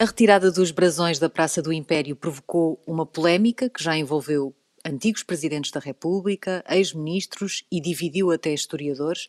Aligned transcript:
A 0.00 0.06
retirada 0.06 0.50
dos 0.50 0.70
brasões 0.70 1.18
da 1.18 1.28
Praça 1.28 1.60
do 1.60 1.70
Império 1.70 2.16
provocou 2.16 2.80
uma 2.86 3.04
polémica 3.04 3.68
que 3.68 3.84
já 3.84 3.94
envolveu 3.94 4.56
antigos 4.82 5.22
presidentes 5.22 5.70
da 5.70 5.78
República, 5.78 6.64
ex-ministros 6.70 7.66
e 7.70 7.82
dividiu 7.82 8.30
até 8.30 8.50
historiadores. 8.50 9.28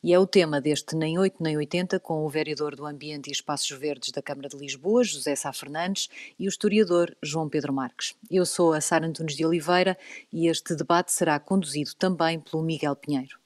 E 0.00 0.14
é 0.14 0.18
o 0.20 0.24
tema 0.24 0.60
deste 0.60 0.94
Nem 0.94 1.18
8 1.18 1.42
nem 1.42 1.56
80 1.56 1.98
com 1.98 2.24
o 2.24 2.28
vereador 2.28 2.76
do 2.76 2.86
Ambiente 2.86 3.30
e 3.30 3.32
Espaços 3.32 3.76
Verdes 3.76 4.12
da 4.12 4.22
Câmara 4.22 4.48
de 4.48 4.56
Lisboa, 4.56 5.02
José 5.02 5.34
Sá 5.34 5.52
Fernandes, 5.52 6.08
e 6.38 6.46
o 6.46 6.50
historiador 6.50 7.16
João 7.20 7.48
Pedro 7.48 7.72
Marques. 7.72 8.14
Eu 8.30 8.46
sou 8.46 8.72
a 8.72 8.80
Sara 8.80 9.04
Antunes 9.04 9.34
de 9.34 9.44
Oliveira 9.44 9.98
e 10.32 10.46
este 10.46 10.76
debate 10.76 11.10
será 11.10 11.40
conduzido 11.40 11.96
também 11.98 12.38
pelo 12.38 12.62
Miguel 12.62 12.94
Pinheiro. 12.94 13.41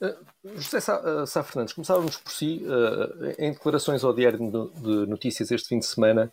Uh, 0.00 0.56
José 0.56 0.80
Sá, 0.80 1.00
uh, 1.00 1.26
Sá, 1.26 1.42
Fernandes, 1.42 1.72
começávamos 1.72 2.16
por 2.18 2.30
si, 2.30 2.64
uh, 2.64 3.34
em 3.38 3.52
declarações 3.52 4.04
ao 4.04 4.14
Diário 4.14 4.38
de 4.38 5.06
Notícias 5.06 5.50
este 5.50 5.68
fim 5.68 5.78
de 5.78 5.86
semana, 5.86 6.32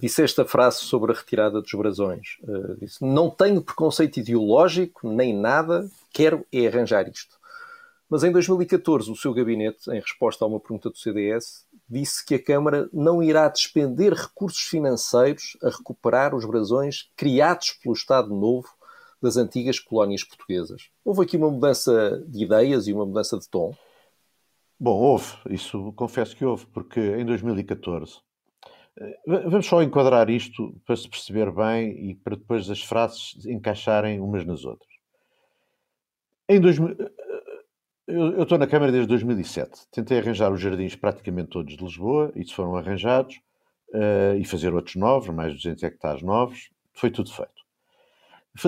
disseste 0.00 0.40
a 0.40 0.44
frase 0.46 0.78
sobre 0.78 1.12
a 1.12 1.14
retirada 1.14 1.60
dos 1.60 1.72
brasões. 1.74 2.38
disse, 2.80 3.04
não 3.04 3.28
tenho 3.28 3.60
preconceito 3.60 4.16
ideológico, 4.18 5.06
nem 5.10 5.34
nada, 5.34 5.86
quero 6.10 6.46
é 6.50 6.66
arranjar 6.66 7.06
isto. 7.08 7.36
Mas 8.08 8.22
em 8.24 8.32
2014, 8.32 9.10
o 9.10 9.16
seu 9.16 9.34
gabinete, 9.34 9.90
em 9.90 10.00
resposta 10.00 10.44
a 10.44 10.48
uma 10.48 10.60
pergunta 10.60 10.88
do 10.88 10.96
CDS, 10.96 11.66
disse 11.86 12.24
que 12.24 12.36
a 12.36 12.42
Câmara 12.42 12.88
não 12.92 13.22
irá 13.22 13.46
despender 13.48 14.14
recursos 14.14 14.62
financeiros 14.62 15.58
a 15.62 15.68
recuperar 15.68 16.34
os 16.34 16.46
brasões 16.46 17.10
criados 17.14 17.72
pelo 17.72 17.94
Estado 17.94 18.28
Novo 18.28 18.68
das 19.20 19.36
antigas 19.36 19.78
colónias 19.78 20.24
portuguesas. 20.24 20.90
Houve 21.04 21.22
aqui 21.22 21.36
uma 21.36 21.50
mudança 21.50 22.22
de 22.26 22.44
ideias 22.44 22.86
e 22.86 22.92
uma 22.92 23.06
mudança 23.06 23.38
de 23.38 23.48
tom? 23.48 23.74
Bom, 24.78 24.96
houve, 24.96 25.34
isso 25.50 25.92
confesso 25.94 26.36
que 26.36 26.44
houve, 26.44 26.66
porque 26.66 27.00
em 27.00 27.24
2014. 27.26 28.20
Eh, 29.00 29.18
vamos 29.26 29.66
só 29.66 29.82
enquadrar 29.82 30.30
isto 30.30 30.74
para 30.86 30.96
se 30.96 31.08
perceber 31.08 31.50
bem 31.50 32.10
e 32.10 32.14
para 32.14 32.36
depois 32.36 32.70
as 32.70 32.82
frases 32.82 33.44
encaixarem 33.46 34.20
umas 34.20 34.44
nas 34.44 34.64
outras. 34.64 34.88
Em 36.48 36.60
2000, 36.60 36.96
eh, 36.98 37.10
eu, 38.08 38.42
estou 38.42 38.56
na 38.56 38.66
Câmara 38.66 38.90
desde 38.90 39.06
2007. 39.08 39.86
Tentei 39.92 40.18
arranjar 40.18 40.50
os 40.50 40.60
jardins 40.60 40.96
praticamente 40.96 41.50
todos 41.50 41.76
de 41.76 41.84
Lisboa, 41.84 42.32
e 42.34 42.50
foram 42.50 42.74
arranjados, 42.74 43.36
uh, 43.90 44.34
e 44.38 44.44
fazer 44.46 44.72
outros 44.72 44.96
novos, 44.96 45.28
mais 45.28 45.52
de 45.52 45.58
200 45.58 45.82
hectares 45.82 46.22
novos. 46.22 46.70
Foi 46.94 47.10
tudo 47.10 47.30
feito. 47.30 47.57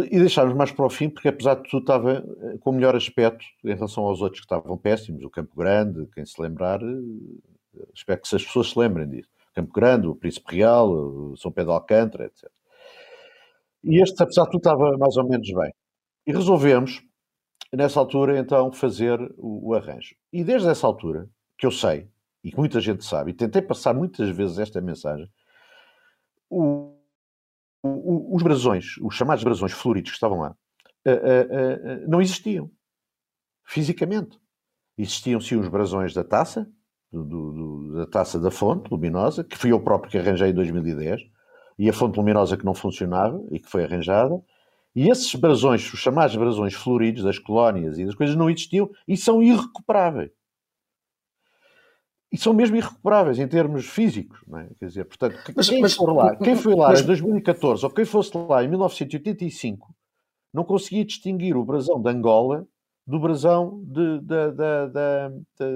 E 0.06 0.18
deixámos 0.18 0.54
mais 0.54 0.70
para 0.70 0.86
o 0.86 0.90
fim, 0.90 1.08
porque 1.08 1.28
apesar 1.28 1.56
de 1.56 1.68
tudo 1.68 1.80
estava 1.80 2.12
eh, 2.12 2.58
com 2.60 2.70
o 2.70 2.72
melhor 2.72 2.94
aspecto 2.94 3.44
em 3.64 3.74
relação 3.74 4.04
aos 4.04 4.20
outros 4.20 4.40
que 4.40 4.46
estavam 4.46 4.76
péssimos, 4.78 5.24
o 5.24 5.30
Campo 5.30 5.56
Grande, 5.56 6.06
quem 6.14 6.24
se 6.24 6.40
lembrar, 6.40 6.80
eh, 6.80 7.86
espero 7.92 8.20
que 8.20 8.36
as 8.36 8.44
pessoas 8.44 8.70
se 8.70 8.78
lembrem 8.78 9.08
disso. 9.08 9.28
Campo 9.52 9.72
Grande, 9.72 10.06
o 10.06 10.14
Príncipe 10.14 10.56
Real, 10.56 10.90
o 10.90 11.36
São 11.36 11.50
Pedro 11.50 11.72
Alcântara, 11.72 12.26
etc. 12.26 12.48
E 13.82 14.00
este, 14.00 14.22
apesar 14.22 14.44
de 14.44 14.50
tudo, 14.50 14.60
estava 14.60 14.96
mais 14.96 15.16
ou 15.16 15.28
menos 15.28 15.48
bem. 15.52 15.72
E 16.26 16.32
resolvemos, 16.32 17.02
nessa 17.72 17.98
altura, 17.98 18.38
então, 18.38 18.70
fazer 18.72 19.18
o, 19.36 19.70
o 19.70 19.74
arranjo. 19.74 20.14
E 20.32 20.44
desde 20.44 20.68
essa 20.68 20.86
altura, 20.86 21.28
que 21.58 21.66
eu 21.66 21.70
sei, 21.70 22.08
e 22.44 22.50
que 22.50 22.56
muita 22.56 22.80
gente 22.80 23.04
sabe, 23.04 23.30
e 23.32 23.34
tentei 23.34 23.62
passar 23.62 23.94
muitas 23.94 24.28
vezes 24.30 24.58
esta 24.58 24.80
mensagem, 24.80 25.28
o, 26.48 26.89
os 27.82 28.42
brasões, 28.42 28.96
os 29.00 29.14
chamados 29.14 29.42
brasões 29.42 29.72
floridos 29.72 30.10
que 30.10 30.16
estavam 30.16 30.40
lá, 30.40 30.54
uh, 31.06 32.08
não 32.08 32.20
existiam 32.20 32.70
fisicamente. 33.64 34.38
Existiam 34.98 35.40
sim 35.40 35.56
os 35.56 35.68
brasões 35.68 36.12
da 36.12 36.22
taça, 36.22 36.68
do, 37.10 37.24
do, 37.24 37.94
da 37.94 38.06
taça 38.06 38.38
da 38.38 38.50
fonte 38.50 38.90
luminosa, 38.90 39.42
que 39.42 39.56
fui 39.56 39.72
eu 39.72 39.80
próprio 39.80 40.10
que 40.10 40.18
arranjei 40.18 40.50
em 40.50 40.54
2010, 40.54 41.22
e 41.78 41.88
a 41.88 41.92
fonte 41.92 42.16
luminosa 42.16 42.56
que 42.56 42.64
não 42.64 42.74
funcionava 42.74 43.42
e 43.50 43.58
que 43.58 43.68
foi 43.68 43.84
arranjada. 43.84 44.38
E 44.94 45.08
esses 45.08 45.34
brasões, 45.34 45.90
os 45.92 45.98
chamados 45.98 46.36
brasões 46.36 46.74
floridos 46.74 47.22
das 47.22 47.38
colónias 47.38 47.98
e 47.98 48.04
das 48.04 48.14
coisas, 48.14 48.36
não 48.36 48.50
existiam 48.50 48.90
e 49.08 49.16
são 49.16 49.42
irrecuperáveis 49.42 50.30
e 52.32 52.38
são 52.38 52.52
mesmo 52.52 52.76
irrecuperáveis 52.76 53.38
em 53.38 53.48
termos 53.48 53.86
físicos, 53.86 54.40
não 54.46 54.60
é? 54.60 54.68
Quer 54.78 54.86
dizer, 54.86 55.04
portanto, 55.04 55.36
mas, 55.54 55.68
quem, 55.68 55.80
mas, 55.80 55.94
for 55.94 56.12
lá, 56.12 56.36
quem 56.36 56.54
foi 56.54 56.74
lá 56.74 56.90
mas, 56.90 57.00
em 57.00 57.06
2014 57.06 57.84
ou 57.84 57.90
quem 57.90 58.04
fosse 58.04 58.30
lá 58.36 58.62
em 58.62 58.68
1985 58.68 59.94
não 60.52 60.64
conseguia 60.64 61.04
distinguir 61.04 61.56
o 61.56 61.64
brasão 61.64 62.00
de 62.00 62.08
Angola 62.08 62.66
do 63.06 63.18
brasão 63.18 63.82
de, 63.84 64.20
de, 64.20 64.52
de, 64.52 65.70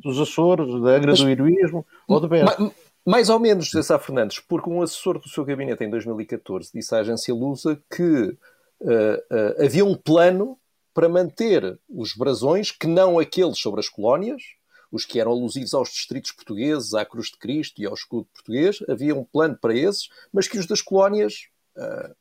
dos 0.00 0.18
Açores, 0.18 0.66
da 0.82 0.96
Angra 0.96 1.14
do 1.14 1.28
Heroísmo 1.28 1.86
ou 2.08 2.18
do 2.18 2.28
Bento. 2.28 2.74
Mais 3.06 3.30
ou 3.30 3.38
menos, 3.38 3.66
José 3.66 3.82
Sá 3.82 3.98
Fernandes, 3.98 4.40
porque 4.40 4.68
um 4.68 4.82
assessor 4.82 5.18
do 5.18 5.28
seu 5.28 5.44
gabinete 5.44 5.84
em 5.84 5.90
2014 5.90 6.70
disse 6.74 6.94
à 6.94 6.98
agência 6.98 7.32
Lusa 7.34 7.80
que 7.90 8.02
uh, 8.02 8.34
uh, 8.82 9.64
havia 9.64 9.84
um 9.84 9.94
plano 9.94 10.58
para 10.92 11.08
manter 11.08 11.78
os 11.88 12.14
brasões, 12.14 12.70
que 12.70 12.86
não 12.86 13.18
aqueles 13.18 13.58
sobre 13.58 13.80
as 13.80 13.88
colónias, 13.88 14.42
os 14.90 15.04
que 15.04 15.20
eram 15.20 15.32
alusivos 15.32 15.74
aos 15.74 15.90
distritos 15.90 16.32
portugueses, 16.32 16.94
à 16.94 17.04
Cruz 17.04 17.28
de 17.28 17.38
Cristo 17.38 17.80
e 17.80 17.86
ao 17.86 17.94
escudo 17.94 18.28
português, 18.32 18.78
havia 18.88 19.14
um 19.14 19.24
plano 19.24 19.56
para 19.60 19.74
esses, 19.74 20.08
mas 20.32 20.48
que 20.48 20.58
os 20.58 20.66
das 20.66 20.82
colónias 20.82 21.48
uh, 21.76 22.14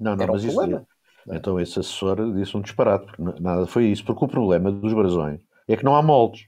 não, 0.00 0.16
não, 0.16 0.26
mas 0.26 0.44
um 0.44 0.48
isso, 0.48 0.86
então 1.28 1.58
esse 1.58 1.78
assessor 1.78 2.32
disse 2.34 2.56
um 2.56 2.60
disparate, 2.60 3.06
porque 3.06 3.42
nada 3.42 3.66
foi 3.66 3.86
isso, 3.86 4.04
porque 4.04 4.24
o 4.24 4.28
problema 4.28 4.70
dos 4.70 4.92
brasões 4.92 5.40
é 5.66 5.76
que 5.76 5.84
não 5.84 5.96
há 5.96 6.02
moldes. 6.02 6.46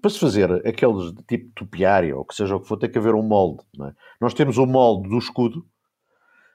Para 0.00 0.10
se 0.10 0.18
fazer 0.18 0.66
aqueles 0.66 1.14
de 1.14 1.22
tipo 1.24 1.50
topiário, 1.54 2.18
ou 2.18 2.24
que 2.24 2.34
seja 2.34 2.56
o 2.56 2.60
que 2.60 2.68
for, 2.68 2.76
tem 2.76 2.90
que 2.90 2.98
haver 2.98 3.14
um 3.14 3.22
molde. 3.22 3.62
É? 3.82 3.92
Nós 4.20 4.34
temos 4.34 4.58
o 4.58 4.66
molde 4.66 5.08
do 5.08 5.18
escudo, 5.18 5.66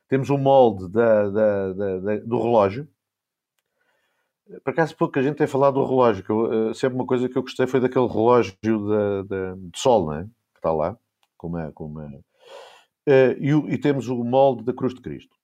temos 0.08 0.30
o 0.30 0.38
molde 0.38 0.88
da, 0.90 1.30
da, 1.30 1.74
da, 1.74 2.18
do 2.18 2.42
relógio, 2.42 2.88
por 4.64 4.72
acaso 4.72 4.96
pouca 4.96 5.22
gente 5.22 5.38
tem 5.38 5.48
falado 5.48 5.76
do 5.76 5.86
relógio, 5.86 6.24
que 6.24 6.30
eu, 6.30 6.70
uh, 6.70 6.74
sempre 6.74 6.96
uma 6.96 7.06
coisa 7.06 7.28
que 7.28 7.38
eu 7.38 7.42
gostei 7.42 7.66
foi 7.66 7.80
daquele 7.80 8.08
relógio 8.08 8.56
da, 8.64 9.24
da, 9.24 9.56
de 9.56 9.80
sol, 9.80 10.06
não 10.06 10.14
é? 10.14 10.24
Que 10.24 10.60
está 10.60 10.72
lá, 10.72 10.98
como 11.38 11.58
é, 11.58 11.72
como 11.72 12.02
é. 12.02 12.08
Uh, 13.08 13.38
e, 13.40 13.74
e, 13.74 13.78
temos 13.78 14.08
o 14.08 14.24
molde 14.24 14.64
da 14.64 14.74
Cruz 14.74 14.94
de 14.94 15.02
Cristo. 15.02 15.36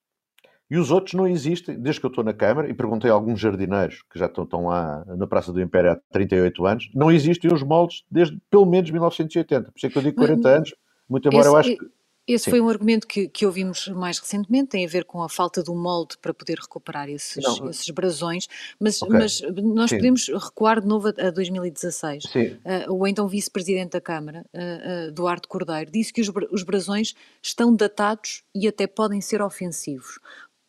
E 0.70 0.78
os 0.78 0.90
outros 0.90 1.14
não 1.14 1.28
existem, 1.28 1.78
desde 1.80 2.00
que 2.00 2.06
eu 2.06 2.10
estou 2.10 2.24
na 2.24 2.34
Câmara, 2.34 2.70
e 2.70 2.74
perguntei 2.74 3.12
a 3.12 3.14
alguns 3.14 3.40
jardineiros 3.40 4.04
que 4.10 4.18
já 4.18 4.28
estão, 4.28 4.46
estão 4.46 4.68
lá 4.68 5.04
na 5.06 5.28
Praça 5.28 5.52
do 5.52 5.62
Império 5.62 5.92
há 5.92 6.00
38 6.12 6.66
anos, 6.66 6.90
não 6.96 7.12
existem 7.12 7.54
os 7.54 7.62
moldes 7.62 8.04
desde 8.10 8.40
pelo 8.50 8.66
menos 8.66 8.90
1980. 8.90 9.72
Por 9.72 9.78
isso 9.78 9.86
é 9.86 9.90
que 9.90 9.98
eu 9.98 10.02
digo 10.02 10.16
40 10.18 10.50
anos, 10.50 10.76
muito 11.10 11.28
embora 11.28 11.42
Esse, 11.42 11.50
eu 11.50 11.58
acho 11.58 11.78
que 11.78 11.86
esse 12.28 12.46
Sim. 12.46 12.52
foi 12.52 12.62
um 12.62 12.70
argumento 12.70 13.08
que, 13.08 13.28
que, 13.28 13.46
ouvimos 13.46 13.88
mais 13.90 14.20
recentemente, 14.20 14.70
tem 14.70 14.86
a 14.86 14.90
ver 14.90 15.06
com 15.06 15.24
a 15.24 15.30
falta 15.30 15.64
do 15.64 15.74
molde 15.74 16.18
para 16.22 16.34
poder 16.34 16.58
recuperar 16.60 17.10
esses, 17.10 17.44
esses 17.70 17.90
brasões, 17.90 18.48
mas, 18.80 19.02
okay. 19.02 19.18
mas 19.18 19.42
nós 19.64 19.90
Sim. 19.90 19.98
podemos 19.98 20.28
recuar 20.28 20.82
de 20.82 20.88
novo 20.88 21.08
a, 21.08 21.28
a 21.28 21.32
2016. 21.32 22.26
Uh, 22.26 22.94
o 22.94 23.08
então 23.08 23.28
vice-presidente 23.28 23.92
da 23.92 24.02
Câmara, 24.02 24.46
uh, 24.54 25.10
uh, 25.10 25.12
Duarte 25.12 25.48
Cordeiro, 25.48 25.92
disse 25.92 26.14
que 26.14 26.22
os, 26.22 26.32
os 26.52 26.64
brasões 26.64 27.14
estão 27.42 27.76
datados 27.76 28.44
e 28.54 28.68
até 28.68 28.86
podem 28.88 29.20
ser 29.20 29.42
ofensivos. 29.42 30.20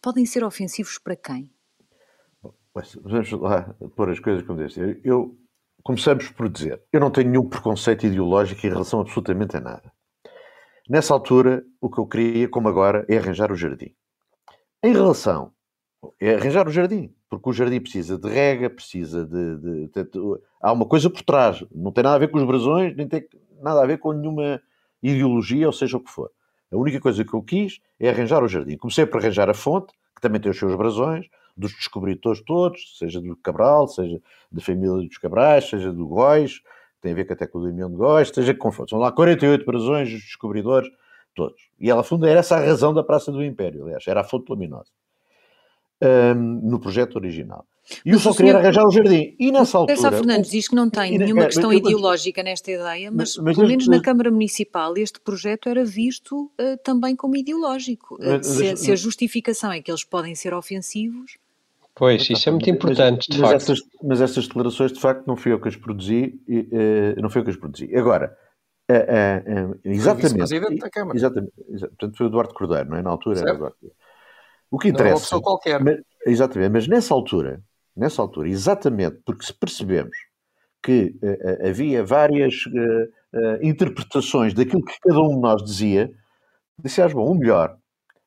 Podem 0.01 0.27
ser 0.27 0.43
ofensivos 0.43 0.99
para 0.99 1.15
quem? 1.15 1.51
Vamos 3.03 3.31
lá 3.33 3.75
pôr 3.95 4.11
as 4.11 4.19
coisas 4.19 4.43
como 4.47 4.59
deve 4.59 5.01
Eu, 5.05 5.37
começamos 5.83 6.29
por 6.31 6.49
dizer, 6.49 6.81
eu 6.91 6.99
não 6.99 7.11
tenho 7.11 7.31
nenhum 7.31 7.49
preconceito 7.49 8.07
ideológico 8.07 8.67
em 8.67 8.71
relação 8.71 9.01
absolutamente 9.01 9.57
a 9.57 9.61
nada. 9.61 9.93
Nessa 10.88 11.15
altura, 11.15 11.65
o 11.81 11.88
que 11.88 11.98
eu 11.98 12.06
queria, 12.06 12.48
como 12.48 12.69
agora, 12.69 13.06
é 13.09 13.16
arranjar 13.16 13.53
o 13.53 13.56
jardim. 13.56 13.94
Em 14.82 14.93
relação, 14.93 15.53
é 16.20 16.34
arranjar 16.34 16.67
o 16.67 16.73
jardim, 16.73 17.14
porque 17.31 17.49
o 17.49 17.52
jardim 17.52 17.81
precisa 17.81 18.19
de 18.19 18.29
rega, 18.29 18.69
precisa 18.69 19.25
de, 19.25 19.56
de, 19.56 19.88
de, 19.88 20.05
de, 20.05 20.40
Há 20.61 20.73
uma 20.73 20.84
coisa 20.84 21.08
por 21.08 21.23
trás, 21.23 21.64
não 21.73 21.93
tem 21.93 22.02
nada 22.02 22.17
a 22.17 22.19
ver 22.19 22.29
com 22.29 22.38
os 22.38 22.44
brasões, 22.44 22.96
nem 22.96 23.06
tem 23.06 23.25
nada 23.61 23.81
a 23.82 23.87
ver 23.87 23.99
com 23.99 24.12
nenhuma 24.12 24.61
ideologia, 25.00 25.67
ou 25.67 25.73
seja 25.73 25.96
o 25.96 26.00
que 26.00 26.11
for. 26.11 26.31
A 26.73 26.76
única 26.76 26.99
coisa 27.00 27.25
que 27.25 27.35
eu 27.35 27.43
quis 27.43 27.81
é 28.00 28.08
arranjar 28.08 28.43
o 28.43 28.49
jardim. 28.49 28.76
Comecei 28.76 29.06
por 29.06 29.20
arranjar 29.20 29.49
a 29.49 29.55
fonte, 29.55 29.93
que 30.14 30.20
também 30.20 30.40
tem 30.40 30.50
os 30.50 30.58
seus 30.58 30.75
brasões, 30.75 31.26
dos 31.56 31.73
descobridores 31.73 32.43
todos, 32.43 32.99
seja 32.99 33.20
do 33.20 33.37
Cabral, 33.37 33.87
seja 33.87 34.20
da 34.50 34.61
família 34.61 35.06
dos 35.06 35.19
Cabrais, 35.19 35.69
seja 35.69 35.93
do 35.93 36.06
Góis, 36.06 36.61
tem 37.02 37.12
a 37.12 37.14
ver 37.14 37.26
com 37.26 37.32
até 37.32 37.46
com 37.46 37.58
o 37.58 37.66
Damião 37.66 37.90
de 37.90 37.96
Góis, 37.96 38.28
esteja 38.28 38.54
com 38.54 38.70
São 38.70 38.99
lá 38.99 39.10
48 39.10 39.66
brasões 39.66 40.10
dos 40.10 40.22
descobridores, 40.22 40.88
todos. 41.34 41.60
E 41.78 41.90
ela, 41.90 42.02
fundo, 42.04 42.26
era 42.26 42.40
essa 42.40 42.56
a 42.56 42.60
razão 42.60 42.94
da 42.94 43.02
Praça 43.02 43.32
do 43.32 43.44
Império, 43.44 43.82
aliás, 43.82 44.06
era 44.06 44.20
a 44.20 44.25
fonte 44.25 44.49
luminosa. 44.49 44.90
Um, 46.00 46.34
no 46.34 46.81
projeto 46.81 47.16
original. 47.16 47.66
E 48.04 48.10
eu 48.10 48.19
só 48.19 48.32
queria 48.32 48.56
arranjar 48.56 48.84
o 48.84 48.90
jardim. 48.90 49.34
E 49.38 49.50
nessa 49.50 49.78
altura. 49.78 49.96
Sá 49.96 50.10
Fernandes 50.10 50.50
diz 50.50 50.69
que 50.69 50.75
não 50.75 50.88
tem 50.88 51.19
nenhuma 51.19 51.46
questão 51.46 51.72
ideológica 51.72 52.43
nesta 52.43 52.70
ideia, 52.70 53.10
mas, 53.10 53.37
mas 53.37 53.56
pelo 53.56 53.69
menos 53.69 53.87
na 53.88 54.00
Câmara 54.00 54.31
Municipal 54.31 54.96
este 54.96 55.20
projeto 55.20 55.69
era 55.69 55.84
visto 55.84 56.50
uh, 56.60 56.76
também 56.82 57.14
como 57.14 57.37
ideológico. 57.37 58.19
Mas, 58.20 58.46
se, 58.46 58.70
mas, 58.70 58.81
se, 58.81 58.93
a 58.93 58.96
justificação 58.96 59.72
é 59.72 59.81
que 59.81 59.90
eles 59.90 60.04
podem 60.04 60.34
ser 60.34 60.54
ofensivos. 60.54 61.37
Pois, 61.94 62.29
isso 62.29 62.49
é 62.49 62.53
muito 62.53 62.71
importante, 62.71 63.27
mas, 63.29 63.37
de 63.37 63.41
facto. 63.41 63.56
Essas, 63.56 63.79
mas 64.03 64.21
essas 64.21 64.47
declarações, 64.47 64.93
de 64.93 65.00
facto, 65.00 65.27
não 65.27 65.37
fui 65.37 65.53
eu 65.53 65.61
que 65.61 65.69
as 65.69 65.77
produzi, 65.77 66.41
uh, 66.49 67.21
não 67.21 67.29
foi 67.29 67.41
eu 67.41 67.44
que 67.44 67.50
as 67.50 67.56
produzi. 67.56 67.94
Agora, 67.94 68.37
Uh, 68.91 69.73
uh, 69.73 69.81
exatamente. 69.85 70.37
Presidente 70.37 70.79
da 70.79 70.91
Câmara. 70.91 71.17
Exatamente. 71.17 71.53
Portanto, 71.79 72.17
foi 72.17 72.27
o 72.27 72.29
Eduardo 72.29 72.55
Cordeiro, 72.55 72.91
não 72.91 72.97
é? 72.97 73.03
Na 73.03 73.11
altura 73.11 73.37
certo. 73.37 73.49
era 73.49 73.56
Eduardo 73.56 73.77
O 74.71 74.79
que 74.79 74.89
interessa. 74.89 75.05
Não 75.05 75.11
é 75.11 75.15
uma 75.15 75.21
pessoa 75.21 75.43
qualquer. 75.43 75.81
Mas, 75.81 76.00
exatamente, 76.27 76.73
mas 76.73 76.89
nessa 76.89 77.15
altura, 77.15 77.62
nessa 77.97 78.21
altura, 78.21 78.49
exatamente 78.49 79.21
porque 79.25 79.47
se 79.47 79.55
percebemos 79.55 80.17
que 80.83 81.17
uh, 81.23 81.69
havia 81.69 82.05
várias 82.05 82.55
interpretações 83.62 84.53
daquilo 84.53 84.85
que 84.85 84.99
cada 85.00 85.21
um 85.23 85.37
de 85.37 85.41
nós 85.41 85.62
dizia, 85.62 86.12
dissemos, 86.79 87.15
bom, 87.15 87.31
o 87.31 87.35
melhor 87.35 87.79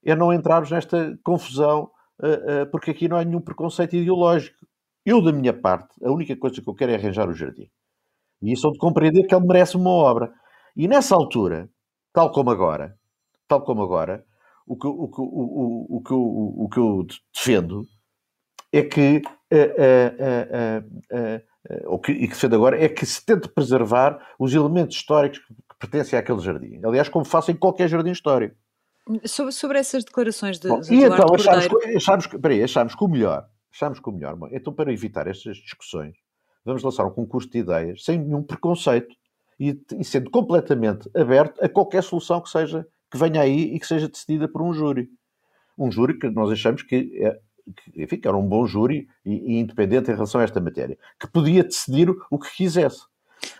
é 0.03 0.15
não 0.15 0.33
entrarmos 0.33 0.71
nesta 0.71 1.15
confusão, 1.23 1.91
porque 2.71 2.91
aqui 2.91 3.07
não 3.07 3.17
há 3.17 3.23
nenhum 3.23 3.41
preconceito 3.41 3.95
ideológico. 3.95 4.65
Eu, 5.05 5.21
da 5.21 5.31
minha 5.31 5.53
parte, 5.53 5.95
a 6.03 6.11
única 6.11 6.35
coisa 6.35 6.61
que 6.61 6.67
eu 6.67 6.73
quero 6.73 6.91
é 6.91 6.95
arranjar 6.95 7.29
o 7.29 7.33
jardim. 7.33 7.69
E 8.41 8.51
isso 8.53 8.67
é 8.67 8.71
de 8.71 8.77
compreender 8.77 9.27
que 9.27 9.35
ele 9.35 9.45
merece 9.45 9.77
uma 9.77 9.89
obra. 9.89 10.33
E 10.75 10.87
nessa 10.87 11.15
altura, 11.15 11.69
tal 12.11 12.31
como 12.31 12.49
agora, 12.49 12.97
tal 13.47 13.63
como 13.63 13.83
agora, 13.83 14.25
o 14.67 14.75
que, 14.75 14.87
o, 14.87 14.91
o, 14.91 15.97
o, 15.97 16.01
que, 16.01 16.13
o, 16.13 16.69
que 16.69 16.79
eu 16.79 17.05
defendo 17.33 17.83
é 18.73 18.81
que, 18.81 19.21
uh, 19.53 20.83
o 21.87 21.99
que, 21.99 22.11
e 22.11 22.27
que 22.27 22.33
defendo 22.33 22.55
agora, 22.55 22.83
é 22.83 22.89
que 22.89 23.05
se 23.05 23.23
tente 23.23 23.47
preservar 23.47 24.19
os 24.39 24.53
elementos 24.53 24.95
históricos 24.95 25.39
que 25.39 25.53
pertencem 25.79 26.17
àquele 26.17 26.39
jardim. 26.39 26.81
Aliás, 26.83 27.07
como 27.09 27.25
faço 27.25 27.51
em 27.51 27.55
qualquer 27.55 27.87
jardim 27.87 28.11
histórico. 28.11 28.55
Sobre, 29.25 29.51
sobre 29.51 29.77
essas 29.77 30.03
declarações 30.03 30.59
de, 30.59 30.67
Bom, 30.67 30.79
de 30.79 30.93
E 30.93 31.03
então 31.03 31.35
achámos, 31.35 31.67
achámos, 31.95 32.27
peraí, 32.27 32.63
achámos 32.63 32.95
que 32.95 33.03
o 33.03 33.07
melhor, 33.07 33.47
achámos 33.71 33.99
que 33.99 34.09
o 34.09 34.11
melhor, 34.11 34.35
então 34.51 34.73
para 34.73 34.91
evitar 34.91 35.27
estas 35.27 35.57
discussões, 35.57 36.15
vamos 36.63 36.81
lançar 36.81 37.05
um 37.05 37.11
concurso 37.11 37.47
de 37.49 37.59
ideias 37.59 38.03
sem 38.03 38.17
nenhum 38.17 38.41
preconceito 38.41 39.15
e, 39.59 39.79
e, 39.93 40.03
sendo 40.03 40.29
completamente 40.29 41.09
aberto 41.15 41.63
a 41.63 41.69
qualquer 41.69 42.03
solução 42.03 42.41
que 42.41 42.49
seja 42.49 42.85
que 43.11 43.17
venha 43.17 43.41
aí 43.41 43.75
e 43.75 43.79
que 43.79 43.87
seja 43.87 44.09
decidida 44.09 44.47
por 44.47 44.61
um 44.61 44.73
júri. 44.73 45.07
Um 45.77 45.91
júri 45.91 46.17
que 46.17 46.29
nós 46.29 46.51
achamos 46.51 46.81
que, 46.81 47.11
é, 47.21 47.39
que 47.75 48.03
enfim, 48.03 48.17
que 48.17 48.27
era 48.27 48.35
um 48.35 48.47
bom 48.47 48.65
júri 48.65 49.07
e, 49.25 49.53
e, 49.53 49.59
independente 49.59 50.09
em 50.09 50.13
relação 50.13 50.41
a 50.41 50.43
esta 50.43 50.59
matéria, 50.59 50.97
que 51.19 51.27
podia 51.27 51.63
decidir 51.63 52.09
o 52.09 52.39
que 52.39 52.53
quisesse. 52.55 53.03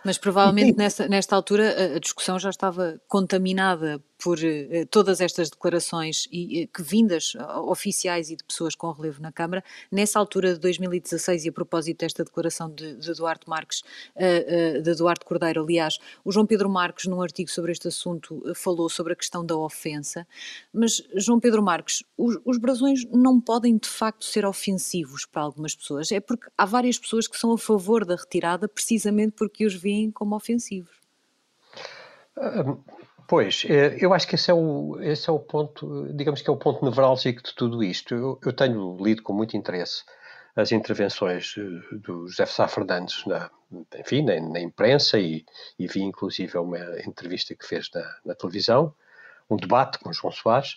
Mas 0.04 0.18
provavelmente 0.18 0.72
e, 0.72 0.76
nessa, 0.76 1.08
nesta 1.08 1.36
altura 1.36 1.92
a, 1.94 1.96
a 1.96 2.00
discussão 2.00 2.38
já 2.38 2.50
estava 2.50 3.00
contaminada 3.08 4.02
por 4.18 4.38
eh, 4.42 4.86
todas 4.90 5.20
estas 5.20 5.50
declarações 5.50 6.26
e 6.32 6.62
eh, 6.62 6.66
que 6.66 6.82
vindas 6.82 7.36
oficiais 7.64 8.30
e 8.30 8.36
de 8.36 8.44
pessoas 8.44 8.74
com 8.74 8.90
relevo 8.90 9.20
na 9.20 9.30
Câmara, 9.30 9.62
nessa 9.90 10.18
altura 10.18 10.54
de 10.54 10.60
2016 10.60 11.44
e 11.44 11.48
a 11.48 11.52
propósito 11.52 11.98
desta 11.98 12.24
declaração 12.24 12.70
de, 12.70 12.96
de 12.96 13.12
Marques, 13.46 13.82
uh, 14.16 14.82
de 14.82 15.24
Cordeiro, 15.24 15.62
aliás, 15.62 15.98
o 16.24 16.32
João 16.32 16.46
Pedro 16.46 16.68
Marques, 16.68 17.06
num 17.06 17.20
artigo 17.20 17.50
sobre 17.50 17.72
este 17.72 17.88
assunto, 17.88 18.42
falou 18.54 18.88
sobre 18.88 19.12
a 19.12 19.16
questão 19.16 19.44
da 19.44 19.56
ofensa, 19.56 20.26
mas 20.72 21.02
João 21.14 21.38
Pedro 21.38 21.62
Marques, 21.62 22.02
os, 22.16 22.38
os 22.44 22.58
brasões 22.58 23.04
não 23.10 23.40
podem 23.40 23.76
de 23.76 23.88
facto 23.88 24.24
ser 24.24 24.44
ofensivos 24.44 25.26
para 25.26 25.42
algumas 25.42 25.74
pessoas, 25.74 26.10
é 26.10 26.20
porque 26.20 26.48
há 26.56 26.64
várias 26.64 26.98
pessoas 26.98 27.26
que 27.26 27.36
são 27.36 27.52
a 27.52 27.58
favor 27.58 28.04
da 28.04 28.16
retirada 28.16 28.68
precisamente 28.68 29.32
porque 29.32 29.66
os 29.66 29.74
veem 29.74 30.10
como 30.10 30.34
ofensivos. 30.34 30.96
Pois, 33.28 33.64
eh, 33.68 33.96
eu 34.00 34.14
acho 34.14 34.26
que 34.28 34.36
esse 34.36 34.50
é 34.50 34.54
o, 34.54 35.00
esse 35.00 35.28
é 35.28 35.32
o 35.32 35.38
ponto, 35.40 36.12
digamos 36.14 36.42
que 36.42 36.48
é 36.48 36.52
o 36.52 36.56
ponto 36.56 36.84
nevrálgico 36.84 37.42
de 37.42 37.54
tudo 37.54 37.82
isto. 37.82 38.14
Eu, 38.14 38.40
eu 38.44 38.52
tenho 38.52 38.96
lido 39.00 39.22
com 39.22 39.32
muito 39.32 39.56
interesse 39.56 40.04
as 40.54 40.70
intervenções 40.72 41.54
eh, 41.58 41.96
do 41.96 42.28
José 42.28 42.46
Sá 42.46 42.68
Fernandes 42.68 43.26
na, 43.26 43.50
enfim, 43.98 44.22
na, 44.22 44.40
na 44.40 44.60
imprensa 44.60 45.18
e, 45.18 45.44
e, 45.78 45.86
vi 45.88 46.02
inclusive 46.02 46.56
uma 46.56 46.78
entrevista 47.04 47.54
que 47.54 47.66
fez 47.66 47.90
na, 47.92 48.16
na 48.24 48.34
televisão, 48.34 48.94
um 49.50 49.56
debate 49.56 49.98
com 49.98 50.12
João 50.12 50.32
Soares, 50.32 50.76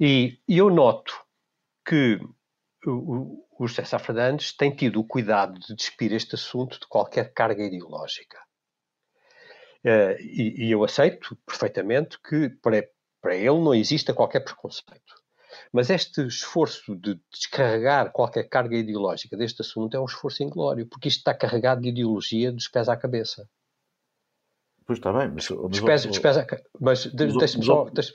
e, 0.00 0.38
e 0.48 0.58
eu 0.58 0.70
noto 0.70 1.14
que 1.84 2.18
o, 2.86 3.44
o 3.58 3.66
José 3.66 3.84
Sá 3.84 3.98
Fernandes 3.98 4.52
tem 4.52 4.74
tido 4.74 4.98
o 4.98 5.04
cuidado 5.04 5.60
de 5.60 5.74
despir 5.74 6.12
este 6.12 6.34
assunto 6.34 6.80
de 6.80 6.86
qualquer 6.86 7.32
carga 7.32 7.62
ideológica. 7.62 8.38
Uh, 9.84 10.14
e, 10.20 10.66
e, 10.66 10.70
eu 10.70 10.84
aceito 10.84 11.36
perfeitamente 11.44 12.16
que 12.20 12.48
para, 12.62 12.86
para 13.20 13.34
ele 13.34 13.48
não 13.48 13.74
exista 13.74 14.14
qualquer 14.14 14.40
preconceito. 14.40 15.22
Mas 15.72 15.90
este 15.90 16.26
esforço 16.26 16.94
de 16.96 17.20
descarregar 17.32 18.12
qualquer 18.12 18.44
carga 18.48 18.76
ideológica 18.76 19.36
deste 19.36 19.62
assunto 19.62 19.96
é 19.96 20.00
um 20.00 20.04
esforço 20.04 20.42
inglório, 20.42 20.86
porque 20.86 21.08
isto 21.08 21.18
está 21.18 21.34
carregado 21.34 21.82
de 21.82 21.88
ideologia 21.88 22.52
dos 22.52 22.68
pés 22.68 22.88
à 22.88 22.96
cabeça. 22.96 23.48
Pois 24.86 24.98
está 24.98 25.12
bem, 25.12 25.30
mas. 25.30 25.48
Pés 26.18 26.36
à, 26.36 26.46
mas 26.80 27.06
deixa-me 27.06 27.64
só, 27.64 27.84
deixa 27.90 28.12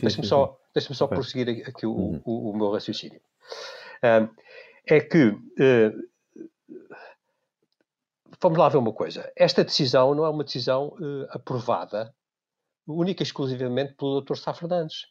deixa 0.00 0.22
só, 0.22 0.58
deixa 0.74 0.94
só 0.94 1.06
prosseguir 1.06 1.68
aqui 1.68 1.86
o, 1.86 1.92
uhum. 1.92 2.22
o, 2.24 2.50
o, 2.50 2.56
meu 2.56 2.70
raciocínio. 2.70 3.20
É 4.86 5.00
que 5.00 5.28
uh, 5.28 5.92
vamos 8.42 8.58
lá 8.58 8.68
ver 8.68 8.78
uma 8.78 8.92
coisa. 8.92 9.32
Esta 9.36 9.62
decisão 9.64 10.14
não 10.14 10.24
é 10.24 10.28
uma 10.28 10.42
decisão 10.42 10.88
uh, 10.88 11.26
aprovada 11.30 12.12
única 12.86 13.22
e 13.22 13.24
exclusivamente 13.24 13.94
pelo 13.94 14.20
Dr. 14.20 14.34
Sá 14.34 14.52
Fernandes. 14.52 15.06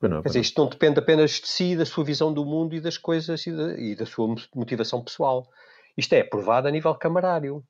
Não, 0.00 0.22
Quer 0.22 0.28
dizer, 0.28 0.40
isto 0.40 0.62
não 0.62 0.70
depende 0.70 1.00
apenas 1.00 1.32
de 1.32 1.48
si, 1.48 1.76
da 1.76 1.84
sua 1.84 2.04
visão 2.04 2.32
do 2.32 2.44
mundo 2.44 2.76
e 2.76 2.80
das 2.80 2.96
coisas 2.96 3.44
e 3.44 3.50
da, 3.50 3.72
e 3.72 3.96
da 3.96 4.06
sua 4.06 4.32
motivação 4.54 5.02
pessoal. 5.02 5.48
Isto 5.96 6.12
é 6.12 6.20
aprovado 6.20 6.68
a 6.68 6.70
nível 6.70 6.94
camarário. 6.94 7.64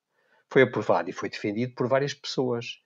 Foi 0.51 0.63
aprovado 0.63 1.09
e 1.09 1.13
foi 1.13 1.31
defendido 1.31 1.75
por 1.75 1.89
várias 1.89 2.13
pessoas. 2.13 2.81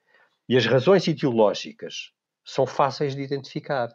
E 0.48 0.56
as 0.56 0.64
razões 0.64 1.08
ideológicas 1.08 2.12
são 2.44 2.66
fáceis 2.66 3.16
de 3.16 3.22
identificar. 3.22 3.88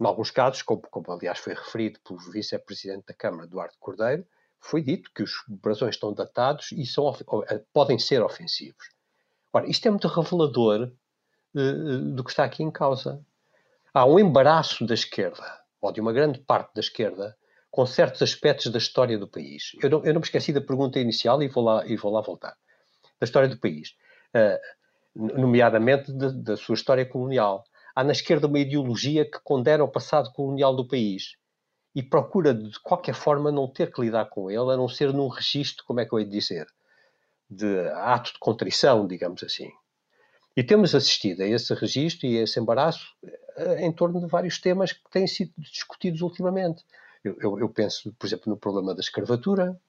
Em 0.00 0.06
alguns 0.06 0.30
casos, 0.30 0.62
como, 0.62 0.82
como 0.82 1.10
aliás 1.10 1.40
foi 1.40 1.54
referido 1.54 1.98
pelo 2.06 2.20
vice-presidente 2.20 3.06
da 3.08 3.14
Câmara, 3.14 3.46
Eduardo 3.46 3.74
Cordeiro, 3.80 4.24
foi 4.66 4.82
dito 4.82 5.10
que 5.14 5.22
os 5.22 5.32
brasões 5.46 5.94
estão 5.94 6.12
datados 6.12 6.72
e 6.72 6.84
são, 6.84 7.08
eh, 7.48 7.62
podem 7.72 7.98
ser 7.98 8.22
ofensivos. 8.22 8.90
Ora, 9.52 9.68
isto 9.68 9.86
é 9.86 9.90
muito 9.90 10.08
revelador 10.08 10.90
uh, 11.54 11.98
do 12.14 12.24
que 12.24 12.30
está 12.30 12.44
aqui 12.44 12.62
em 12.62 12.70
causa. 12.70 13.24
Há 13.94 14.04
um 14.04 14.18
embaraço 14.18 14.84
da 14.84 14.94
esquerda, 14.94 15.44
ou 15.80 15.92
de 15.92 16.00
uma 16.00 16.12
grande 16.12 16.40
parte 16.40 16.74
da 16.74 16.80
esquerda, 16.80 17.36
com 17.70 17.86
certos 17.86 18.20
aspectos 18.22 18.66
da 18.70 18.78
história 18.78 19.16
do 19.18 19.28
país. 19.28 19.72
Eu 19.80 19.88
não, 19.88 20.04
eu 20.04 20.12
não 20.12 20.20
me 20.20 20.26
esqueci 20.26 20.52
da 20.52 20.60
pergunta 20.60 20.98
inicial 20.98 21.42
e 21.42 21.48
vou 21.48 21.62
lá, 21.62 21.86
e 21.86 21.96
vou 21.96 22.12
lá 22.12 22.20
voltar. 22.20 22.56
Da 23.20 23.24
história 23.24 23.48
do 23.48 23.58
país. 23.58 23.90
Uh, 24.34 25.38
nomeadamente 25.38 26.12
da 26.12 26.56
sua 26.56 26.74
história 26.74 27.06
colonial. 27.06 27.64
Há 27.94 28.04
na 28.04 28.12
esquerda 28.12 28.46
uma 28.46 28.58
ideologia 28.58 29.24
que 29.24 29.38
condena 29.42 29.84
o 29.84 29.88
passado 29.88 30.30
colonial 30.32 30.76
do 30.76 30.86
país 30.86 31.36
e 31.96 32.02
procura 32.02 32.52
de 32.52 32.78
qualquer 32.80 33.14
forma 33.14 33.50
não 33.50 33.66
ter 33.66 33.90
que 33.90 34.02
lidar 34.02 34.26
com 34.26 34.50
ele, 34.50 34.70
a 34.70 34.76
não 34.76 34.86
ser 34.86 35.14
num 35.14 35.28
registro, 35.28 35.82
como 35.86 35.98
é 35.98 36.04
que 36.04 36.12
eu 36.12 36.20
ia 36.20 36.26
dizer, 36.26 36.66
de 37.48 37.88
ato 37.88 38.34
de 38.34 38.38
contrição, 38.38 39.06
digamos 39.06 39.42
assim. 39.42 39.70
E 40.54 40.62
temos 40.62 40.94
assistido 40.94 41.40
a 41.40 41.46
esse 41.46 41.72
registro 41.72 42.26
e 42.26 42.38
a 42.38 42.42
esse 42.42 42.60
embaraço 42.60 43.16
eh, 43.56 43.86
em 43.86 43.90
torno 43.90 44.20
de 44.20 44.26
vários 44.26 44.60
temas 44.60 44.92
que 44.92 45.10
têm 45.10 45.26
sido 45.26 45.54
discutidos 45.56 46.20
ultimamente. 46.20 46.84
Eu, 47.24 47.34
eu, 47.40 47.60
eu 47.60 47.68
penso, 47.70 48.14
por 48.18 48.26
exemplo, 48.26 48.50
no 48.50 48.58
problema 48.58 48.94
da 48.94 49.00
escravatura, 49.00 49.80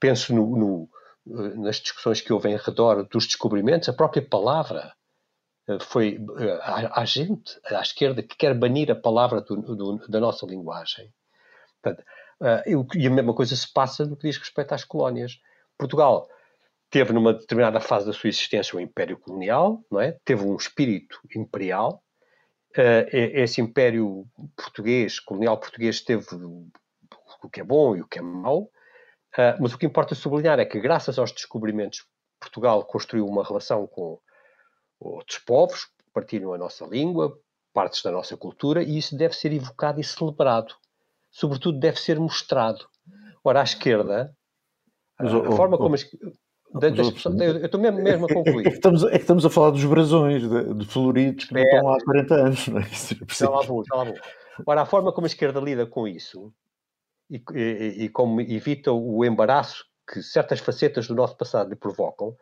penso 0.00 0.34
no, 0.34 0.56
no, 0.56 0.88
eh, 1.26 1.54
nas 1.56 1.76
discussões 1.76 2.22
que 2.22 2.32
houve 2.32 2.48
em 2.48 2.56
redor 2.56 3.06
dos 3.06 3.26
descobrimentos, 3.26 3.86
a 3.90 3.92
própria 3.92 4.26
palavra 4.26 4.94
eh, 5.68 5.78
foi 5.78 6.18
a, 6.62 7.04
gente, 7.04 7.60
à 7.66 7.82
esquerda, 7.82 8.22
que 8.22 8.34
quer 8.34 8.54
banir 8.54 8.90
a 8.90 8.96
palavra 8.96 9.42
do, 9.42 9.56
do, 9.76 10.08
da 10.08 10.20
nossa 10.20 10.46
linguagem. 10.46 11.12
Portanto, 11.82 12.04
uh, 12.40 12.96
e 12.96 13.06
a 13.06 13.10
mesma 13.10 13.34
coisa 13.34 13.54
se 13.54 13.72
passa 13.72 14.04
no 14.04 14.16
que 14.16 14.28
diz 14.28 14.36
respeito 14.36 14.72
às 14.72 14.84
colónias. 14.84 15.38
Portugal 15.78 16.28
teve 16.90 17.12
numa 17.12 17.34
determinada 17.34 17.80
fase 17.80 18.06
da 18.06 18.12
sua 18.12 18.28
existência 18.28 18.76
o 18.76 18.80
Império 18.80 19.18
Colonial, 19.18 19.84
não 19.90 20.00
é? 20.00 20.18
Teve 20.24 20.44
um 20.44 20.56
espírito 20.56 21.20
imperial. 21.34 22.02
Uh, 22.76 23.08
esse 23.12 23.60
Império 23.60 24.26
português, 24.56 25.18
colonial 25.20 25.58
português, 25.58 26.00
teve 26.00 26.26
o 26.34 27.50
que 27.50 27.60
é 27.60 27.64
bom 27.64 27.96
e 27.96 28.00
o 28.00 28.06
que 28.06 28.18
é 28.18 28.22
mau. 28.22 28.70
Uh, 29.34 29.54
mas 29.60 29.72
o 29.72 29.78
que 29.78 29.86
importa 29.86 30.14
sublinhar 30.14 30.58
é 30.58 30.64
que, 30.64 30.80
graças 30.80 31.18
aos 31.18 31.32
descobrimentos, 31.32 32.06
Portugal 32.40 32.84
construiu 32.84 33.26
uma 33.26 33.44
relação 33.44 33.86
com 33.86 34.18
outros 35.00 35.38
povos, 35.38 35.88
partilham 36.12 36.52
a 36.52 36.58
nossa 36.58 36.84
língua, 36.86 37.38
partes 37.72 38.02
da 38.02 38.10
nossa 38.10 38.36
cultura, 38.36 38.82
e 38.82 38.98
isso 38.98 39.16
deve 39.16 39.34
ser 39.34 39.52
evocado 39.52 40.00
e 40.00 40.04
celebrado 40.04 40.74
sobretudo, 41.38 41.78
deve 41.78 42.00
ser 42.00 42.18
mostrado. 42.18 42.84
Ora, 43.44 43.60
à 43.60 43.62
esquerda, 43.62 44.34
mas, 45.18 45.32
a, 45.32 45.38
oh, 45.38 45.52
forma 45.52 45.76
oh, 45.76 45.78
como. 45.78 45.94
As, 45.94 46.04
oh, 46.74 46.78
eu 46.82 47.64
estou 47.64 47.80
mesmo, 47.80 48.02
mesmo 48.02 48.26
a 48.26 48.34
concluir. 48.34 48.66
É 48.66 48.70
que, 48.70 48.76
estamos, 48.76 49.04
é 49.04 49.10
que 49.10 49.16
estamos 49.18 49.46
a 49.46 49.50
falar 49.50 49.70
dos 49.70 49.84
brasões, 49.84 50.42
de, 50.42 50.74
de 50.74 50.86
floridos 50.86 51.44
que 51.44 51.56
é, 51.56 51.62
não 51.62 51.64
estão 51.64 51.86
lá 51.86 51.96
há 51.96 52.04
40 52.04 52.34
anos. 52.34 52.68
Não 52.68 52.78
é? 52.80 52.82
Está 52.82 53.50
lá 53.50 53.62
bom, 53.62 53.82
está 53.82 53.96
lá 53.96 54.04
bom. 54.04 54.14
Ora, 54.66 54.82
a 54.82 54.86
forma 54.86 55.12
como 55.12 55.26
a 55.26 55.28
esquerda 55.28 55.60
lida 55.60 55.86
com 55.86 56.08
isso 56.08 56.52
e, 57.30 57.40
e, 57.54 58.04
e 58.04 58.08
como 58.08 58.40
evita 58.40 58.92
o 58.92 59.24
embaraço 59.24 59.84
que 60.12 60.20
certas 60.22 60.58
facetas 60.58 61.06
do 61.06 61.14
nosso 61.14 61.36
passado 61.36 61.68
lhe 61.68 61.76
provocam 61.76 62.34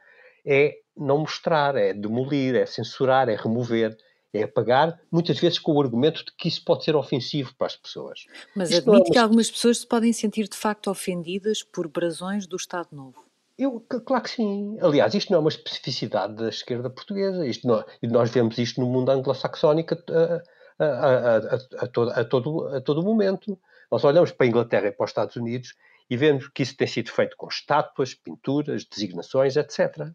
é 0.46 0.74
não 0.96 1.18
mostrar, 1.18 1.76
é 1.76 1.92
demolir, 1.92 2.54
é 2.54 2.64
censurar, 2.64 3.28
é 3.28 3.34
remover, 3.34 3.94
é 4.36 4.44
apagar, 4.44 5.00
muitas 5.10 5.38
vezes 5.38 5.58
com 5.58 5.72
o 5.72 5.80
argumento 5.80 6.24
de 6.24 6.32
que 6.36 6.48
isso 6.48 6.64
pode 6.64 6.84
ser 6.84 6.94
ofensivo 6.94 7.54
para 7.56 7.66
as 7.66 7.76
pessoas. 7.76 8.26
Mas 8.54 8.70
Isto 8.70 8.90
admite 8.90 9.08
é 9.08 9.08
uma... 9.08 9.12
que 9.12 9.18
algumas 9.18 9.50
pessoas 9.50 9.78
se 9.78 9.86
podem 9.86 10.12
sentir 10.12 10.48
de 10.48 10.56
facto 10.56 10.90
ofendidas 10.90 11.62
por 11.62 11.88
brasões 11.88 12.46
do 12.46 12.56
Estado 12.56 12.88
Novo. 12.92 13.24
Eu, 13.58 13.80
claro 13.80 14.22
que 14.22 14.30
sim. 14.30 14.76
Aliás, 14.80 15.14
isto 15.14 15.30
não 15.30 15.38
é 15.38 15.40
uma 15.40 15.48
especificidade 15.48 16.34
da 16.34 16.48
esquerda 16.48 16.90
portuguesa. 16.90 17.46
Isto 17.46 17.66
não, 17.66 17.84
e 18.02 18.06
nós 18.06 18.30
vemos 18.30 18.58
isto 18.58 18.80
no 18.80 18.86
mundo 18.86 19.10
anglo-saxónico 19.10 19.94
a, 19.94 20.42
a, 20.78 21.36
a, 21.36 21.84
a, 21.84 21.86
todo, 21.88 22.10
a, 22.10 22.24
todo, 22.24 22.68
a 22.68 22.80
todo 22.82 23.02
momento. 23.02 23.58
Nós 23.90 24.04
olhamos 24.04 24.30
para 24.30 24.46
a 24.46 24.48
Inglaterra 24.48 24.88
e 24.88 24.92
para 24.92 25.04
os 25.04 25.10
Estados 25.10 25.36
Unidos 25.36 25.74
e 26.08 26.16
vemos 26.16 26.48
que 26.48 26.62
isso 26.62 26.76
tem 26.76 26.86
sido 26.86 27.10
feito 27.10 27.36
com 27.36 27.48
estátuas, 27.48 28.14
pinturas, 28.14 28.84
designações, 28.84 29.56
etc. 29.56 30.08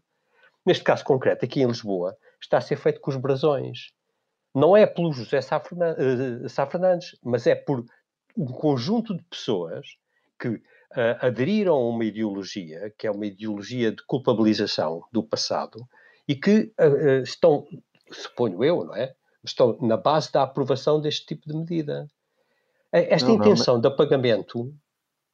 Neste 0.64 0.84
caso 0.84 1.04
concreto, 1.04 1.44
aqui 1.44 1.60
em 1.60 1.66
Lisboa, 1.66 2.16
está 2.40 2.58
a 2.58 2.60
ser 2.60 2.76
feito 2.76 3.00
com 3.00 3.10
os 3.10 3.16
brasões. 3.16 3.92
Não 4.54 4.76
é 4.76 4.86
pelo 4.86 5.12
José 5.12 5.40
Sá 5.40 5.56
eh, 5.56 6.66
Fernandes, 6.70 7.16
mas 7.22 7.46
é 7.46 7.54
por 7.54 7.84
um 8.36 8.46
conjunto 8.46 9.16
de 9.16 9.22
pessoas 9.24 9.86
que 10.38 10.48
uh, 10.48 10.60
aderiram 11.20 11.74
a 11.74 11.88
uma 11.88 12.04
ideologia, 12.04 12.92
que 12.98 13.06
é 13.06 13.10
uma 13.10 13.26
ideologia 13.26 13.92
de 13.92 14.04
culpabilização 14.06 15.02
do 15.12 15.22
passado, 15.22 15.86
e 16.26 16.34
que 16.34 16.72
uh, 16.80 17.22
estão, 17.22 17.66
suponho 18.10 18.62
eu, 18.64 18.84
não 18.84 18.94
é? 18.94 19.12
Estão 19.44 19.76
na 19.80 19.96
base 19.96 20.30
da 20.32 20.42
aprovação 20.42 21.00
deste 21.00 21.26
tipo 21.26 21.48
de 21.48 21.56
medida. 21.56 22.06
Esta 22.92 23.28
não, 23.28 23.36
intenção 23.36 23.74
não, 23.74 23.82
mas... 23.82 23.90
de 23.90 23.94
apagamento 23.94 24.72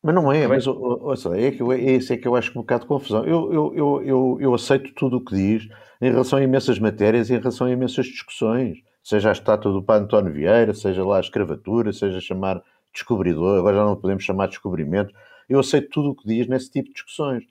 mas 0.03 0.15
não 0.15 0.33
é, 0.33 0.47
mas 0.47 0.67
ouça, 0.67 1.37
é 1.39 1.51
que 1.51 1.61
eu, 1.61 1.73
é 1.73 1.81
esse 1.81 2.13
é 2.13 2.17
que 2.17 2.27
eu 2.27 2.37
acho 2.37 2.51
um 2.53 2.63
bocado 2.63 2.83
de 2.83 2.89
confusão. 2.89 3.25
Eu, 3.25 3.53
eu, 3.53 3.75
eu, 3.75 4.03
eu, 4.05 4.39
eu 4.41 4.55
aceito 4.55 4.95
tudo 4.95 5.17
o 5.17 5.25
que 5.25 5.35
diz 5.35 5.69
em 6.01 6.11
relação 6.11 6.39
a 6.39 6.43
imensas 6.43 6.79
matérias 6.79 7.29
e 7.29 7.35
em 7.35 7.39
relação 7.39 7.67
a 7.67 7.71
imensas 7.71 8.07
discussões, 8.07 8.79
seja 9.03 9.31
a 9.31 9.33
estátua 9.33 9.73
do 9.73 9.83
Pai 9.83 9.99
António 9.99 10.33
Vieira, 10.33 10.75
seja 10.75 11.05
lá 11.05 11.17
a 11.19 11.21
escravatura, 11.21 11.93
seja 11.93 12.21
chamar 12.21 12.63
descobridor, 12.93 13.59
agora 13.59 13.77
já 13.77 13.85
não 13.85 13.97
podemos 13.97 14.25
chamar 14.25 14.49
descobrimento. 14.49 15.15
Eu 15.49 15.61
aceito 15.61 15.89
tudo 15.91 16.11
o 16.11 16.15
que 16.15 16.27
diz 16.27 16.47
nesse 16.47 16.71
tipo 16.71 16.89
de 16.89 16.95
discussões. 16.95 17.45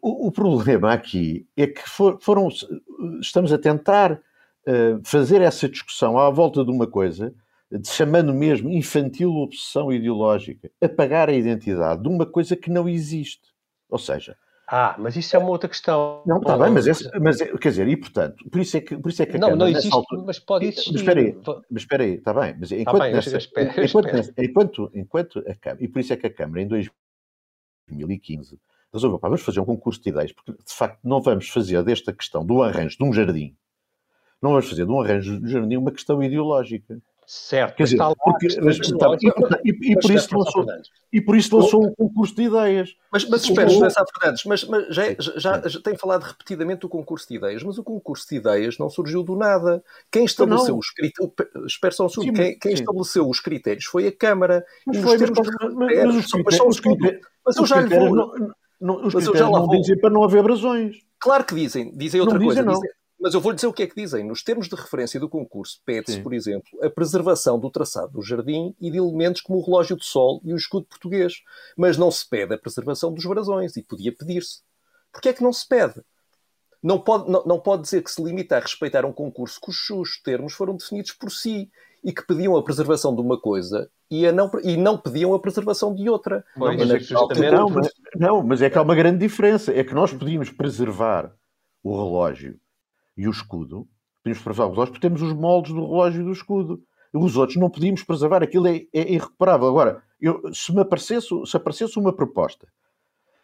O, 0.00 0.28
o 0.28 0.32
problema 0.32 0.92
aqui 0.92 1.46
é 1.56 1.66
que 1.66 1.88
for, 1.88 2.18
foram, 2.20 2.48
estamos 3.20 3.52
a 3.52 3.58
tentar 3.58 4.12
uh, 4.12 5.00
fazer 5.04 5.40
essa 5.40 5.68
discussão 5.68 6.18
à 6.18 6.28
volta 6.30 6.64
de 6.64 6.70
uma 6.70 6.86
coisa 6.86 7.34
chamando 7.86 8.34
mesmo 8.34 8.70
infantil 8.70 9.30
obsessão 9.36 9.92
ideológica, 9.92 10.70
apagar 10.80 11.28
a 11.28 11.32
identidade 11.32 12.02
de 12.02 12.08
uma 12.08 12.26
coisa 12.26 12.56
que 12.56 12.70
não 12.70 12.88
existe. 12.88 13.48
Ou 13.88 13.98
seja. 13.98 14.36
Ah, 14.72 14.94
mas 15.00 15.16
isso 15.16 15.34
é 15.34 15.38
uma 15.38 15.50
outra 15.50 15.68
questão. 15.68 16.22
Não, 16.24 16.38
está 16.38 16.56
bem, 16.56 16.70
mas, 16.70 16.86
esse, 16.86 17.10
mas 17.18 17.40
é, 17.40 17.46
quer 17.58 17.70
dizer, 17.70 17.88
e 17.88 17.96
portanto, 17.96 18.48
por 18.48 18.60
isso 18.60 18.76
é 18.76 18.80
que, 18.80 18.96
por 18.96 19.10
isso 19.10 19.20
é 19.20 19.26
que 19.26 19.36
a 19.36 19.40
não, 19.40 19.48
Câmara, 19.48 19.70
não 19.70 19.76
existe, 19.76 19.92
altura, 19.92 20.22
mas 20.24 20.38
pode 20.38 20.66
existir. 20.66 20.92
Mas 20.92 21.00
espera 21.00 21.20
aí, 21.20 21.36
mas 21.68 21.82
espera 21.82 22.04
aí, 22.04 22.14
está 22.14 22.32
bem, 22.32 22.56
mas 22.56 22.70
enquanto, 22.70 23.02
bem, 23.02 23.12
nessa, 23.12 23.36
espero, 23.36 23.84
enquanto, 23.84 24.32
enquanto, 24.38 24.90
enquanto 24.94 25.38
a 25.40 25.54
Câmara, 25.56 25.82
e 25.84 25.88
por 25.88 25.98
isso 25.98 26.12
é 26.12 26.16
que 26.16 26.26
a 26.28 26.32
Câmara 26.32 26.62
em 26.62 26.68
2015 26.68 28.60
resolveu, 28.94 29.18
pá, 29.18 29.26
vamos 29.26 29.42
fazer 29.42 29.58
um 29.58 29.64
concurso 29.64 30.00
de 30.00 30.08
ideias, 30.08 30.30
porque 30.30 30.52
de 30.52 30.72
facto 30.72 31.00
não 31.02 31.20
vamos 31.20 31.48
fazer 31.48 31.82
desta 31.82 32.12
questão 32.12 32.46
do 32.46 32.62
arranjo 32.62 32.96
de 32.96 33.02
um 33.02 33.12
jardim, 33.12 33.56
não 34.40 34.50
vamos 34.50 34.70
fazer 34.70 34.86
de 34.86 34.92
um 34.92 35.00
arranjo 35.00 35.36
de 35.40 35.46
um 35.46 35.48
jardim 35.48 35.76
uma 35.78 35.90
questão 35.90 36.22
ideológica. 36.22 37.02
Certo, 37.32 37.76
Quer 37.76 37.84
dizer, 37.84 37.96
lá, 37.96 38.12
porque, 38.16 38.48
mas, 38.60 38.80
está, 38.80 39.06
e, 39.64 39.70
e, 39.70 39.92
e, 39.92 40.00
por 40.00 40.10
isso 40.10 40.36
lançou, 40.36 40.66
e 41.12 41.20
por 41.20 41.36
isso 41.36 41.56
lançou 41.56 41.86
um 41.86 41.94
concurso 41.94 42.34
de 42.34 42.42
ideias. 42.42 42.96
Mas, 43.12 43.24
mas 43.28 43.44
espera, 43.44 43.68
José 43.68 43.88
Sá 43.88 44.04
Fernandes, 44.04 44.44
mas, 44.46 44.64
mas 44.64 44.92
já, 44.92 45.02
já, 45.36 45.68
já, 45.68 45.80
tem 45.80 45.96
falado 45.96 46.24
repetidamente 46.24 46.80
do 46.80 46.88
concurso 46.88 47.28
de 47.28 47.36
ideias, 47.36 47.62
mas 47.62 47.78
o 47.78 47.84
concurso 47.84 48.28
de 48.28 48.34
ideias 48.34 48.78
não 48.78 48.90
surgiu 48.90 49.22
do 49.22 49.36
nada. 49.36 49.80
Quem 50.10 50.24
estabeleceu 50.24 50.76
os 50.76 50.90
critérios, 50.90 51.32
espera 51.68 51.94
só 51.94 52.06
um 52.06 52.08
segundo, 52.08 52.34
quem, 52.34 52.58
quem 52.58 52.72
estabeleceu 52.72 53.28
os 53.28 53.38
critérios 53.38 53.84
foi 53.84 54.08
a 54.08 54.12
Câmara. 54.12 54.66
Mas, 54.84 54.96
foi, 54.96 55.16
mas, 55.16 55.30
mas, 56.44 56.60
os 56.60 56.80
critérios, 56.80 57.20
mas 57.46 57.56
eu 57.56 57.64
já 57.64 57.80
lhe 57.80 57.96
vou... 57.96 58.12
Não, 58.12 58.54
não, 58.80 59.06
os 59.06 59.14
critérios 59.14 59.50
não 59.52 59.68
dizem 59.68 60.00
para 60.00 60.10
não 60.10 60.24
haver 60.24 60.42
brasões. 60.42 60.96
Claro 61.20 61.44
que 61.44 61.54
dizem, 61.54 61.96
dizem 61.96 62.20
outra 62.20 62.40
coisa. 62.40 62.64
Dizem, 62.64 62.90
mas 63.20 63.34
eu 63.34 63.40
vou 63.40 63.52
lhe 63.52 63.56
dizer 63.56 63.66
o 63.66 63.72
que 63.72 63.82
é 63.82 63.86
que 63.86 63.94
dizem. 63.94 64.24
Nos 64.24 64.42
termos 64.42 64.66
de 64.66 64.74
referência 64.74 65.20
do 65.20 65.28
concurso, 65.28 65.80
pede-se, 65.84 66.20
por 66.22 66.32
exemplo, 66.32 66.70
a 66.82 66.88
preservação 66.88 67.58
do 67.58 67.70
traçado 67.70 68.12
do 68.12 68.22
jardim 68.22 68.74
e 68.80 68.90
de 68.90 68.96
elementos 68.96 69.42
como 69.42 69.58
o 69.58 69.64
relógio 69.64 69.96
de 69.96 70.04
sol 70.04 70.40
e 70.42 70.54
o 70.54 70.56
escudo 70.56 70.86
português. 70.86 71.34
Mas 71.76 71.98
não 71.98 72.10
se 72.10 72.26
pede 72.28 72.54
a 72.54 72.58
preservação 72.58 73.12
dos 73.12 73.26
brasões 73.26 73.76
e 73.76 73.82
podia 73.82 74.10
pedir-se. 74.10 74.60
Porquê 75.12 75.28
é 75.28 75.32
que 75.34 75.42
não 75.42 75.52
se 75.52 75.68
pede? 75.68 76.00
Não 76.82 76.98
pode, 76.98 77.30
não, 77.30 77.44
não 77.44 77.60
pode 77.60 77.82
dizer 77.82 78.02
que 78.02 78.10
se 78.10 78.22
limita 78.22 78.56
a 78.56 78.60
respeitar 78.60 79.04
um 79.04 79.12
concurso 79.12 79.60
cujos 79.60 80.18
termos 80.24 80.54
foram 80.54 80.74
definidos 80.74 81.12
por 81.12 81.30
si 81.30 81.70
e 82.02 82.14
que 82.14 82.26
pediam 82.26 82.56
a 82.56 82.62
preservação 82.62 83.14
de 83.14 83.20
uma 83.20 83.38
coisa 83.38 83.90
e, 84.10 84.26
a 84.26 84.32
não, 84.32 84.50
e 84.62 84.78
não 84.78 84.96
pediam 84.96 85.34
a 85.34 85.38
preservação 85.38 85.94
de 85.94 86.08
outra. 86.08 86.42
Pois, 86.56 86.78
não, 86.78 86.86
mas, 86.86 87.38
é 87.38 87.50
não, 87.50 87.68
mas, 87.68 87.90
não, 88.16 88.42
mas 88.42 88.62
é 88.62 88.70
que 88.70 88.78
há 88.78 88.82
uma 88.82 88.94
grande 88.94 89.18
diferença. 89.18 89.74
É 89.74 89.84
que 89.84 89.92
nós 89.92 90.10
podíamos 90.10 90.48
preservar 90.48 91.34
o 91.82 91.92
relógio 91.92 92.58
e 93.16 93.26
o 93.26 93.30
escudo, 93.30 93.88
podíamos 94.22 94.42
preservar 94.42 94.66
o 94.66 94.70
relógio 94.70 94.92
porque 94.92 95.06
temos 95.06 95.22
os 95.22 95.32
moldes 95.32 95.72
do 95.72 95.86
relógio 95.86 96.20
e 96.20 96.24
do 96.24 96.32
escudo. 96.32 96.82
Os 97.12 97.36
outros 97.36 97.56
não 97.56 97.68
podíamos 97.68 98.04
preservar, 98.04 98.42
aquilo 98.42 98.68
é, 98.68 98.82
é 98.92 99.12
irrecuperável. 99.12 99.68
Agora, 99.68 100.02
eu, 100.20 100.42
se 100.52 100.72
me 100.72 100.80
aparecesse, 100.80 101.28
se 101.44 101.56
aparecesse 101.56 101.98
uma 101.98 102.12
proposta, 102.12 102.68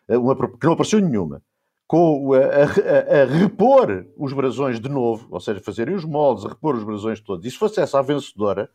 eh, 0.08 0.16
uma, 0.16 0.36
que 0.36 0.66
não 0.66 0.74
apareceu 0.74 1.00
nenhuma, 1.00 1.42
com 1.86 2.32
a, 2.32 2.38
a, 2.38 3.22
a, 3.22 3.24
repor 3.24 4.06
os 4.16 4.32
brasões 4.32 4.80
de 4.80 4.88
novo, 4.88 5.26
ou 5.30 5.40
seja, 5.40 5.60
fazerem 5.60 5.94
os 5.94 6.04
moldes, 6.04 6.44
a 6.44 6.48
repor 6.48 6.76
os 6.76 6.84
brasões 6.84 7.20
todos, 7.20 7.44
e 7.44 7.50
se 7.50 7.56
fosse 7.56 7.80
essa 7.80 7.98
a 7.98 8.02
vencedora, 8.02 8.70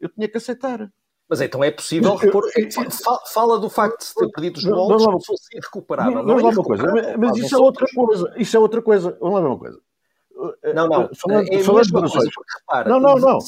eu 0.00 0.08
tinha 0.08 0.28
que 0.28 0.36
aceitar. 0.36 0.90
Mas 1.28 1.40
então 1.40 1.64
é 1.64 1.70
possível 1.70 2.14
repor. 2.16 2.42
Fala 3.32 3.58
do 3.58 3.70
facto 3.70 3.98
de 3.98 4.04
se 4.04 4.14
ter 4.14 4.28
perdido 4.30 4.58
os 4.58 4.64
moldes, 4.64 5.06
não, 5.06 5.12
não, 5.12 5.20
fosse 5.20 5.56
irrecuperável. 5.56 6.16
Não, 6.16 6.22
não, 6.22 6.36
não 6.36 6.50
é 6.50 6.52
uma 6.52 6.62
coisa, 6.62 7.16
mas 7.18 7.36
isso 7.38 7.54
é 7.54 7.58
outra 7.58 7.86
coisa. 7.94 8.34
Isso 8.36 8.56
é 8.56 8.60
outra 8.60 8.82
coisa. 8.82 9.16
Vamos 9.20 9.34
lá 9.34 9.40
ver 9.40 9.46
uma 9.46 9.58
coisa. 9.58 9.80
Não, 10.74 10.88
não. 10.88 11.10
Falando, 11.14 11.52
é 11.52 11.62
falando 11.62 11.84
de 11.84 11.92
coisa, 11.92 12.30
repara, 12.58 12.88
não, 12.88 13.00
não, 13.00 13.16
não. 13.16 13.38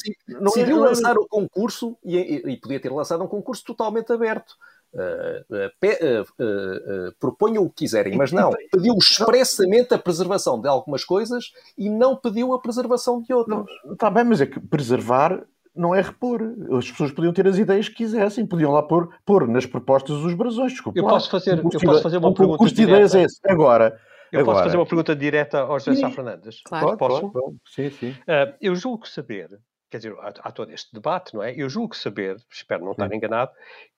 Decidiu 0.40 0.85
é, 0.85 0.88
lançar 0.88 1.16
o 1.16 1.26
concurso 1.26 1.97
e, 2.05 2.16
e, 2.16 2.52
e, 2.52 2.57
podia 2.57 2.81
ter 2.81 2.93
lançado 2.93 3.23
um 3.25 3.26
concurso 3.26 3.64
totalmente 3.64 4.12
aberto. 4.12 4.55
Uh, 4.95 5.45
uh, 5.50 6.23
uh, 6.23 7.14
proponham 7.21 7.64
o 7.64 7.69
que 7.69 7.85
quiserem, 7.85 8.16
mas 8.16 8.33
não. 8.33 8.50
Pediu 8.73 8.95
expressamente 8.97 9.93
a 9.93 9.99
preservação 9.99 10.59
de 10.59 10.69
algumas 10.69 11.05
coisas 11.05 11.52
e 11.76 11.90
não 11.90 12.16
pediu 12.16 12.55
a 12.55 12.61
preservação 12.61 13.21
de 13.21 13.35
outras. 13.35 13.66
Está 13.93 14.09
bem, 14.09 14.25
mas 14.25 14.40
é 14.40 14.47
que 14.47 14.59
preservar 14.59 15.45
não 15.75 15.95
é 15.95 16.00
repor. 16.00 16.40
As 16.78 16.90
pessoas 16.90 17.12
podiam 17.12 17.33
ter 17.33 17.47
as 17.47 17.59
ideias 17.59 17.88
que 17.88 17.97
quisessem, 17.97 18.47
podiam 18.47 18.73
lá 18.73 18.83
pôr, 18.83 19.11
pôr 19.26 19.47
nas 19.47 19.66
propostas 19.66 20.16
os 20.16 20.33
brasões. 20.33 20.73
Desculpa, 20.73 20.99
eu, 20.99 21.05
posso 21.05 21.31
fazer, 21.31 21.59
eu 21.59 21.81
posso 21.81 22.02
fazer 22.02 22.16
uma 22.16 22.33
pergunta. 22.33 22.55
O 22.55 22.59
custo 22.59 22.76
de 22.76 22.83
ideias 22.83 23.14
é 23.14 23.25
esse. 23.25 23.38
Agora, 23.45 23.99
eu 24.37 24.43
Agora, 24.43 24.57
posso 24.57 24.64
fazer 24.64 24.76
uma 24.76 24.87
pergunta 24.87 25.16
direta 25.16 25.61
ao 25.61 25.78
José 25.78 26.00
Sá 26.00 26.11
Fernandes? 26.11 26.61
Claro. 26.62 26.97
Posso? 26.97 27.31
Pode, 27.31 27.57
sim, 27.66 27.90
sim. 27.90 28.11
Uh, 28.11 28.55
eu 28.61 28.75
julgo 28.75 29.09
saber, 29.09 29.49
quer 29.90 29.99
dizer, 29.99 30.12
há, 30.21 30.33
há, 30.40 30.52
todo 30.52 30.71
este 30.73 30.93
debate, 30.93 31.35
não 31.35 31.43
é? 31.43 31.55
Eu 31.55 31.69
julgo 31.69 31.97
saber, 31.97 32.37
espero 32.50 32.85
não 32.85 32.93
estar 32.93 33.12
enganado, 33.12 33.50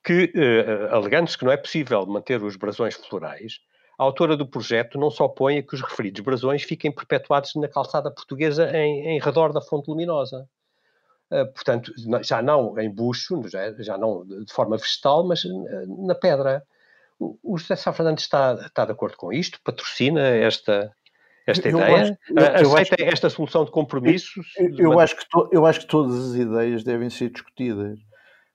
que, 0.04 0.32
uh, 0.34 0.94
alegando-se 0.94 1.36
que 1.36 1.44
não 1.44 1.52
é 1.52 1.56
possível 1.56 2.06
manter 2.06 2.42
os 2.42 2.56
brasões 2.56 2.94
florais, 2.94 3.60
a 3.98 4.04
autora 4.04 4.36
do 4.36 4.46
projeto 4.46 4.98
não 4.98 5.10
se 5.10 5.20
opõe 5.22 5.58
a 5.58 5.62
que 5.62 5.74
os 5.74 5.82
referidos 5.82 6.20
brasões 6.20 6.62
fiquem 6.62 6.92
perpetuados 6.92 7.54
na 7.56 7.68
calçada 7.68 8.10
portuguesa 8.10 8.70
em, 8.76 9.16
em 9.16 9.20
redor 9.20 9.52
da 9.52 9.60
fonte 9.60 9.88
luminosa. 9.88 10.48
Uh, 11.30 11.52
portanto, 11.52 11.92
já 12.22 12.40
não 12.40 12.78
em 12.78 12.88
bucho, 12.88 13.42
já, 13.48 13.72
já 13.82 13.98
não 13.98 14.24
de 14.24 14.52
forma 14.52 14.76
vegetal, 14.76 15.26
mas 15.26 15.42
na 16.06 16.14
pedra. 16.14 16.64
O 17.18 17.58
José 17.58 17.74
Sá 17.74 17.92
Fernandes 17.92 18.24
está, 18.24 18.54
está 18.54 18.84
de 18.84 18.92
acordo 18.92 19.16
com 19.16 19.32
isto? 19.32 19.60
Patrocina 19.64 20.20
esta, 20.20 20.92
esta 21.46 21.68
eu 21.68 21.78
ideia? 21.78 22.18
Eu, 22.28 22.76
Aceita 22.76 22.94
acho, 23.02 23.12
esta 23.12 23.30
solução 23.30 23.64
de 23.64 23.70
compromissos? 23.70 24.46
Eu, 24.56 24.92
eu 24.92 25.00
acho 25.00 25.16
que 25.16 25.28
to, 25.28 25.48
eu 25.50 25.66
acho 25.66 25.80
que 25.80 25.86
todas 25.86 26.30
as 26.30 26.34
ideias 26.36 26.84
devem 26.84 27.10
ser 27.10 27.30
discutidas. 27.30 27.98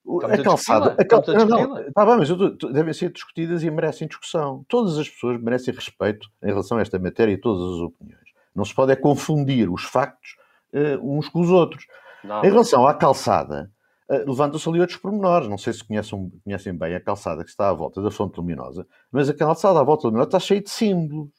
Estamos 0.05 0.39
a 0.39 0.43
calçada. 0.43 0.96
A 1.00 1.05
cal... 1.05 1.24
não, 1.27 1.46
não, 1.46 1.79
está 1.79 2.05
bem, 2.05 2.17
mas 2.17 2.29
devem 2.74 2.93
ser 2.93 3.12
discutidas 3.12 3.63
e 3.63 3.72
merecem 3.72 4.08
discussão. 4.08 4.65
Todas 4.67 4.98
as 4.98 5.10
pessoas 5.10 5.41
merecem 5.41 5.74
respeito 5.74 6.27
em 6.43 6.48
relação 6.48 6.77
a 6.77 6.82
esta 6.82 7.00
matéria 7.00 7.32
e 7.32 7.38
todas 7.38 7.75
as 7.75 7.79
opiniões. 7.82 8.24
Não 8.55 8.63
se 8.63 8.75
pode 8.75 8.91
é 8.91 8.96
confundir 8.96 9.70
os 9.70 9.84
factos 9.84 10.36
uh, 10.74 11.17
uns 11.17 11.27
com 11.29 11.41
os 11.41 11.50
outros. 11.50 11.86
Não. 12.24 12.43
Em 12.43 12.50
relação 12.50 12.88
à 12.88 12.93
calçada, 12.93 13.72
uh, 14.10 14.29
levantam-se 14.29 14.67
ali 14.69 14.79
outros 14.79 14.98
pormenores. 14.98 15.48
Não 15.48 15.57
sei 15.57 15.74
se 15.74 15.83
conhecem, 15.83 16.31
conhecem 16.43 16.77
bem 16.77 16.95
a 16.95 17.01
calçada 17.01 17.43
que 17.43 17.50
está 17.50 17.69
à 17.69 17.74
volta 17.74 18.01
da 18.01 18.12
fonte 18.12 18.38
luminosa, 18.38 18.88
mas 19.12 19.29
a 19.29 19.33
calçada 19.33 19.79
à 19.79 19.83
volta 19.83 20.03
da 20.03 20.10
luminosa 20.10 20.27
está 20.27 20.39
cheia 20.39 20.62
de 20.62 20.69
símbolos. 20.69 21.29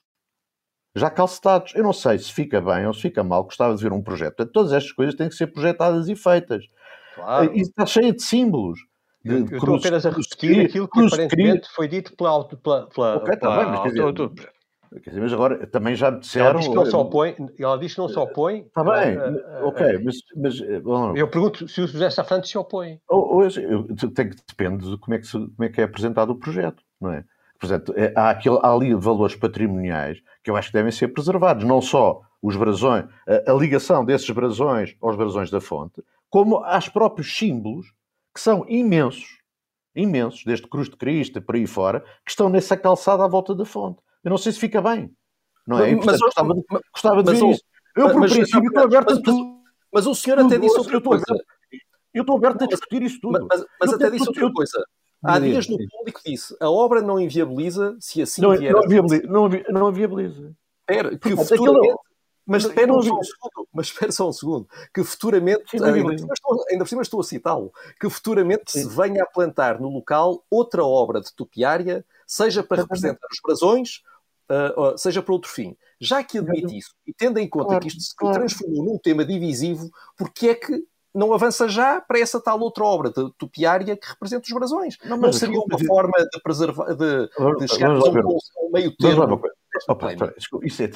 Já 0.96 1.10
calcetados. 1.10 1.74
Eu 1.74 1.82
não 1.82 1.92
sei 1.92 2.18
se 2.18 2.32
fica 2.32 2.60
bem 2.60 2.86
ou 2.86 2.94
se 2.94 3.02
fica 3.02 3.24
mal. 3.24 3.44
Gostava 3.44 3.74
de 3.74 3.82
ver 3.82 3.92
um 3.92 4.02
projeto. 4.02 4.36
Portanto, 4.36 4.52
todas 4.52 4.72
estas 4.72 4.92
coisas 4.92 5.14
têm 5.14 5.28
que 5.28 5.34
ser 5.34 5.48
projetadas 5.48 6.08
e 6.08 6.14
feitas. 6.14 6.64
Claro. 7.16 7.52
E 7.52 7.60
está 7.60 7.84
cheia 7.84 8.12
de 8.12 8.22
símbolos. 8.22 8.78
De 9.24 9.32
eu, 9.32 9.38
eu 9.38 9.56
estou 9.56 9.76
apenas 9.76 10.06
a 10.06 10.10
repetir 10.10 10.66
aquilo 10.66 10.86
que 10.88 11.04
aparentemente 11.04 11.68
foi 11.74 11.88
dito 11.88 12.14
pela... 12.16 12.46
pela, 12.46 12.88
pela, 12.88 13.16
ok, 13.16 13.34
está 13.34 13.56
bem, 13.56 13.66
mas 13.66 13.82
quer 13.82 13.88
dizer, 13.88 14.30
Dizer, 15.02 15.20
mas 15.20 15.32
agora 15.32 15.66
também 15.66 15.96
já 15.96 16.10
me 16.10 16.20
disseram. 16.20 16.50
Ela 16.50 16.58
diz 16.58 16.68
que 16.68 16.74
não 16.74 16.86
se 16.86 16.96
opõe. 16.96 17.36
Ela 17.58 17.78
diz 17.78 17.94
que 17.94 17.98
não 17.98 18.08
se 18.08 18.18
opõe. 18.18 18.60
Está 18.60 18.84
bem, 18.84 19.18
uh, 19.18 19.64
uh, 19.64 19.68
ok, 19.68 20.00
mas. 20.04 20.16
mas 20.36 20.82
bom, 20.82 21.16
eu 21.16 21.28
pergunto 21.28 21.66
se 21.66 21.80
o 21.80 21.86
José 21.86 22.10
Safrante 22.10 22.48
se 22.48 22.56
opõe. 22.56 23.00
Ou, 23.08 23.34
ou, 23.34 23.42
eu, 23.42 23.84
que 23.84 24.06
depende 24.06 24.90
de 24.90 24.98
como 24.98 25.14
é 25.14 25.18
que, 25.18 25.26
se, 25.26 25.32
como 25.32 25.64
é 25.64 25.68
que 25.68 25.80
é 25.80 25.84
apresentado 25.84 26.30
o 26.30 26.36
projeto, 26.36 26.82
não 27.00 27.12
é? 27.12 27.24
Portanto, 27.58 27.94
é, 27.96 28.12
há, 28.14 28.30
aquele, 28.30 28.58
há 28.62 28.72
ali 28.72 28.94
valores 28.94 29.34
patrimoniais 29.34 30.22
que 30.42 30.50
eu 30.50 30.56
acho 30.56 30.68
que 30.68 30.74
devem 30.74 30.92
ser 30.92 31.08
preservados, 31.08 31.64
não 31.64 31.80
só 31.80 32.20
os 32.42 32.56
brasões, 32.56 33.06
a, 33.26 33.52
ligação 33.54 34.04
desses 34.04 34.28
brasões 34.30 34.94
aos 35.00 35.16
brasões 35.16 35.50
da 35.50 35.60
fonte, 35.60 36.04
como 36.28 36.56
aos 36.56 36.88
próprios 36.88 37.34
símbolos, 37.36 37.86
que 38.34 38.40
são 38.40 38.66
imensos, 38.68 39.40
imensos, 39.96 40.44
desde 40.44 40.66
Cruz 40.66 40.90
de 40.90 40.96
Cristo 40.96 41.40
por 41.40 41.54
aí 41.54 41.66
fora, 41.66 42.00
que 42.24 42.30
estão 42.30 42.50
nessa 42.50 42.76
calçada 42.76 43.24
à 43.24 43.28
volta 43.28 43.54
da 43.54 43.64
fonte. 43.64 43.98
Eu 44.24 44.30
não 44.30 44.38
sei 44.38 44.52
se 44.52 44.58
fica 44.58 44.80
bem. 44.80 45.12
Não 45.66 45.78
é? 45.78 45.90
E, 45.90 45.96
portanto, 45.96 46.20
mas, 46.20 46.20
gostava, 46.20 46.54
de, 46.54 46.64
gostava 46.92 47.22
de 47.22 47.32
ver 47.32 47.50
isso. 47.50 47.62
Eu, 47.96 48.10
por 48.10 48.20
princípio, 48.22 48.66
estou 48.66 48.82
aberto 48.82 49.12
a 49.12 49.22
tudo. 49.22 49.62
Mas 49.92 50.06
o 50.06 50.14
senhor 50.14 50.38
até 50.40 50.58
disse 50.58 50.78
outra 50.78 51.00
coisa. 51.00 51.24
Eu 52.12 52.22
estou 52.22 52.36
aberto 52.36 52.64
a 52.64 52.66
discutir 52.66 53.02
isso 53.02 53.20
tudo. 53.20 53.46
Mas, 53.48 53.64
mas 53.80 53.92
até 53.92 54.10
disse 54.10 54.28
outra 54.28 54.52
coisa. 54.52 54.84
Há 55.22 55.38
dias 55.38 55.66
no 55.68 55.78
público 55.88 56.20
disse 56.24 56.54
a 56.60 56.68
obra 56.68 57.00
não 57.00 57.18
inviabiliza 57.18 57.96
se 57.98 58.20
assim 58.20 58.42
não, 58.42 58.56
vier. 58.56 58.72
Não, 58.72 58.82
viabiliza, 58.82 59.26
não, 59.26 59.48
não 59.70 59.92
viabiliza. 59.92 60.54
Espera, 60.80 61.16
que 61.16 61.34
futuramente... 61.34 61.96
Mas 62.46 62.64
espera 62.66 62.92
um 62.92 63.00
segundo, 63.00 63.22
mas 63.72 63.86
espera 63.86 64.12
só 64.12 64.28
um 64.28 64.32
segundo, 64.32 64.68
que 64.92 65.02
futuramente, 65.02 65.62
Sim, 65.70 65.82
ainda, 65.82 66.02
por 66.02 66.18
cima 66.18 66.34
estou, 66.34 66.64
ainda 66.70 66.84
por 66.84 66.88
cima 66.90 67.02
estou 67.02 67.20
a 67.20 67.24
citá-lo, 67.24 67.72
que 67.98 68.10
futuramente 68.10 68.70
Sim. 68.70 68.82
se 68.82 68.88
venha 68.94 69.22
a 69.22 69.26
plantar 69.26 69.80
no 69.80 69.88
local 69.88 70.44
outra 70.50 70.84
obra 70.84 71.22
de 71.22 71.34
topiária, 71.34 72.04
seja 72.26 72.62
para 72.62 72.82
representar 72.82 73.26
os 73.32 73.38
brasões, 73.42 74.02
uh, 74.50 74.96
seja 74.98 75.22
para 75.22 75.32
outro 75.32 75.50
fim. 75.50 75.76
Já 76.00 76.22
que 76.22 76.38
admite 76.38 76.76
isso, 76.76 76.94
e 77.06 77.12
tendo 77.12 77.38
em 77.38 77.48
conta 77.48 77.66
claro, 77.66 77.80
que 77.80 77.88
isto 77.88 78.00
se 78.02 78.14
transformou 78.16 78.84
num 78.84 78.98
tema 78.98 79.24
divisivo, 79.24 79.90
porque 80.16 80.48
é 80.48 80.54
que 80.54 80.84
não 81.14 81.32
avança 81.32 81.68
já 81.68 82.00
para 82.00 82.18
essa 82.18 82.40
tal 82.40 82.58
outra 82.60 82.84
obra 82.84 83.10
de 83.10 83.32
topiária 83.38 83.96
que 83.96 84.08
representa 84.08 84.44
os 84.46 84.52
brasões? 84.52 84.98
Não, 85.04 85.16
não 85.16 85.32
seria 85.32 85.60
uma 85.60 85.78
forma 85.78 86.18
de 86.18 86.42
preservar, 86.42 86.92
de, 86.94 86.96
de 86.96 87.84
a 87.84 87.90
um, 87.90 88.70
meio 88.72 88.94
termo? 88.96 89.40
Opa, 89.88 90.14
desculpa, 90.36 90.66
isso 90.66 90.82
é... 90.82 90.90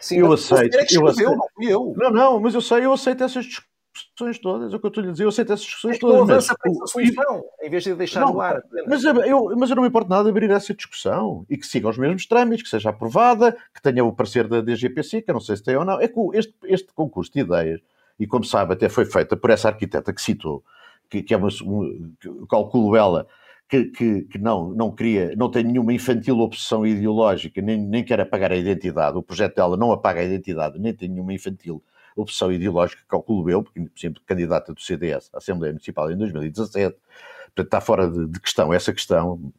Sim, 0.00 0.18
eu 0.18 0.32
aceito. 0.32 0.76
É 0.76 0.86
eu 0.90 1.06
aceito. 1.06 1.30
Não, 1.30 1.68
eu. 1.68 1.94
não, 1.96 2.10
não, 2.10 2.40
mas 2.40 2.54
eu 2.54 2.60
sei, 2.60 2.84
eu 2.84 2.92
aceito 2.92 3.24
essas 3.24 3.44
discussões 3.44 3.77
todas, 4.14 4.72
é 4.72 4.76
o 4.76 4.80
que 4.80 4.86
eu 4.86 4.88
estou 4.88 5.04
a 5.04 5.06
dizer, 5.06 5.24
eu 5.24 5.28
aceito 5.28 5.52
essas 5.52 5.64
discussões 5.64 5.96
é 5.96 5.98
todas. 5.98 6.44
Essa 6.44 6.56
solução, 6.86 7.44
em 7.62 7.70
vez 7.70 7.84
de 7.84 7.94
deixar 7.94 8.20
não, 8.20 8.34
no 8.34 8.40
ar. 8.40 8.62
Mas 8.86 9.04
eu, 9.04 9.56
mas 9.56 9.70
eu 9.70 9.76
não 9.76 9.82
me 9.82 9.88
importo 9.88 10.08
nada 10.10 10.24
de 10.24 10.30
abrir 10.30 10.50
essa 10.50 10.74
discussão 10.74 11.44
e 11.48 11.56
que 11.56 11.66
siga 11.66 11.88
os 11.88 11.98
mesmos 11.98 12.26
trâmites, 12.26 12.62
que 12.62 12.68
seja 12.68 12.90
aprovada, 12.90 13.56
que 13.74 13.82
tenha 13.82 14.04
o 14.04 14.12
parecer 14.12 14.48
da 14.48 14.60
DGPC, 14.60 15.22
que 15.22 15.30
eu 15.30 15.34
não 15.34 15.40
sei 15.40 15.56
se 15.56 15.62
tem 15.62 15.76
ou 15.76 15.84
não. 15.84 16.00
É 16.00 16.08
que 16.08 16.18
este, 16.34 16.54
este 16.64 16.92
concurso 16.92 17.32
de 17.32 17.40
ideias, 17.40 17.80
e 18.18 18.26
como 18.26 18.44
sabe, 18.44 18.74
até 18.74 18.88
foi 18.88 19.04
feita 19.04 19.36
por 19.36 19.50
essa 19.50 19.68
arquiteta 19.68 20.12
que 20.12 20.20
citou, 20.20 20.62
que, 21.08 21.22
que 21.22 21.34
é 21.34 21.36
uma, 21.36 21.48
um, 21.64 22.14
calculo 22.48 22.96
ela, 22.96 23.26
que, 23.68 23.84
que, 23.86 24.22
que, 24.22 24.38
não, 24.38 24.70
não 24.70 24.90
queria, 24.90 25.34
não 25.36 25.50
tem 25.50 25.62
nenhuma 25.62 25.92
infantil 25.92 26.38
obsessão 26.38 26.86
ideológica, 26.86 27.60
nem, 27.60 27.78
nem 27.78 28.02
quer 28.02 28.20
apagar 28.20 28.50
a 28.50 28.56
identidade, 28.56 29.18
o 29.18 29.22
projeto 29.22 29.56
dela 29.56 29.76
não 29.76 29.92
apaga 29.92 30.20
a 30.20 30.24
identidade, 30.24 30.78
nem 30.78 30.94
tem 30.94 31.08
nenhuma 31.08 31.34
infantil 31.34 31.82
opção 32.22 32.52
ideológica, 32.52 33.02
calculo 33.08 33.48
eu, 33.48 33.62
porque, 33.62 33.80
por 33.80 33.98
exemplo, 33.98 34.22
candidata 34.26 34.72
do 34.72 34.80
CDS 34.80 35.30
à 35.32 35.38
Assembleia 35.38 35.72
Municipal 35.72 36.10
em 36.10 36.16
2017, 36.16 36.96
portanto 37.46 37.66
está 37.66 37.80
fora 37.80 38.10
de, 38.10 38.26
de 38.26 38.40
questão 38.40 38.72
essa 38.72 38.92
questão, 38.92 39.52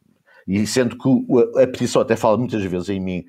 e 0.46 0.66
sendo 0.66 0.96
que 0.96 1.08
a, 1.58 1.62
a 1.62 1.66
petição 1.66 2.02
até 2.02 2.16
fala 2.16 2.36
muitas 2.36 2.62
vezes 2.62 2.88
em 2.88 3.00
mim, 3.00 3.26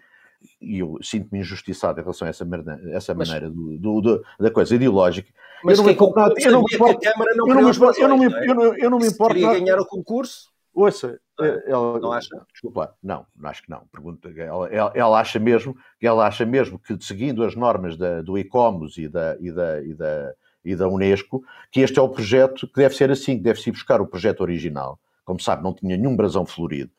e 0.60 0.79
eu 0.79 0.98
sinto-me 1.01 1.40
injustiçado 1.40 2.00
em 2.00 2.03
relação 2.03 2.27
a 2.27 2.29
essa, 2.29 2.48
essa 2.92 3.14
maneira 3.14 3.50
do, 3.50 3.77
do, 3.77 4.01
do, 4.01 4.25
da 4.40 4.51
coisa 4.51 4.75
ideológica. 4.75 5.29
Mas 5.64 5.77
eu 5.77 5.84
não 5.84 5.90
me 5.90 5.94
importo. 5.94 6.42
Eu 6.42 6.51
não 6.51 6.64
me 6.64 6.75
importo. 6.75 8.01
Eu 8.01 8.08
não 8.08 8.18
me 8.18 8.25
importo. 8.25 8.79
Eu 8.79 8.90
não 8.90 9.00
me 9.00 9.08
importo. 9.08 9.34
Queria 9.36 9.60
ganhar 9.60 9.79
o 9.79 9.86
concurso? 9.86 10.50
Ouça, 10.74 11.20
é, 11.40 11.72
ela, 11.72 12.00
não 12.00 12.12
acha? 12.12 12.29
Desculpa, 12.51 12.96
não, 13.03 13.25
não 13.36 13.50
acho 13.50 13.64
que 13.64 13.70
não. 13.70 13.86
Pergunta, 13.92 14.31
ela, 14.36 14.68
ela, 14.70 14.92
ela, 14.96 15.20
acha 15.20 15.40
mesmo 15.40 15.75
que 16.00 16.07
ela 16.07 16.25
acha 16.25 16.46
mesmo 16.46 16.79
que 16.79 16.98
seguindo 17.01 17.44
as 17.44 17.55
normas 17.55 17.98
da, 17.98 18.22
do 18.22 18.38
ICOMOS 18.38 18.98
e 18.98 19.07
da, 19.07 19.38
e, 19.40 19.51
da, 19.51 19.81
e, 19.84 19.94
da, 19.94 20.34
e 20.64 20.75
da 20.75 20.88
Unesco, 20.88 21.44
que 21.72 21.81
este 21.81 22.00
é 22.00 22.01
o 22.01 22.10
projeto 22.10 22.68
que 22.68 22.75
deve 22.75 22.96
ser 22.96 23.12
assim, 23.12 23.38
que 23.38 23.44
deve-se 23.44 23.72
buscar 23.72 24.00
o 24.01 24.07
projeto 24.07 24.42
original. 24.42 25.00
Como 25.25 25.40
sabe, 25.40 25.64
não 25.64 25.74
tinha 25.74 25.98
nenhum 25.98 26.16
brasão 26.16 26.46
florido. 26.46 26.92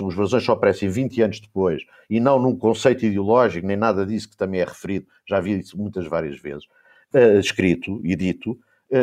Os 0.00 0.14
brasões 0.14 0.44
só 0.44 0.52
aparecem 0.52 0.88
20 0.88 1.22
anos 1.22 1.40
depois 1.40 1.82
e 2.08 2.20
não 2.20 2.38
num 2.38 2.56
conceito 2.56 3.04
ideológico, 3.04 3.66
nem 3.66 3.76
nada 3.76 4.06
disso 4.06 4.30
que 4.30 4.36
também 4.36 4.60
é 4.60 4.64
referido, 4.64 5.06
já 5.26 5.40
vi 5.40 5.58
isso 5.58 5.76
muitas 5.76 6.06
várias 6.06 6.38
vezes, 6.38 6.64
uh, 7.14 7.40
escrito 7.40 8.00
e 8.04 8.14
dito, 8.14 8.52
eh, 8.52 8.56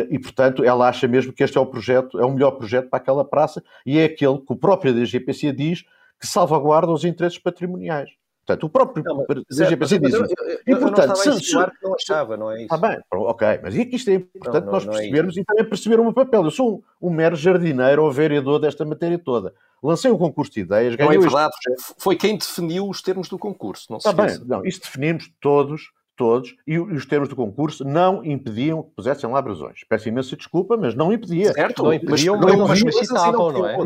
e, 0.09 0.19
portanto, 0.19 0.63
ela 0.63 0.87
acha 0.87 1.07
mesmo 1.07 1.31
que 1.31 1.43
este 1.43 1.57
é 1.57 1.61
o 1.61 1.65
projeto, 1.65 2.19
é 2.19 2.25
o 2.25 2.31
melhor 2.31 2.51
projeto 2.51 2.89
para 2.89 2.97
aquela 2.97 3.23
praça 3.23 3.63
e 3.85 3.97
é 3.97 4.05
aquele 4.05 4.37
que 4.39 4.51
o 4.51 4.55
próprio 4.55 4.93
DGPC 4.93 5.51
diz 5.53 5.83
que 6.19 6.27
salvaguarda 6.27 6.91
os 6.91 7.05
interesses 7.05 7.39
patrimoniais. 7.39 8.09
Portanto, 8.47 8.63
o 8.63 8.69
próprio 8.69 9.03
não, 9.03 9.25
DGPC 9.49 9.99
diz 9.99 10.13
isso. 10.13 10.25
E, 10.65 10.73
portanto, 10.73 11.15
se, 11.17 11.39
se, 11.39 11.51
que 11.51 11.83
não 11.83 11.93
achava, 11.93 12.37
não 12.37 12.49
é 12.49 12.63
isso? 12.63 12.73
Está 12.73 12.77
bem, 12.77 12.97
ok, 13.11 13.59
mas 13.61 13.75
e 13.75 13.81
aqui 13.81 13.97
isto 13.97 14.09
é 14.09 14.13
importante 14.13 14.65
não, 14.65 14.71
nós 14.71 14.87
é 14.87 14.89
percebermos 14.89 15.37
é 15.37 15.41
e 15.41 15.43
também 15.43 15.65
perceber 15.65 15.99
o 15.99 16.03
meu 16.03 16.13
papel. 16.13 16.45
Eu 16.45 16.51
sou 16.51 16.81
um, 17.01 17.09
um, 17.09 17.11
mero 17.11 17.35
jardineiro 17.35 18.03
ou 18.03 18.11
vereador 18.11 18.57
desta 18.59 18.85
matéria 18.85 19.19
toda. 19.19 19.53
Lancei 19.83 20.09
um 20.09 20.17
concurso 20.17 20.53
de 20.53 20.61
ideias, 20.61 20.95
ganhei 20.95 21.17
Não 21.17 21.23
é 21.23 21.27
verdade, 21.27 21.53
este... 21.69 21.93
foi 21.97 22.15
quem 22.15 22.37
definiu 22.37 22.87
os 22.87 23.01
termos 23.01 23.27
do 23.27 23.37
concurso, 23.37 23.87
não 23.89 23.99
se 23.99 24.07
Está 24.07 24.23
bem, 24.23 24.39
não, 24.45 24.65
isso 24.65 24.79
definimos 24.79 25.29
todos 25.41 25.91
todos, 26.17 26.55
e 26.65 26.77
os 26.79 27.05
termos 27.05 27.29
do 27.29 27.35
concurso 27.35 27.85
não 27.85 28.25
impediam 28.25 28.83
que 28.83 28.89
pusessem 28.91 29.29
lá 29.29 29.41
brasões. 29.41 29.83
Peço 29.87 30.09
imensa 30.09 30.35
desculpa, 30.35 30.75
mas 30.75 30.95
não 30.95 31.13
impedia. 31.13 31.53
Certo, 31.53 31.83
não 31.83 31.93
impediam, 31.93 32.37
mas, 32.37 32.57
não, 32.57 32.67
mas, 32.67 32.83
mas 32.83 32.95
citavam, 32.97 33.51
não 33.53 33.67
é? 33.67 33.77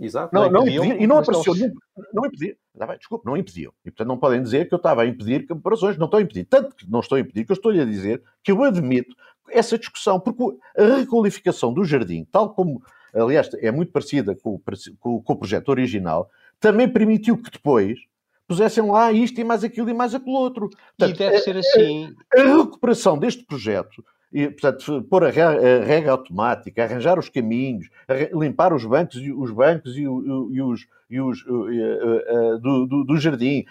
Exato. 0.00 0.32
Não, 0.32 0.48
não, 0.48 0.62
impediam, 0.62 0.84
impedia, 0.84 1.04
e 1.04 1.06
não 1.06 1.18
apareceu 1.18 1.54
nenhum. 1.54 1.74
Não 2.14 2.24
impedia. 2.24 2.56
Não, 2.74 2.86
bem, 2.86 2.96
desculpa, 2.96 3.28
não 3.28 3.36
impediam. 3.36 3.72
E 3.84 3.90
portanto 3.90 4.08
não 4.08 4.16
podem 4.16 4.40
dizer 4.40 4.68
que 4.68 4.74
eu 4.74 4.76
estava 4.76 5.02
a 5.02 5.06
impedir 5.06 5.44
que 5.44 5.52
brasões. 5.52 5.98
Não 5.98 6.04
estou 6.04 6.18
a 6.18 6.22
impedir. 6.22 6.44
Tanto 6.44 6.76
que 6.76 6.88
não 6.88 7.00
estou 7.00 7.16
a 7.16 7.20
impedir 7.20 7.44
que 7.44 7.50
eu 7.50 7.54
estou-lhe 7.54 7.80
a 7.80 7.84
dizer 7.84 8.22
que 8.42 8.52
eu 8.52 8.62
admito 8.62 9.14
essa 9.50 9.76
discussão, 9.76 10.20
porque 10.20 10.56
a 10.76 10.98
requalificação 10.98 11.74
do 11.74 11.84
jardim, 11.84 12.24
tal 12.30 12.54
como, 12.54 12.80
aliás, 13.12 13.50
é 13.54 13.72
muito 13.72 13.90
parecida 13.90 14.36
com 14.36 14.60
o, 15.00 15.20
com 15.20 15.32
o 15.32 15.36
projeto 15.36 15.68
original, 15.70 16.30
também 16.60 16.88
permitiu 16.88 17.36
que 17.36 17.50
depois 17.50 17.98
pusessem 18.48 18.90
lá 18.90 19.12
isto 19.12 19.38
e 19.38 19.44
mais 19.44 19.62
aquilo 19.62 19.90
e 19.90 19.94
mais 19.94 20.14
aquilo 20.14 20.36
outro. 20.36 20.70
Portanto, 20.70 21.14
e 21.14 21.18
deve 21.18 21.38
ser 21.38 21.56
assim. 21.56 22.16
A, 22.34 22.40
a, 22.40 22.44
recuperação 22.44 23.18
deste 23.18 23.44
projeto, 23.44 24.02
e, 24.32 24.48
portanto, 24.48 25.02
pôr 25.02 25.24
a, 25.24 25.28
a 25.28 25.84
rega 25.84 26.10
automática, 26.10 26.82
arranjar 26.82 27.18
os 27.18 27.28
caminhos, 27.28 27.88
limpar 28.32 28.72
os 28.72 28.84
bancos 28.84 29.16
e 29.16 29.30
os 29.30 29.50
bancos 29.50 29.96
e, 29.96 30.08
os, 30.08 30.86
e 31.10 31.20
os 31.20 31.42
uh, 31.46 31.52
uh, 31.52 32.54
uh, 32.54 32.58
do, 32.58 32.86
do, 32.86 33.04
do, 33.04 33.16
jardim, 33.18 33.64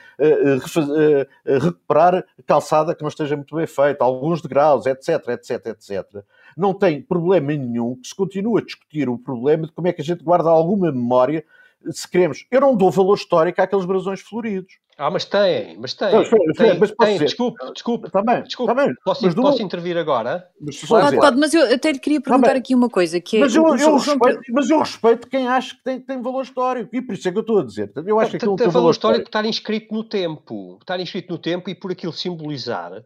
recuperar 1.45 2.23
calçada 2.45 2.95
que 2.95 3.01
não 3.01 3.09
esteja 3.09 3.35
muito 3.35 3.55
bem 3.55 3.67
feita, 3.67 4.03
alguns 4.03 4.41
degraus, 4.41 4.85
etc, 4.85 5.27
etc, 5.29 5.67
etc. 5.67 6.23
Não 6.55 6.73
tem 6.73 7.01
problema 7.01 7.53
nenhum 7.53 7.95
que 7.95 8.07
se 8.07 8.15
continue 8.15 8.61
a 8.61 8.65
discutir 8.65 9.09
o 9.09 9.17
problema 9.17 9.67
de 9.67 9.71
como 9.71 9.87
é 9.87 9.93
que 9.93 10.01
a 10.01 10.05
gente 10.05 10.23
guarda 10.23 10.49
alguma 10.49 10.91
memória 10.91 11.43
se 11.91 12.09
queremos. 12.09 12.45
Eu 12.51 12.61
não 12.61 12.75
dou 12.75 12.91
valor 12.91 13.15
histórico 13.15 13.61
àqueles 13.61 13.85
brasões 13.85 14.21
floridos. 14.21 14.73
Ah, 14.97 15.11
mas 15.11 15.25
tem, 15.25 15.77
mas 15.77 15.93
tem. 15.93 16.11
Não, 16.11 16.23
espera, 16.23 16.53
tem, 16.57 16.79
mas 16.79 16.91
tem. 16.91 17.19
Desculpe, 17.19 17.71
desculpe. 17.71 18.07
Está 18.07 18.23
bem, 18.23 18.41
desculpe. 18.41 18.73
Tá 18.73 18.83
bem. 18.83 18.95
Posso, 19.05 19.25
mas 19.25 19.35
posso 19.35 19.61
intervir 19.61 19.95
agora? 19.95 20.47
Mas, 20.59 20.83
pode, 20.83 21.15
pode, 21.17 21.37
mas 21.37 21.53
eu 21.53 21.71
até 21.71 21.91
lhe 21.91 21.99
queria 21.99 22.19
perguntar 22.19 22.47
tá 22.47 22.57
aqui 22.57 22.73
uma 22.73 22.89
coisa. 22.89 23.21
Que 23.21 23.37
é, 23.37 23.39
mas, 23.41 23.55
eu, 23.55 23.63
eu 23.63 23.95
respeito, 23.95 24.41
mas 24.51 24.69
eu 24.71 24.79
respeito 24.79 25.27
quem 25.27 25.47
acha 25.47 25.75
que 25.75 25.83
tem, 25.83 25.99
tem 25.99 26.19
valor 26.19 26.41
histórico. 26.41 26.95
E 26.95 27.01
por 27.01 27.13
isso 27.13 27.27
é 27.27 27.31
que 27.31 27.37
eu 27.37 27.41
estou 27.41 27.59
a 27.59 27.63
dizer. 27.63 27.91
Eu 28.07 28.19
acho 28.19 28.31
que 28.31 28.39
tem, 28.39 28.55
tem 28.55 28.69
valor 28.69 28.89
histórico, 28.89 29.21
histórico 29.21 29.29
estar 29.29 29.45
inscrito 29.45 29.93
no 29.93 30.03
tempo. 30.03 30.79
Estar 30.81 30.99
inscrito 30.99 31.31
no 31.31 31.37
tempo 31.37 31.69
e 31.69 31.75
por 31.75 31.91
aquilo 31.91 32.13
simbolizar 32.13 33.03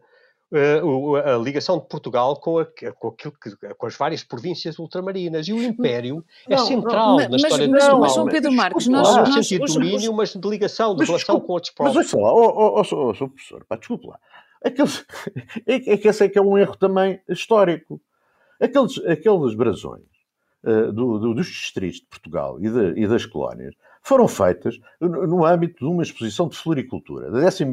uh, 0.52 1.16
a 1.16 1.38
ligação 1.38 1.78
de 1.78 1.86
Portugal 1.86 2.36
com, 2.36 2.58
a, 2.58 2.66
com, 2.66 3.08
aquilo 3.08 3.32
que, 3.32 3.74
com 3.74 3.86
as 3.86 3.96
várias 3.96 4.22
províncias 4.22 4.78
ultramarinas. 4.78 5.48
E 5.48 5.52
o 5.52 5.62
Império 5.62 6.24
é 6.46 6.56
não, 6.56 6.62
é 6.62 6.66
central 6.66 7.08
não, 7.08 7.16
na 7.16 7.28
mas, 7.30 7.42
história 7.42 7.68
mas, 7.68 7.82
de 7.82 7.88
Portugal. 7.88 8.00
Mas, 8.00 8.14
João 8.14 8.26
Pedro 8.28 8.52
Marcos, 8.52 8.86
nós... 8.86 9.16
Não 9.16 9.24
no 9.24 9.32
sentido 9.32 9.64
de 9.64 9.74
domínio, 9.74 10.12
mas 10.12 10.34
de 10.34 10.48
ligação, 10.48 10.94
de 10.94 11.04
relação 11.04 11.40
com 11.40 11.52
outros 11.52 11.72
povos. 11.72 11.94
Mas 11.94 12.14
olha 12.14 12.22
lá, 12.22 12.32
oh, 12.32 12.52
oh, 12.56 12.82
oh, 12.82 13.10
oh, 13.10 13.28
professor, 13.28 13.64
pá, 13.64 13.76
desculpe 13.76 14.06
lá. 14.06 14.18
Aqueles, 14.64 15.04
é, 15.66 15.74
é 15.92 15.96
que 15.96 16.08
esse 16.08 16.24
é 16.24 16.28
que 16.28 16.38
é 16.38 16.42
um 16.42 16.56
erro 16.56 16.76
também 16.76 17.20
histórico. 17.28 18.00
Aqueles, 18.60 18.98
aqueles 19.06 19.54
brasões 19.54 20.04
uh, 20.64 20.92
do, 20.92 21.18
do, 21.18 21.34
dos 21.34 21.46
distritos 21.46 22.00
de 22.00 22.06
Portugal 22.06 22.58
e, 22.60 22.68
de, 22.68 23.00
e 23.00 23.08
das 23.08 23.26
colónias 23.26 23.74
foram 24.02 24.26
feitas 24.26 24.78
no 25.00 25.44
âmbito 25.44 25.84
de 25.84 25.90
uma 25.90 26.02
exposição 26.02 26.48
de 26.48 26.56
floricultura, 26.56 27.30
da 27.30 27.38
11 27.46 27.64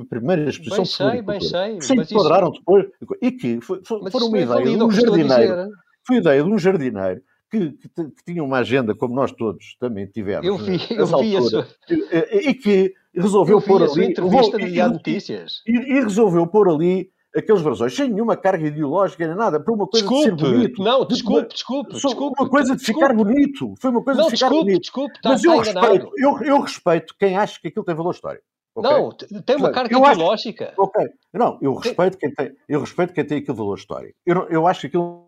exposição 0.48 0.76
bem 0.78 0.84
de 0.84 0.90
sei, 0.90 1.08
floricultura. 1.08 1.24
Bem 1.24 1.42
sei, 1.42 1.78
que 1.78 1.86
se 1.86 2.14
enquadraram 2.14 2.50
isso... 2.50 2.60
depois, 2.60 2.86
e 3.22 3.32
que 3.32 3.62
foi, 3.62 3.82
foi, 3.84 4.12
foram 4.12 4.28
uma 4.28 4.40
ideia 4.40 4.64
de 4.64 4.84
um 4.84 4.92
jardineiro, 4.92 5.70
foi 6.06 6.16
a 6.18 6.20
ideia 6.20 6.44
de 6.44 6.50
um 6.50 6.58
jardineiro 6.58 7.22
que, 7.50 7.72
que, 7.72 7.90
que, 7.90 8.24
tinha 8.26 8.44
uma 8.44 8.60
agenda, 8.60 8.94
como 8.94 9.16
nós 9.16 9.32
todos 9.32 9.76
também 9.80 10.06
tivemos. 10.06 10.46
Eu 10.46 10.58
vi, 10.58 10.80
eu 10.92 11.08
vi 11.08 11.36
altura, 11.36 11.68
e, 11.90 12.50
e, 12.50 12.54
que 12.54 12.94
resolveu 13.14 13.60
pôr 13.60 13.82
ali. 13.82 14.06
Entrevista 14.06 14.62
e, 14.62 14.88
notícias. 14.88 15.64
E, 15.66 15.72
e, 15.72 16.04
resolveu 16.04 16.46
pôr 16.46 16.70
ali 16.70 17.10
aqueles 17.36 17.62
brasões 17.62 17.96
sem 17.96 18.10
nenhuma 18.10 18.36
carga 18.36 18.68
ideológica 18.68 19.28
nem 19.28 19.36
nada, 19.36 19.60
por 19.60 19.74
uma 19.74 19.88
coisa 19.88 20.08
desculpe, 20.08 20.36
de 20.36 20.42
ser 20.42 20.52
bonito. 20.52 20.84
Não, 20.84 21.06
desculpe, 21.06 21.54
desculpe. 21.54 21.94
desculpe 21.94 22.42
uma 22.42 22.50
coisa 22.50 22.76
de 22.76 22.82
desculpe. 22.82 23.02
ficar 23.02 23.14
bonito. 23.14 23.74
Foi 23.80 23.92
uma 23.92 24.04
coisa 24.04 24.20
não, 24.22 24.28
de 24.28 24.36
ficar 24.36 24.48
desculpe, 24.48 24.66
bonito. 24.66 24.82
Desculpe, 24.82 25.16
está, 25.16 25.30
Mas 25.30 25.44
eu 25.44 25.58
respeito, 25.60 26.12
eu, 26.18 26.42
eu, 26.42 26.62
respeito 26.62 27.16
quem 27.20 27.38
acha 27.38 27.60
que 27.60 27.68
aquilo 27.68 27.86
tem 27.86 27.96
valor 27.96 28.12
histórico. 28.12 28.44
Okay? 28.76 28.92
Não, 28.92 29.42
tem 29.42 29.56
uma 29.56 29.72
carga 29.72 29.94
eu 29.94 30.00
ideológica. 30.00 30.70
Acho, 30.70 30.82
ok, 30.82 31.08
não, 31.34 31.58
eu 31.62 31.76
respeito, 31.76 32.18
quem 32.18 32.34
tem, 32.34 32.56
eu 32.68 32.80
respeito 32.80 33.14
quem 33.14 33.26
tem 33.26 33.38
aquele 33.40 33.58
valor 33.58 33.78
histórico. 33.78 34.16
Eu, 34.26 34.48
eu 34.50 34.68
acho 34.68 34.82
que 34.82 34.88
aquilo 34.88 35.28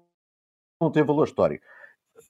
não 0.80 0.92
tem 0.92 1.04
valor 1.04 1.26
histórico 1.26 1.64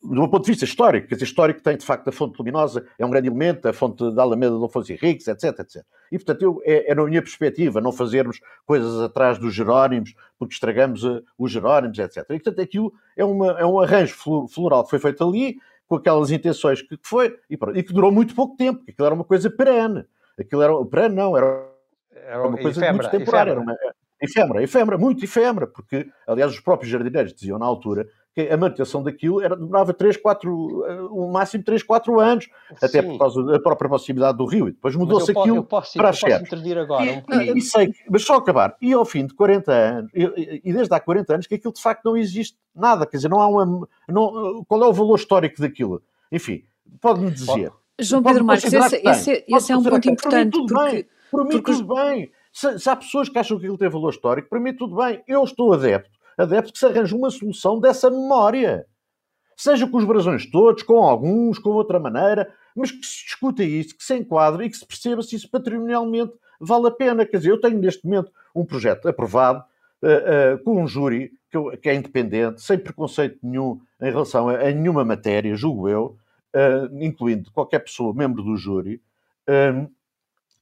do 0.04 0.28
ponto 0.28 0.44
de 0.44 0.52
vista 0.52 0.66
histórico, 0.66 1.08
quer 1.08 1.16
dizer, 1.16 1.26
histórico 1.26 1.62
tem 1.62 1.78
de 1.78 1.86
facto 1.86 2.08
a 2.08 2.12
fonte 2.12 2.38
luminosa, 2.40 2.86
é 2.98 3.06
um 3.06 3.10
grande 3.10 3.28
elemento, 3.28 3.68
a 3.68 3.74
fonte 3.74 4.12
da 4.14 4.24
Alameda 4.24 4.58
de 4.58 4.66
Afonso 4.66 4.92
Henriques, 4.92 5.28
etc, 5.28 5.60
etc. 5.60 5.86
E 6.12 6.18
portanto, 6.18 6.42
eu, 6.42 6.62
é, 6.66 6.92
é 6.92 6.96
na 6.96 7.06
minha 7.06 7.22
perspectiva 7.22 7.80
não 7.80 7.92
fazermos 7.92 8.40
coisas 8.66 9.00
atrás 9.00 9.38
dos 9.38 9.54
Jerónimos, 9.54 10.16
porque 10.40 10.56
estragamos 10.56 11.04
uh, 11.04 11.24
os 11.38 11.52
Jerónimos, 11.52 12.00
etc. 12.00 12.18
E 12.18 12.40
portanto, 12.40 12.62
aquilo 12.62 12.92
é, 13.16 13.24
uma, 13.24 13.60
é 13.60 13.66
um 13.66 13.80
arranjo 13.80 14.16
floral 14.50 14.84
que 14.84 14.90
foi 14.90 15.00
feito 15.00 15.24
ali, 15.24 15.58
com 15.88 15.96
aquelas 15.96 16.32
intenções 16.32 16.82
que 16.82 16.98
foi, 17.04 17.38
e, 17.50 17.56
pronto, 17.56 17.78
e 17.78 17.84
que 17.84 17.94
durou 17.94 18.12
muito 18.12 18.34
pouco 18.34 18.56
tempo, 18.56 18.80
porque 18.80 18.92
aquilo 18.92 19.06
era 19.06 19.16
uma 19.16 19.26
coisa 19.26 19.52
perene. 19.52 20.06
Aquilo 20.40 20.62
era, 20.64 20.86
perene 20.86 21.16
não, 21.16 21.38
era, 21.38 21.70
era 22.12 22.48
uma 22.48 22.58
coisa 22.58 22.80
efêmera, 22.80 22.94
muito 22.94 23.12
temporária, 23.12 23.52
efêmera. 23.52 23.72
Era 23.72 23.88
uma, 23.88 23.94
efêmera, 24.22 24.64
efêmera, 24.64 24.98
muito 24.98 25.24
efêmera, 25.26 25.68
porque, 25.68 26.10
aliás, 26.26 26.52
os 26.52 26.60
próprios 26.60 26.92
jardineiros 26.92 27.34
diziam 27.34 27.60
na 27.60 27.66
altura 27.66 28.08
que 28.34 28.42
a 28.42 28.56
manutenção 28.56 29.04
daquilo 29.04 29.42
era, 29.42 29.56
demorava 29.56 29.94
3, 29.94 30.18
4, 30.18 30.50
o 31.12 31.26
um 31.26 31.32
máximo 31.32 31.64
3, 31.64 31.84
4 31.84 32.20
anos, 32.20 32.46
Sim. 32.46 32.86
até 32.86 33.02
por 33.02 33.18
causa 33.18 33.44
da 33.44 33.60
própria 33.60 33.90
proximidade 33.90 34.38
do 34.38 34.46
rio. 34.46 34.70
E 34.70 34.72
depois 34.72 34.96
mudou-se 34.96 35.32
aquilo 35.32 35.58
eu 35.58 35.64
posso, 35.64 35.98
para 35.98 36.10
as 36.10 36.18
chefe. 36.18 36.56
agora 36.78 37.06
e, 37.06 37.10
um 37.12 37.42
e, 37.42 37.58
e 37.58 37.62
sei, 37.62 37.92
mas 38.10 38.24
só 38.24 38.36
acabar. 38.36 38.76
E 38.82 38.94
ao 38.94 39.04
fim 39.04 39.26
de 39.26 39.34
40 39.34 39.72
anos, 39.72 40.12
e, 40.14 40.62
e, 40.64 40.74
desde 40.74 40.94
há 40.94 41.00
40 41.00 41.34
anos, 41.34 41.48
que 41.48 41.56
aquilo 41.56 41.74
de 41.74 41.82
facto 41.82 42.06
não 42.06 42.16
existe 42.16 42.58
nada. 42.74 43.06
Quer 43.06 43.18
dizer, 43.18 43.30
não 43.30 43.42
há 43.42 43.48
uma. 43.48 43.88
Não, 44.08 44.64
qual 44.66 44.84
é 44.84 44.88
o 44.88 44.94
valor 44.94 45.16
histórico 45.16 45.60
daquilo? 45.60 46.02
Enfim, 46.32 46.64
pode-me 47.02 47.32
dizer. 47.32 47.72
João 48.00 48.24
Pedro 48.24 48.46
Marques, 48.46 48.72
esse, 48.72 48.96
esse, 49.04 49.46
esse 49.48 49.72
é 49.72 49.78
um 49.78 49.84
ponto 49.84 50.10
importante. 50.10 50.52
Por 50.52 50.62
mim, 50.62 50.68
tudo 50.68 50.74
porque, 50.74 50.92
bem. 50.92 51.06
Por 51.30 51.44
mim, 51.44 51.50
porque... 51.52 51.72
tudo 51.74 51.96
bem. 51.96 52.32
Se, 52.52 52.80
se, 52.80 52.90
há 52.90 52.96
pessoas 52.96 53.30
que 53.30 53.38
acham 53.38 53.58
que 53.58 53.66
aquilo 53.66 53.78
tem 53.78 53.90
valor 53.90 54.10
histórico, 54.10 54.50
para 54.50 54.60
mim 54.60 54.74
tudo 54.74 54.96
bem. 54.96 55.22
Eu 55.28 55.44
estou 55.44 55.74
adepto. 55.74 56.21
Adepto 56.38 56.74
que 56.74 56.80
se 56.80 56.86
arranje 56.86 57.16
uma 57.16 57.30
solução 57.30 57.80
dessa 57.80 58.10
memória 58.10 58.86
seja 59.62 59.88
com 59.88 59.98
os 59.98 60.06
brasões 60.06 60.50
todos, 60.50 60.82
com 60.82 61.04
alguns, 61.04 61.60
com 61.60 61.70
outra 61.70 62.00
maneira, 62.00 62.52
mas 62.76 62.92
que 62.92 63.06
se 63.06 63.26
discuta 63.26 63.64
isso, 63.64 63.96
que 63.96 64.04
se 64.04 64.18
enquadre 64.18 64.66
e 64.66 64.70
que 64.70 64.78
se 64.78 64.86
perceba 64.86 65.22
se 65.22 65.36
isso 65.36 65.50
patrimonialmente 65.50 66.34
vale 66.60 66.88
a 66.88 66.92
pena. 66.92 67.26
Quer 67.26 67.38
dizer, 67.38 67.52
eu 67.52 67.62
tenho 67.62 67.78
neste 67.78 68.04
momento 68.04 68.32
um 68.56 68.66
projeto 68.66 69.08
aprovado 69.08 69.64
uh, 70.02 70.56
uh, 70.56 70.64
com 70.64 70.82
um 70.82 70.88
júri 70.88 71.32
que, 71.52 71.58
eu, 71.58 71.78
que, 71.78 71.90
é 71.90 71.94
independente, 71.94 72.62
sem 72.62 72.78
preconceito 72.78 73.38
nenhum 73.44 73.80
em 74.02 74.10
relação 74.10 74.50
a, 74.50 74.56
a 74.56 74.72
nenhuma 74.72 75.06
matéria, 75.06 75.56
julgo 75.56 75.88
eu, 75.88 76.18
uh, 76.56 77.04
incluindo 77.04 77.52
qualquer 77.52 77.80
pessoa 77.80 78.14
membro 78.16 78.42
do 78.42 78.58
júri. 78.58 79.00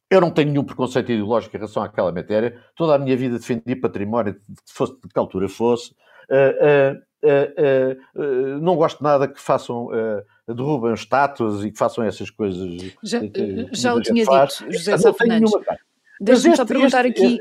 Eu 0.09 0.19
não 0.19 0.31
tenho 0.31 0.49
nenhum 0.49 0.63
preconceito 0.63 1.11
ideológico 1.11 1.55
em 1.55 1.59
relação 1.59 1.83
àquela 1.83 2.11
matéria. 2.11 2.57
Toda 2.75 2.95
a 2.95 2.97
minha 2.97 3.15
vida 3.15 3.37
defendi 3.37 3.75
património, 3.75 4.33
de, 4.33 4.39
fosse, 4.65 4.93
de 4.93 5.07
que 5.07 5.19
altura 5.19 5.47
fosse. 5.47 5.91
Uh, 6.29 6.97
uh, 7.23 8.21
uh, 8.21 8.59
não 8.61 8.75
gosto 8.75 9.03
nada 9.03 9.27
que 9.27 9.39
façam, 9.39 9.87
uh, 9.87 10.53
derrubem 10.53 10.93
estátuas 10.93 11.63
e 11.63 11.71
que 11.71 11.77
façam 11.77 12.03
essas 12.03 12.29
coisas. 12.29 12.93
Já, 13.03 13.19
já 13.71 13.93
o 13.93 14.01
tinha 14.01 14.25
faz. 14.25 14.57
dito, 14.57 14.73
José 14.73 14.97
Sá 14.97 15.13
Fernandes. 15.13 15.51
Deixa-me 16.19 16.55
só 16.55 16.65
perguntar 16.65 17.05
este, 17.05 17.21
aqui. 17.23 17.39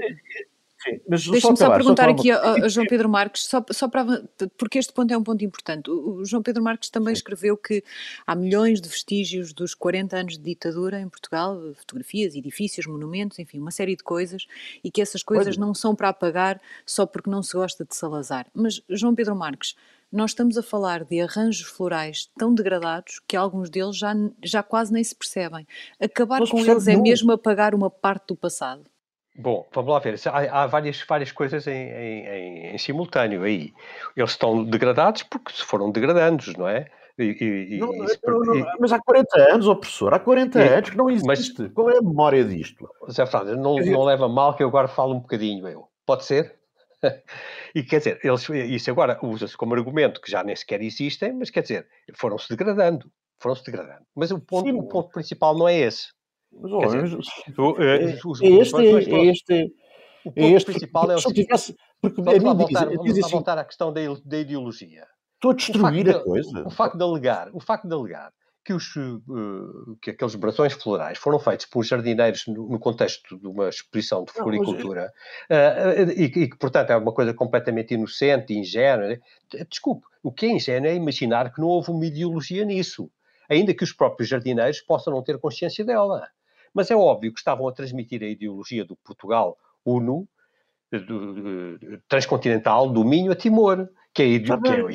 Deixa-me 1.08 1.40
só, 1.40 1.56
só, 1.56 1.70
perguntar 1.70 2.08
aqui 2.08 2.30
ao, 2.30 2.62
ao, 2.62 2.68
João 2.68 2.86
Pedro 2.86 3.08
Marques, 3.08 3.44
só, 3.44 3.64
só 3.72 3.88
para, 3.88 4.22
porque 4.56 4.78
este 4.78 4.92
ponto 4.92 5.12
é 5.12 5.18
um 5.18 5.24
ponto 5.24 5.44
importante. 5.44 5.90
O, 5.90 6.16
o 6.16 6.24
João 6.24 6.42
Pedro 6.42 6.62
Marques 6.62 6.88
também 6.88 7.14
Sim. 7.14 7.18
escreveu 7.18 7.56
que 7.56 7.82
há 8.26 8.34
milhões 8.34 8.80
de 8.80 8.88
vestígios 8.88 9.52
dos 9.52 9.74
40 9.74 10.16
anos 10.16 10.38
de 10.38 10.44
ditadura 10.44 11.00
em 11.00 11.08
Portugal, 11.08 11.60
fotografias, 11.74 12.34
edifícios, 12.34 12.86
monumentos, 12.86 13.38
enfim, 13.38 13.58
uma 13.58 13.72
série 13.72 13.96
de 13.96 14.04
coisas, 14.04 14.46
e 14.82 14.90
que 14.90 15.02
essas 15.02 15.22
coisas 15.22 15.56
não 15.56 15.74
são 15.74 15.94
para 15.94 16.10
apagar 16.10 16.60
só 16.86 17.04
porque 17.06 17.28
não 17.28 17.42
se 17.42 17.54
gosta 17.54 17.84
de 17.84 17.94
Salazar. 17.96 18.46
Mas, 18.54 18.80
João 18.88 19.14
Pedro 19.14 19.34
Marques, 19.34 19.74
nós 20.10 20.30
estamos 20.30 20.56
a 20.56 20.62
falar 20.62 21.04
de 21.04 21.20
arranjos 21.20 21.68
florais 21.68 22.30
tão 22.38 22.54
degradados 22.54 23.20
que 23.26 23.36
alguns 23.36 23.68
deles 23.68 23.96
já, 23.96 24.14
já 24.42 24.62
quase 24.62 24.92
nem 24.92 25.04
se 25.04 25.14
percebem. 25.14 25.66
Acabar 26.00 26.40
com 26.48 26.58
eles 26.60 26.86
é 26.86 26.96
mesmo 26.96 27.32
apagar 27.32 27.74
uma 27.74 27.90
parte 27.90 28.28
do 28.28 28.36
passado. 28.36 28.84
Bom, 29.38 29.64
vamos 29.72 29.92
lá 29.92 30.00
ver. 30.00 30.18
Há, 30.26 30.62
há 30.62 30.66
várias, 30.66 31.00
várias 31.08 31.30
coisas 31.30 31.64
em, 31.68 31.72
em, 31.72 32.66
em, 32.74 32.78
simultâneo 32.78 33.44
aí. 33.44 33.72
Eles 34.16 34.32
estão 34.32 34.64
degradados 34.64 35.22
porque 35.22 35.52
se 35.52 35.62
foram 35.62 35.92
degradando, 35.92 36.44
não 36.58 36.66
é? 36.68 36.90
E, 37.16 37.68
e, 37.70 37.78
não, 37.78 37.92
não, 37.92 38.54
não, 38.54 38.72
mas 38.78 38.92
há 38.92 39.00
40 39.00 39.52
anos, 39.52 39.66
oh 39.66 39.74
professor, 39.74 40.14
há 40.14 40.20
40 40.20 40.60
anos 40.60 40.90
que 40.90 40.96
não 40.96 41.10
existe. 41.10 41.62
Mas, 41.62 41.72
Qual 41.72 41.90
é 41.90 41.98
a 41.98 42.02
memória 42.02 42.44
disto? 42.44 42.88
Zé 43.10 43.26
Fernandes, 43.26 43.60
não, 43.60 43.76
não 43.76 44.04
leva 44.04 44.28
mal 44.28 44.54
que 44.54 44.62
eu 44.62 44.68
agora 44.68 44.86
falo 44.86 45.14
um 45.14 45.20
bocadinho, 45.20 45.66
eu. 45.66 45.88
Pode 46.06 46.24
ser? 46.24 46.58
e 47.74 47.82
quer 47.82 47.98
dizer, 47.98 48.20
eles, 48.22 48.48
isso 48.48 48.90
agora 48.90 49.18
usa-se 49.22 49.56
como 49.56 49.74
argumento 49.74 50.20
que 50.20 50.30
já 50.30 50.42
nem 50.42 50.54
sequer 50.54 50.80
existem, 50.80 51.32
mas 51.32 51.50
quer 51.50 51.62
dizer, 51.62 51.88
foram-se 52.14 52.48
degradando. 52.48 53.10
Foram-se 53.40 53.64
degradando. 53.64 54.04
Mas 54.14 54.30
o 54.30 54.40
ponto, 54.40 54.68
Sim, 54.68 54.78
o 54.78 54.82
ponto 54.84 55.10
principal 55.10 55.56
não 55.56 55.68
é 55.68 55.76
esse. 55.76 56.08
Dizer, 56.52 57.18
o, 57.58 57.82
é, 57.82 58.18
os, 58.24 58.42
é 58.42 58.46
este, 58.46 59.10
é 59.10 59.24
este. 59.26 59.72
O 60.24 60.32
ponto 60.32 60.44
é 60.44 60.50
este, 60.50 60.72
principal 60.72 61.10
é 61.10 61.14
o 61.14 61.20
seguinte. 61.20 61.46
Tivesse, 61.46 61.76
porque 62.00 62.20
vamos 62.20 62.42
lá 62.42 62.52
voltar, 62.52 62.86
diz, 62.86 62.96
vamos 62.96 63.14
diz 63.14 63.24
assim, 63.24 63.32
voltar 63.32 63.58
à 63.58 63.64
questão 63.64 63.92
da, 63.92 64.00
da 64.24 64.38
ideologia. 64.38 65.06
Estou 65.34 65.52
a 65.52 65.54
destruir 65.54 66.10
a 66.10 66.20
coisa. 66.20 66.66
O 66.66 66.70
facto 66.70 66.98
de 66.98 67.04
alegar, 67.04 67.48
o 67.52 67.60
facto 67.60 67.86
de 67.86 67.94
alegar 67.94 68.32
que, 68.68 68.72
os, 68.74 68.94
uh, 68.96 69.96
que 70.02 70.10
aqueles 70.10 70.34
brasões 70.34 70.74
florais 70.74 71.16
foram 71.16 71.38
feitos 71.38 71.64
por 71.64 71.82
jardineiros 71.84 72.46
no, 72.46 72.78
contexto 72.78 73.38
de 73.38 73.46
uma 73.46 73.70
exposição 73.70 74.24
de 74.24 74.32
floricultura 74.32 75.10
uh, 75.50 76.02
uh, 76.02 76.10
e, 76.10 76.24
e, 76.24 76.30
que, 76.50 76.58
portanto, 76.58 76.90
é 76.90 76.96
uma 76.96 77.14
coisa 77.14 77.32
completamente 77.32 77.94
inocente 77.94 78.52
e 78.52 78.58
ingênua. 78.58 79.18
Desculpe, 79.70 80.06
o 80.22 80.30
que 80.30 80.44
é 80.44 80.50
ingênuo 80.50 80.86
é 80.86 80.94
imaginar 80.94 81.50
que 81.50 81.60
não 81.60 81.68
houve 81.68 81.90
uma 81.90 82.04
ideologia 82.04 82.62
nisso, 82.62 83.10
ainda 83.48 83.72
que 83.72 83.84
os 83.84 83.92
próprios 83.92 84.28
jardineiros 84.28 84.82
possam 84.82 85.14
não 85.14 85.22
ter 85.22 85.38
consciência 85.38 85.82
dela. 85.82 86.28
Mas 86.78 86.92
é 86.92 86.96
óbvio 86.96 87.32
que 87.32 87.40
estavam 87.40 87.66
a 87.66 87.72
transmitir 87.72 88.22
a 88.22 88.26
ideologia 88.28 88.84
do 88.84 88.94
Portugal 88.94 89.58
Uno, 89.84 90.28
do, 90.92 91.76
do, 91.76 92.00
transcontinental, 92.06 92.88
do 92.88 93.04
Minho 93.04 93.32
a 93.32 93.34
Timor. 93.34 93.88
Que 94.14 94.22
é, 94.22 94.46
tá 94.46 94.54
é, 94.64 94.92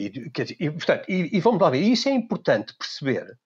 e, 0.62 0.72
portanto, 0.72 1.04
e, 1.10 1.36
e, 1.36 1.42
vamos 1.42 1.62
lá 1.62 1.70
ver, 1.70 1.80
isso 1.80 2.08
é 2.08 2.14
importante 2.14 2.74
perceber. 2.78 3.38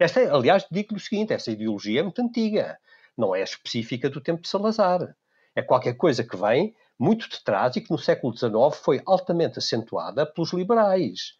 Esta, 0.00 0.20
aliás, 0.34 0.64
digo-lhe 0.70 0.96
o 0.96 1.02
seguinte: 1.02 1.34
essa 1.34 1.50
ideologia 1.50 2.00
é 2.00 2.02
muito 2.02 2.22
antiga, 2.22 2.78
não 3.14 3.34
é 3.34 3.42
específica 3.42 4.08
do 4.08 4.22
tempo 4.22 4.40
de 4.40 4.48
Salazar. 4.48 5.14
É 5.54 5.60
qualquer 5.60 5.92
coisa 5.92 6.24
que 6.24 6.34
vem 6.34 6.74
muito 6.98 7.28
de 7.28 7.44
trás 7.44 7.76
e 7.76 7.82
que 7.82 7.90
no 7.90 7.98
século 7.98 8.34
XIX 8.34 8.74
foi 8.82 9.02
altamente 9.04 9.58
acentuada 9.58 10.24
pelos 10.24 10.54
liberais. 10.54 11.34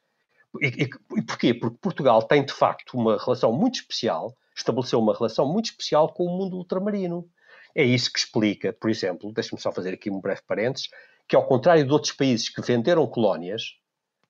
E, 0.60 0.66
e, 0.66 0.90
e 1.18 1.22
porquê? 1.22 1.54
Porque 1.54 1.78
Portugal 1.80 2.22
tem, 2.24 2.44
de 2.44 2.52
facto, 2.52 2.92
uma 2.92 3.16
relação 3.16 3.54
muito 3.54 3.76
especial 3.76 4.36
estabeleceu 4.54 4.98
uma 4.98 5.14
relação 5.14 5.50
muito 5.50 5.66
especial 5.66 6.12
com 6.12 6.24
o 6.24 6.38
mundo 6.38 6.56
ultramarino. 6.56 7.28
É 7.74 7.82
isso 7.82 8.12
que 8.12 8.18
explica, 8.18 8.72
por 8.72 8.90
exemplo, 8.90 9.32
deixe-me 9.32 9.60
só 9.60 9.72
fazer 9.72 9.94
aqui 9.94 10.10
um 10.10 10.20
breve 10.20 10.42
parênteses, 10.46 10.88
que 11.26 11.34
ao 11.34 11.46
contrário 11.46 11.84
de 11.84 11.92
outros 11.92 12.12
países 12.12 12.48
que 12.48 12.60
venderam 12.60 13.06
colónias, 13.06 13.76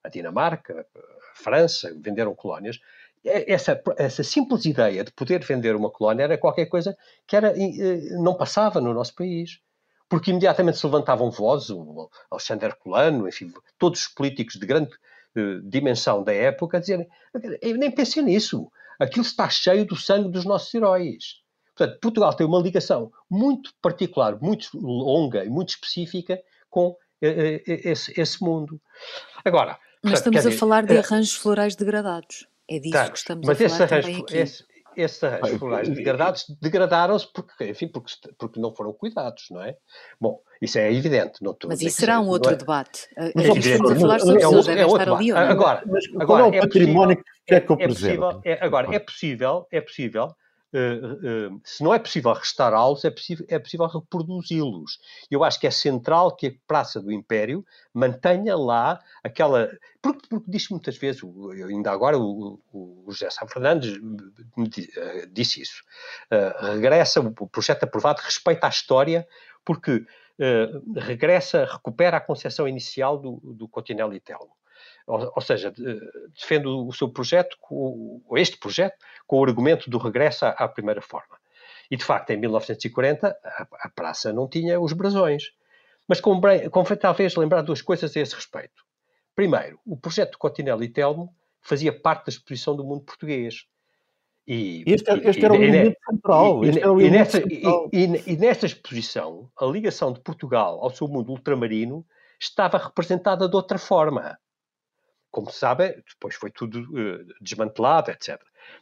a 0.04 0.08
Dinamarca, 0.08 0.86
a 0.94 1.42
França, 1.42 1.92
venderam 2.00 2.34
colónias, 2.34 2.78
é, 3.24 3.52
essa, 3.52 3.80
essa 3.96 4.22
simples 4.22 4.64
ideia 4.64 5.04
de 5.04 5.12
poder 5.12 5.44
vender 5.44 5.76
uma 5.76 5.90
colónia 5.90 6.24
era 6.24 6.38
qualquer 6.38 6.66
coisa 6.66 6.96
que 7.26 7.36
era, 7.36 7.52
eh, 7.56 8.16
não 8.20 8.34
passava 8.34 8.80
no 8.80 8.92
nosso 8.92 9.14
país. 9.14 9.60
Porque 10.08 10.30
imediatamente 10.30 10.76
se 10.76 10.84
levantavam 10.84 11.30
vozes, 11.30 11.70
o 11.70 12.10
Alexandre 12.30 12.66
Herculano, 12.66 13.26
enfim, 13.26 13.50
todos 13.78 14.02
os 14.02 14.08
políticos 14.08 14.56
de 14.60 14.66
grande 14.66 14.90
uh, 15.34 15.62
dimensão 15.62 16.22
da 16.22 16.34
época, 16.34 16.78
dizerem: 16.78 17.08
nem 17.62 17.90
pensei 17.90 18.22
nisso 18.22 18.70
aquilo 19.02 19.24
está 19.24 19.48
cheio 19.48 19.84
do 19.84 19.96
sangue 19.96 20.28
dos 20.28 20.44
nossos 20.44 20.72
heróis. 20.72 21.42
Portanto, 21.76 21.98
Portugal 22.00 22.34
tem 22.34 22.46
uma 22.46 22.60
ligação 22.60 23.10
muito 23.28 23.72
particular, 23.80 24.40
muito 24.40 24.68
longa 24.74 25.44
e 25.44 25.48
muito 25.48 25.70
específica 25.70 26.40
com 26.70 26.96
eh, 27.20 27.62
eh, 27.66 27.90
esse, 27.90 28.18
esse 28.20 28.42
mundo. 28.42 28.80
Agora, 29.44 29.78
mas 30.02 30.12
portanto, 30.12 30.14
estamos 30.14 30.46
a 30.46 30.48
dizer, 30.48 30.58
falar 30.58 30.84
de 30.84 30.94
eh, 30.94 30.98
arranjos 30.98 31.34
florais 31.34 31.74
degradados. 31.74 32.46
É 32.68 32.78
disso 32.78 32.92
tá, 32.92 33.10
que 33.10 33.18
estamos 33.18 33.48
a 33.48 33.54
falar 33.54 33.88
também 33.88 34.20
aqui. 34.20 34.36
Esse, 34.36 34.64
esses 34.96 35.24
arranjos 35.24 35.58
florais 35.58 35.88
degradados 35.88 36.44
degradaram-se 36.60 37.26
porque, 37.32 37.64
enfim, 37.70 37.88
porque, 37.88 38.12
porque 38.38 38.60
não 38.60 38.74
foram 38.74 38.92
cuidados, 38.92 39.46
não 39.50 39.62
é? 39.62 39.76
Bom, 40.20 40.40
Isso 40.62 40.78
é 40.78 40.92
evidente. 40.92 41.42
Não 41.42 41.56
mas 41.66 41.82
isso 41.82 41.96
será 42.00 42.20
um 42.20 42.28
outro 42.28 42.52
é... 42.52 42.56
debate. 42.56 43.08
Mas, 43.34 43.44
é 43.44 43.58
estamos 43.58 43.90
a 43.90 43.96
falar 43.96 44.20
sobre 44.20 44.42
é, 44.42 44.46
eles 44.46 44.66
devem 44.66 44.86
estar 44.86 45.12
ali 45.12 45.32
ou 45.32 45.38
não? 45.38 45.46
Agora, 45.48 45.82
agora, 46.20 46.42
é 46.44 46.58
o 46.58 46.62
património 46.62 47.16
possível, 47.16 47.42
que 47.44 47.54
é 47.54 47.60
que 47.60 47.72
eu 47.72 47.76
é 47.80 47.88
possível, 47.88 48.40
é, 48.44 48.64
Agora, 48.64 48.94
é 48.94 48.98
possível, 49.00 49.66
é 49.72 49.80
possível 49.80 50.34
Uh, 50.74 51.50
uh, 51.52 51.60
se 51.62 51.84
não 51.84 51.92
é 51.92 51.98
possível 51.98 52.32
restaurá-los, 52.32 53.04
é 53.04 53.10
possível, 53.10 53.44
é 53.46 53.58
possível 53.58 53.86
reproduzi-los. 53.86 54.98
Eu 55.30 55.44
acho 55.44 55.60
que 55.60 55.66
é 55.66 55.70
central 55.70 56.34
que 56.34 56.46
a 56.46 56.52
Praça 56.66 56.98
do 56.98 57.12
Império 57.12 57.62
mantenha 57.92 58.56
lá 58.56 58.98
aquela. 59.22 59.70
Porque, 60.00 60.26
porque 60.30 60.50
diz 60.50 60.70
muitas 60.70 60.96
vezes, 60.96 61.20
ainda 61.68 61.90
agora 61.90 62.18
o, 62.18 62.58
o, 62.72 63.04
José 63.08 63.28
Sá 63.28 63.46
Fernandes 63.46 63.98
uh, 63.98 65.26
disse 65.30 65.60
isso. 65.60 65.84
regressa, 66.72 67.20
o 67.20 67.46
projeto 67.46 67.84
aprovado 67.84 68.22
respeita 68.22 68.66
a 68.66 68.70
história, 68.70 69.28
porque 69.66 70.06
regressa, 70.96 71.64
recupera 71.64 72.16
a 72.16 72.20
concepção 72.20 72.66
inicial 72.66 73.18
do, 73.18 73.40
do 73.42 73.68
Cotinelli 73.68 74.20
Telmo. 74.20 74.52
Ou, 75.06 75.40
seja, 75.40 75.72
defende 76.32 76.68
o 76.68 76.92
seu 76.92 77.08
projeto, 77.08 77.56
ou 77.68 78.22
este 78.36 78.56
projeto, 78.56 78.96
com 79.26 79.40
o 79.40 79.44
argumento 79.44 79.90
do 79.90 79.98
regresso 79.98 80.46
à, 80.46 80.68
primeira 80.68 81.02
forma. 81.02 81.38
E, 81.90 81.96
de 81.96 82.04
facto, 82.04 82.30
em 82.30 82.36
1940, 82.36 83.36
a, 83.44 83.88
praça 83.90 84.32
não 84.32 84.48
tinha 84.48 84.80
os 84.80 84.92
brasões. 84.92 85.52
Mas 86.08 86.20
convém, 86.20 86.68
talvez 87.00 87.34
lembrar 87.36 87.62
duas 87.62 87.82
coisas 87.82 88.16
a 88.16 88.20
esse 88.20 88.34
respeito. 88.34 88.84
Primeiro, 89.34 89.78
o 89.84 89.96
projeto 89.96 90.32
de 90.32 90.38
Cotinelli 90.38 90.86
e 90.86 90.88
Telmo 90.88 91.34
fazia 91.60 91.92
parte 91.92 92.26
da 92.26 92.30
exposição 92.30 92.76
do 92.76 92.84
mundo 92.84 93.04
português. 93.04 93.66
E, 94.46 94.82
este, 94.86 95.10
este 95.28 95.44
era 95.44 95.54
o 95.54 95.56
elemento 95.56 95.96
central. 96.08 96.62
E, 97.92 98.36
nesta 98.36 98.66
exposição, 98.66 99.50
a 99.56 99.64
ligação 99.66 100.12
de 100.12 100.20
Portugal 100.20 100.80
ao 100.82 100.90
seu 100.90 101.06
mundo 101.06 101.30
ultramarino 101.30 102.04
estava 102.40 102.78
representada 102.78 103.48
de 103.48 103.54
outra 103.54 103.78
forma 103.78 104.36
como 105.32 105.50
se 105.50 105.58
sabe, 105.58 106.04
depois 106.06 106.34
foi 106.34 106.50
tudo 106.50 106.82
uh, 106.82 107.26
desmantelado, 107.40 108.10
etc. 108.10 108.38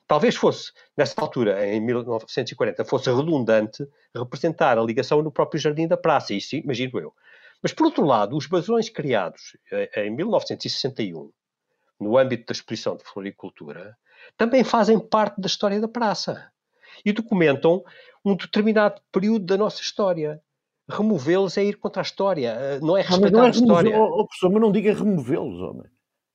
Talvez 0.07 0.35
fosse, 0.35 0.73
nessa 0.97 1.19
altura, 1.21 1.65
em 1.65 1.81
1940, 1.81 2.85
fosse 2.85 3.09
redundante 3.09 3.87
representar 4.15 4.77
a 4.77 4.83
ligação 4.83 5.23
no 5.23 5.31
próprio 5.31 5.61
Jardim 5.61 5.87
da 5.87 5.97
Praça, 5.97 6.35
isso 6.35 6.57
imagino 6.57 6.99
eu. 6.99 7.15
Mas, 7.63 7.73
por 7.73 7.87
outro 7.87 8.05
lado, 8.05 8.37
os 8.37 8.47
basões 8.47 8.91
criados 8.91 9.57
uh, 9.73 10.01
em 10.01 10.11
1961, 10.11 11.31
no 12.01 12.19
âmbito 12.19 12.47
da 12.47 12.53
exposição 12.53 12.97
de 12.97 13.05
floricultura, 13.05 13.97
também 14.37 14.65
fazem 14.65 14.99
parte 14.99 15.41
da 15.41 15.47
história 15.47 15.81
da 15.81 15.89
praça 15.89 16.51
e 17.05 17.13
documentam 17.13 17.83
um 18.25 18.37
determinado 18.37 19.01
período 19.13 19.45
da 19.45 19.57
nossa 19.57 19.81
história. 19.81 20.41
Removê-los 20.89 21.57
é 21.57 21.65
ir 21.65 21.77
contra 21.77 22.03
a 22.03 22.05
história, 22.05 22.57
uh, 22.81 22.85
não 22.85 22.97
é 22.97 23.03
respeitar 23.03 23.31
não, 23.31 23.39
não 23.39 23.45
é 23.45 23.49
a 23.49 23.51
história. 23.51 23.91
Remover, 23.93 24.13
oh, 24.13 24.27
professor, 24.27 24.51
mas 24.51 24.61
não 24.61 24.73
diga 24.73 24.93
removê-los, 24.93 25.61
homem. 25.61 25.91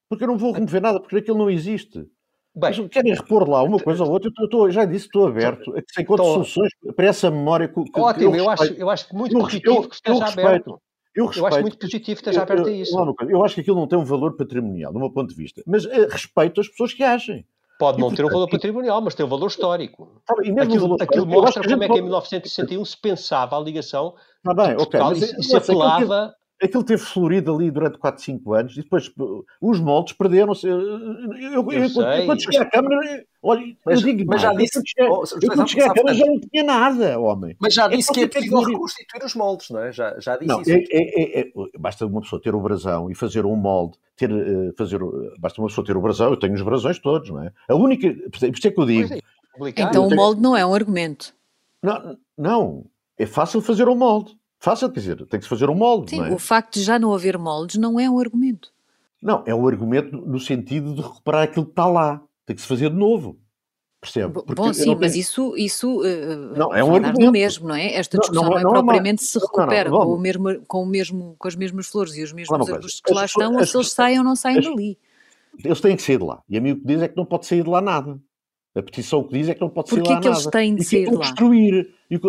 Porque 0.09 0.23
eu 0.23 0.27
não 0.27 0.37
vou 0.37 0.53
remover 0.53 0.81
nada, 0.81 0.99
porque 0.99 1.17
aquilo 1.17 1.37
não 1.37 1.49
existe. 1.49 2.07
Bem, 2.55 2.71
Mas 2.77 2.87
querem 2.87 3.13
repor 3.13 3.49
lá 3.49 3.61
uma 3.63 3.77
coisa 3.77 4.05
ou 4.05 4.11
outra, 4.11 4.31
eu 4.37 4.45
estou, 4.45 4.71
já 4.71 4.85
disse, 4.85 5.07
estou 5.07 5.27
aberto 5.27 5.75
a 5.75 5.81
que 5.81 5.91
se 5.91 6.01
encontre 6.01 6.23
então, 6.23 6.35
soluções 6.35 6.71
para 6.95 7.05
essa 7.05 7.29
memória. 7.29 7.67
Que, 7.67 7.83
que 7.83 7.99
ótimo, 7.99 8.33
eu, 8.33 8.43
eu, 8.45 8.49
acho, 8.49 8.63
eu 8.75 8.89
acho 8.89 9.13
muito 9.13 9.35
eu, 9.35 9.41
positivo 9.41 9.75
eu, 9.75 9.89
que 9.89 9.95
esteja 9.95 10.25
aberto. 10.25 10.81
Eu, 11.13 11.25
respeito, 11.25 11.43
eu 11.43 11.47
acho 11.47 11.61
muito 11.61 11.77
positivo 11.77 12.15
que 12.15 12.21
esteja 12.21 12.41
aberto 12.43 12.67
a 12.67 12.71
isso. 12.71 12.97
Eu, 12.97 13.29
eu 13.29 13.43
acho 13.43 13.55
que 13.55 13.61
aquilo 13.61 13.75
não 13.75 13.87
tem 13.87 13.99
um 13.99 14.05
valor 14.05 14.37
patrimonial, 14.37 14.93
do 14.93 14.99
meu 14.99 15.11
ponto 15.11 15.29
de 15.29 15.35
vista. 15.35 15.61
Mas 15.67 15.85
eh, 15.85 16.07
respeito 16.09 16.61
as 16.61 16.69
pessoas 16.69 16.93
que 16.93 17.03
agem. 17.03 17.45
Pode 17.77 17.99
não 17.99 18.11
e, 18.11 18.15
ter 18.15 18.25
um 18.25 18.29
valor 18.29 18.49
patrimonial, 18.49 19.01
mas 19.01 19.15
tem 19.15 19.25
um 19.25 19.29
valor 19.29 19.47
histórico. 19.47 20.21
Bem, 20.41 20.57
aquilo, 20.59 20.81
valor, 20.81 21.01
aquilo 21.01 21.25
mostra 21.25 21.61
como 21.61 21.83
é 21.83 21.87
que 21.87 21.99
em 21.99 22.03
1961 22.03 22.85
se 22.85 22.97
pensava 22.97 23.57
a 23.57 23.59
ligação 23.59 24.15
tá 24.43 24.53
bem, 24.53 24.75
okay, 24.77 24.99
mas, 24.99 25.21
e 25.21 25.43
se 25.43 25.55
apelava 25.55 26.33
aquilo 26.61 26.83
teve 26.83 27.01
florido 27.01 27.53
ali 27.53 27.69
durante 27.69 27.97
4, 27.97 28.23
5 28.23 28.53
anos 28.53 28.73
e 28.73 28.81
depois 28.81 29.11
os 29.61 29.79
moldes 29.79 30.13
perderam-se. 30.13 30.67
Eu, 30.67 30.79
eu, 30.79 31.37
eu, 31.37 31.71
eu, 31.71 32.25
quando 32.25 32.41
cheguei 32.41 32.59
à 32.59 32.65
Câmara, 32.65 33.25
olha, 33.43 33.77
mas, 33.85 34.01
eu 34.01 34.05
digo, 34.05 34.23
mas 34.27 34.41
já 34.41 34.53
disse, 34.53 34.81
eu 34.97 35.23
quando 35.53 35.69
cheguei, 35.69 35.85
à 35.85 35.93
Câmara 35.93 36.13
já 36.15 36.25
não 36.25 36.39
tinha 36.39 36.63
nada, 36.63 37.19
homem. 37.19 37.55
Mas 37.59 37.73
já 37.73 37.85
é 37.85 37.89
disse 37.89 38.11
é 38.11 38.13
que 38.13 38.19
é 38.21 38.27
possível 38.27 38.61
reconstituir 38.61 39.25
os 39.25 39.35
moldes, 39.35 39.69
não 39.69 39.81
é? 39.81 39.91
Já, 39.91 40.19
já 40.19 40.37
disse 40.37 40.47
não, 40.47 40.61
isso. 40.61 40.71
É, 40.71 40.83
é, 40.91 41.39
é, 41.41 41.51
basta 41.77 42.05
uma 42.05 42.21
pessoa 42.21 42.41
ter 42.41 42.55
o 42.55 42.61
brasão 42.61 43.09
e 43.09 43.15
fazer 43.15 43.45
um 43.45 43.55
molde, 43.55 43.97
ter, 44.15 44.31
uh, 44.31 44.73
fazer, 44.77 44.99
basta 45.37 45.61
uma 45.61 45.67
pessoa 45.67 45.85
ter 45.85 45.97
o 45.97 46.01
brasão, 46.01 46.29
eu 46.29 46.37
tenho 46.37 46.53
os 46.53 46.61
brasões 46.61 46.99
todos, 46.99 47.29
não 47.29 47.43
é? 47.43 47.51
A 47.67 47.75
única, 47.75 48.13
por 48.13 48.35
isso 48.35 48.67
é 48.67 48.71
que 48.71 48.79
eu 48.79 48.85
digo. 48.85 49.09
então 49.75 50.07
o 50.07 50.15
molde 50.15 50.41
não 50.41 50.55
é 50.55 50.65
um 50.65 50.73
argumento. 50.73 51.33
Não, 51.83 52.17
não, 52.37 52.85
é 53.17 53.25
fácil 53.25 53.61
fazer 53.61 53.87
um 53.87 53.95
molde. 53.95 54.35
Fácil, 54.65 54.89
quer 54.89 54.99
dizer, 54.99 55.25
tem 55.27 55.39
que 55.39 55.43
se 55.43 55.49
fazer 55.49 55.69
um 55.69 55.75
molde. 55.75 56.09
Sim, 56.09 56.23
é? 56.23 56.33
o 56.33 56.39
facto 56.39 56.73
de 56.73 56.83
já 56.83 56.97
não 56.97 57.13
haver 57.13 57.37
moldes 57.37 57.75
não 57.75 57.99
é 57.99 58.09
um 58.09 58.19
argumento. 58.19 58.73
Não, 59.21 59.43
é 59.45 59.53
um 59.53 59.67
argumento 59.67 60.17
no 60.17 60.39
sentido 60.39 60.95
de 60.95 61.01
recuperar 61.03 61.43
aquilo 61.43 61.65
que 61.65 61.71
está 61.71 61.85
lá. 61.85 62.19
Tem 62.47 62.55
que 62.55 62.63
se 62.63 62.67
fazer 62.67 62.89
de 62.89 62.95
novo. 62.95 63.39
Percebe? 64.01 64.33
Porque 64.33 64.55
Bom, 64.55 64.73
sim, 64.73 64.95
mas 64.99 65.15
isso, 65.15 65.55
isso 65.55 66.01
uh, 66.01 66.57
não, 66.57 66.73
é 66.73 66.83
um 66.83 66.95
argumento. 66.95 67.31
mesmo, 67.31 67.67
não 67.67 67.75
é? 67.75 67.93
Esta 67.93 68.17
discussão 68.17 68.43
não, 68.43 68.49
não, 68.49 68.57
é 68.57 68.63
não, 68.63 68.73
não 68.73 68.83
propriamente 68.83 69.23
se 69.23 69.37
recupera 69.37 69.87
com, 69.87 69.97
o 69.97 70.17
mesmo, 70.17 70.65
com, 70.67 70.81
o 70.81 70.85
mesmo, 70.87 71.35
com 71.37 71.47
as 71.47 71.55
mesmas 71.55 71.85
flores 71.85 72.15
e 72.15 72.23
os 72.23 72.33
mesmos 72.33 72.67
arbustos 72.67 73.01
que 73.05 73.13
lá 73.13 73.25
estão, 73.25 73.55
ou 73.55 73.65
se 73.67 73.77
eles 73.77 73.91
saem 73.91 74.17
ou 74.17 74.23
não 74.23 74.35
saem 74.35 74.57
as, 74.57 74.65
dali. 74.65 74.97
Eles 75.63 75.79
têm 75.79 75.95
que 75.95 76.01
sair 76.01 76.17
de 76.17 76.25
lá. 76.25 76.41
E 76.49 76.57
a 76.57 76.61
mim 76.61 76.71
o 76.71 76.77
que 76.77 76.87
diz 76.87 77.03
é 77.03 77.07
que 77.07 77.15
não 77.15 77.25
pode 77.25 77.45
sair 77.45 77.63
de 77.63 77.69
lá 77.69 77.81
nada. 77.81 78.19
A 78.75 78.81
petição 78.81 79.23
que 79.23 79.37
diz 79.37 79.47
é 79.47 79.53
que 79.53 79.61
não 79.61 79.69
pode 79.69 79.89
Porquê 79.89 80.07
sair 80.07 80.19
de 80.19 80.27
lá 80.27 80.31
nada. 80.31 80.43
Porquê 80.43 80.49
que 80.49 80.57
eles 80.57 80.67
têm 80.67 80.75
de 80.75 80.83
sair 80.83 81.05
de 81.05 81.15
lá? 81.15 81.17
Construir. 81.17 81.93
E, 82.09 82.19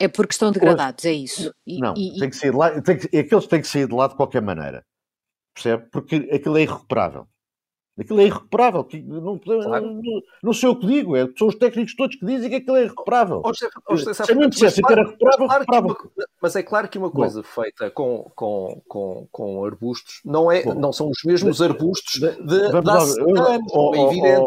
é 0.00 0.08
porque 0.08 0.32
estão 0.32 0.52
degradados, 0.52 1.04
é 1.04 1.12
isso. 1.12 1.52
E, 1.66 1.78
não, 1.80 1.94
e, 1.96 2.18
tem 2.18 2.30
que 2.30 2.36
sair 2.36 2.50
de 2.50 2.56
lá, 2.56 2.80
tem 2.80 2.98
que, 2.98 3.18
aqueles 3.18 3.46
têm 3.46 3.60
que 3.60 3.68
sair 3.68 3.86
de 3.86 3.94
lá 3.94 4.06
de 4.06 4.14
qualquer 4.14 4.42
maneira. 4.42 4.84
Percebe? 5.54 5.86
Porque 5.90 6.28
aquilo 6.32 6.56
é 6.56 6.62
irrecuperável. 6.62 7.26
Aquilo 7.98 8.20
é 8.20 8.26
irrecuperável. 8.26 8.86
Não, 9.04 9.38
claro. 9.38 9.86
não, 9.86 10.22
não 10.40 10.52
sei 10.52 10.68
o 10.68 10.76
que 10.76 10.86
digo, 10.86 11.16
é, 11.16 11.28
são 11.36 11.48
os 11.48 11.56
técnicos 11.56 11.96
todos 11.96 12.14
que 12.14 12.24
dizem 12.24 12.48
que 12.48 12.56
aquilo 12.56 12.76
é 12.76 12.84
irrecuperável. 12.84 13.38
Ou, 13.38 13.52
ou, 13.88 13.96
Se 13.96 14.32
a 14.32 14.34
mim 14.36 14.48
dissesse 14.48 14.80
que 14.80 14.92
era 14.92 15.02
recuperável, 15.02 15.46
claro 15.46 15.60
recuperável. 15.60 16.12
Uma, 16.16 16.26
mas 16.40 16.54
é 16.54 16.62
claro 16.62 16.88
que 16.88 16.96
uma 16.96 17.10
coisa 17.10 17.42
Bom. 17.42 17.48
feita 17.48 17.90
com, 17.90 18.30
com, 18.36 18.80
com, 18.86 19.28
com 19.32 19.64
arbustos 19.64 20.20
não, 20.24 20.50
é, 20.50 20.64
não 20.64 20.92
são 20.92 21.10
os 21.10 21.24
mesmos 21.24 21.60
arbustos 21.60 22.20
de, 22.20 22.30
de, 22.30 22.46
de, 22.46 22.80
de 22.80 22.90
há 22.90 22.94
anos, 22.94 23.16
é 23.18 24.00
evidente. 24.02 24.46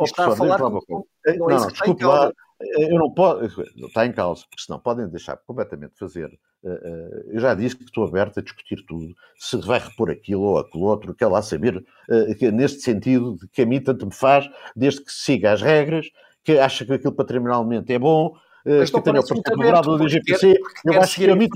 Está 0.00 0.26
a 0.26 0.36
falar 0.36 0.58
não, 0.58 0.70
não, 0.70 1.04
não, 1.48 1.66
desculpe 1.68 2.04
lá, 2.04 2.32
eu 2.60 2.98
não 2.98 3.10
posso, 3.10 3.62
está 3.76 4.06
em 4.06 4.12
causa, 4.12 4.44
porque 4.48 4.62
senão 4.62 4.78
podem 4.78 5.08
deixar 5.08 5.36
completamente 5.38 5.98
fazer. 5.98 6.30
Eh, 6.64 6.80
eh, 6.82 7.24
eu 7.34 7.40
já 7.40 7.54
disse 7.54 7.76
que 7.76 7.84
estou 7.84 8.06
aberto 8.06 8.38
a 8.38 8.42
discutir 8.42 8.84
tudo, 8.86 9.14
se 9.36 9.56
vai 9.58 9.78
repor 9.78 10.10
aquilo 10.10 10.42
ou 10.42 10.58
aquilo 10.58 10.84
outro, 10.84 11.14
quer 11.14 11.26
lá 11.26 11.42
saber, 11.42 11.84
eh, 12.10 12.50
neste 12.50 12.80
sentido, 12.80 13.36
de 13.36 13.48
que 13.48 13.62
a 13.62 13.66
mim 13.66 13.80
tanto 13.80 14.06
me 14.06 14.14
faz, 14.14 14.48
desde 14.74 15.02
que 15.04 15.12
siga 15.12 15.52
as 15.52 15.60
regras, 15.60 16.06
que 16.42 16.58
acha 16.58 16.84
que 16.84 16.92
aquilo 16.92 17.12
patrimonialmente 17.12 17.92
é 17.92 17.98
bom, 17.98 18.34
que 18.64 19.02
tenha 19.02 19.20
o 19.20 19.26
parceiro 19.26 19.82
do 19.82 19.98
DGPC, 19.98 20.58
eu 20.86 21.00
acho 21.00 21.16
que 21.16 21.28
a 21.28 21.36
mim 21.36 21.48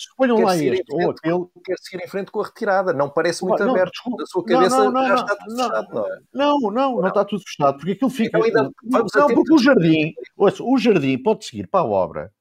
Escolham 0.00 0.40
lá 0.40 0.56
este 0.56 0.84
ou 0.94 1.10
aquele. 1.10 1.44
Quer 1.62 1.76
seguir 1.78 2.04
em 2.04 2.08
frente 2.08 2.30
com 2.30 2.40
a 2.40 2.44
retirada, 2.44 2.92
não 2.94 3.10
parece 3.10 3.44
muito 3.44 3.62
não, 3.62 3.72
aberto. 3.72 4.00
Na 4.18 4.24
sua 4.24 4.44
cabeça 4.44 4.84
não, 4.84 4.92
não, 4.92 5.06
já 5.06 5.14
está 5.16 5.36
tudo 5.36 5.56
fechado, 5.56 5.88
não 5.92 6.06
é? 6.06 6.20
Não, 6.32 6.60
não, 6.60 6.70
não, 6.96 7.08
está 7.08 7.24
tudo 7.24 7.42
fechado, 7.42 7.76
porque 7.76 7.92
aquilo 7.92 8.10
fica. 8.10 8.38
Então, 8.38 8.62
ainda, 8.62 8.72
vamos 8.82 9.12
não, 9.14 9.26
porque 9.26 9.52
o 9.52 9.58
jardim, 9.58 10.14
ouça, 10.38 10.62
o 10.62 10.78
jardim 10.78 11.22
pode 11.22 11.44
seguir 11.44 11.66
para 11.66 11.80
a 11.80 11.84
obra, 11.84 12.32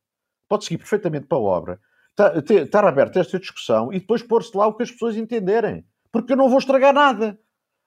pode 0.48 0.64
seguir 0.64 0.78
perfeitamente 0.78 1.28
para 1.28 1.38
a 1.38 1.42
obra, 1.42 1.80
tá, 2.16 2.34
estar 2.38 2.86
aberto 2.86 3.18
a 3.18 3.20
esta 3.20 3.38
discussão 3.38 3.92
e 3.92 4.00
depois 4.00 4.24
pôr-se 4.24 4.56
lá 4.56 4.66
o 4.66 4.74
que 4.74 4.84
as 4.84 4.92
pessoas 4.92 5.18
entenderem. 5.18 5.86
Porque 6.14 6.32
eu 6.32 6.38
não 6.38 6.48
vou 6.48 6.60
estragar 6.60 6.94
nada. 6.94 7.38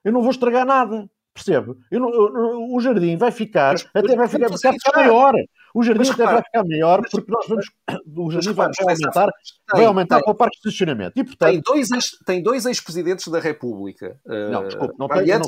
Eu 0.05 0.13
não 0.13 0.21
vou 0.21 0.31
estragar 0.31 0.67
nada. 0.67 1.09
Percebe? 1.35 1.75
Eu 1.91 2.01
não, 2.01 2.13
eu, 2.13 2.75
o 2.75 2.81
jardim 2.81 3.17
vai 3.17 3.31
ficar, 3.31 3.73
mas, 3.73 3.89
até 3.95 4.15
vai 4.15 4.29
ficar, 4.29 4.51
ficar 4.51 4.93
maior. 4.95 5.33
O 5.75 5.83
jardim 5.83 6.11
até 6.11 6.25
vai 6.25 6.43
ficar 6.43 6.65
maior 6.65 7.03
porque 7.11 7.31
nós 7.31 7.49
vamos. 7.49 7.67
O 8.17 8.31
jardim 8.31 8.53
vai, 8.53 8.69
vai 8.69 8.95
aumentar, 8.95 9.31
vai 9.73 9.85
aumentar 9.85 10.17
tem, 10.17 10.25
para 10.25 10.33
o 10.33 10.35
parque 10.35 10.61
de 10.61 10.69
estacionamento. 10.69 11.19
E, 11.19 11.25
portanto, 11.25 11.51
tem 11.51 11.61
dois, 11.61 11.89
tem 12.27 12.43
dois 12.43 12.67
ex-presidentes 12.67 13.29
da 13.29 13.41
República. 13.41 14.21
Não, 14.27 14.67
desculpe, 14.67 14.95
não 14.99 15.09
tem. 15.09 15.27
Não, 15.27 15.41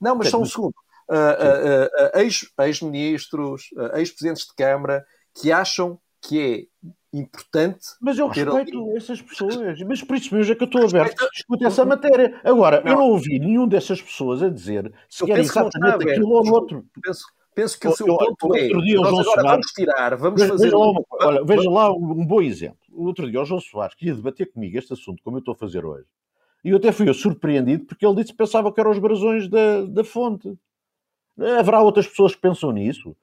não, 0.00 0.16
mas 0.16 0.28
só 0.28 0.40
um 0.40 0.44
segundo. 0.44 0.74
Uh, 1.08 1.14
uh, 1.14 2.18
uh, 2.18 2.20
ex, 2.20 2.52
ex-ministros, 2.60 3.70
ex-presidentes 3.94 4.46
de 4.46 4.54
Câmara 4.54 5.06
que 5.34 5.50
acham 5.50 5.98
que 6.20 6.68
é 6.82 6.88
importante. 7.12 7.86
Mas 8.00 8.18
eu 8.18 8.26
respeito 8.26 8.78
ali... 8.78 8.96
essas 8.96 9.22
pessoas, 9.22 9.80
mas 9.82 10.02
por 10.02 10.16
isso 10.16 10.34
mesmo 10.34 10.52
é 10.52 10.54
que 10.54 10.62
eu 10.62 10.66
estou 10.66 10.84
aberto 10.84 11.24
a 11.24 11.28
discutir 11.30 11.64
essa 11.64 11.84
matéria. 11.84 12.40
Agora, 12.44 12.82
não. 12.82 12.92
eu 12.92 12.98
não 12.98 13.08
ouvi 13.10 13.38
nenhum 13.38 13.66
dessas 13.66 14.00
pessoas 14.00 14.42
a 14.42 14.48
dizer 14.48 14.92
se 15.08 15.24
quer 15.24 15.38
exatamente 15.38 16.04
que 16.04 16.10
aquilo 16.10 16.30
ou 16.30 16.44
no 16.44 16.52
outro. 16.52 16.84
Penso, 17.02 17.24
penso 17.54 17.80
que 17.80 17.88
o 17.88 17.96
seu 17.96 18.06
eu, 18.06 18.16
ponto 18.16 18.54
é, 18.54 18.64
outro 18.64 18.82
dia, 18.82 18.96
nós 18.96 19.08
João 19.08 19.20
agora 19.20 19.40
Soares, 19.40 19.50
vamos 19.50 19.66
tirar, 19.72 20.16
vamos 20.16 20.40
veja, 20.40 20.52
fazer... 20.52 20.64
Veja 20.64 20.78
lá, 20.78 20.90
uma, 20.90 21.04
olha, 21.12 21.44
veja 21.44 21.70
lá 21.70 21.92
um 21.92 22.26
bom 22.26 22.42
exemplo. 22.42 22.78
O 22.92 23.06
outro 23.06 23.30
dia 23.30 23.40
o 23.40 23.44
João 23.44 23.60
Soares 23.60 23.94
queria 23.94 24.14
debater 24.14 24.52
comigo 24.52 24.76
este 24.76 24.92
assunto, 24.92 25.22
como 25.22 25.36
eu 25.36 25.40
estou 25.40 25.54
a 25.54 25.56
fazer 25.56 25.84
hoje. 25.84 26.06
E 26.64 26.70
eu 26.70 26.76
até 26.76 26.92
fui 26.92 27.12
surpreendido 27.14 27.86
porque 27.86 28.04
ele 28.04 28.16
disse 28.16 28.32
que 28.32 28.36
pensava 28.36 28.72
que 28.72 28.80
eram 28.80 28.90
os 28.90 28.98
brasões 28.98 29.48
da, 29.48 29.84
da 29.86 30.04
fonte. 30.04 30.52
Haverá 31.58 31.80
outras 31.80 32.06
pessoas 32.06 32.34
que 32.34 32.40
pensam 32.40 32.72
nisso? 32.72 33.16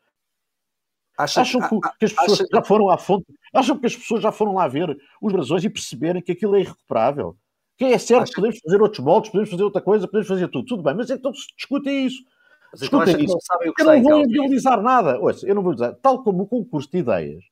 Acha, 1.17 1.41
acham 1.41 1.61
que, 1.61 1.89
que, 1.99 2.05
as 2.05 2.13
pessoas 2.13 2.41
acha... 2.41 2.49
já 2.51 2.61
foram 2.61 2.89
à 2.89 2.97
fonte, 2.97 3.25
acham 3.53 3.77
que 3.77 3.85
as 3.85 3.95
pessoas 3.95 4.21
já 4.21 4.31
foram 4.31 4.53
lá 4.53 4.67
ver 4.67 4.97
os 5.21 5.31
brasões 5.31 5.63
e 5.63 5.69
perceberem 5.69 6.21
que 6.21 6.31
aquilo 6.31 6.55
é 6.55 6.61
irrecuperável. 6.61 7.35
Que 7.77 7.85
é 7.85 7.97
certo, 7.97 8.23
acha... 8.23 8.33
podemos 8.35 8.59
fazer 8.59 8.81
outros 8.81 9.03
moldes, 9.03 9.31
podemos 9.31 9.49
fazer 9.49 9.63
outra 9.63 9.81
coisa, 9.81 10.07
podemos 10.07 10.27
fazer 10.27 10.47
tudo, 10.49 10.65
tudo 10.65 10.83
bem, 10.83 10.93
mas 10.93 11.09
então 11.09 11.33
se 11.33 11.47
discute 11.55 11.89
isso. 11.89 12.23
Mas 12.71 12.81
então 12.81 12.99
discutem 12.99 13.25
isso. 13.25 13.33
Não 13.33 13.41
sabem 13.41 13.69
o 13.69 13.73
que 13.73 13.81
eu 13.81 13.85
não 13.85 14.01
vou 14.01 14.21
idealizar 14.21 14.81
nada. 14.81 15.19
Ouça, 15.19 15.47
eu 15.47 15.55
não 15.55 15.63
vou 15.63 15.73
dizer, 15.73 15.93
tal 16.01 16.21
como 16.23 16.43
o 16.43 16.47
concurso 16.47 16.89
de 16.91 16.97
ideias, 16.97 17.43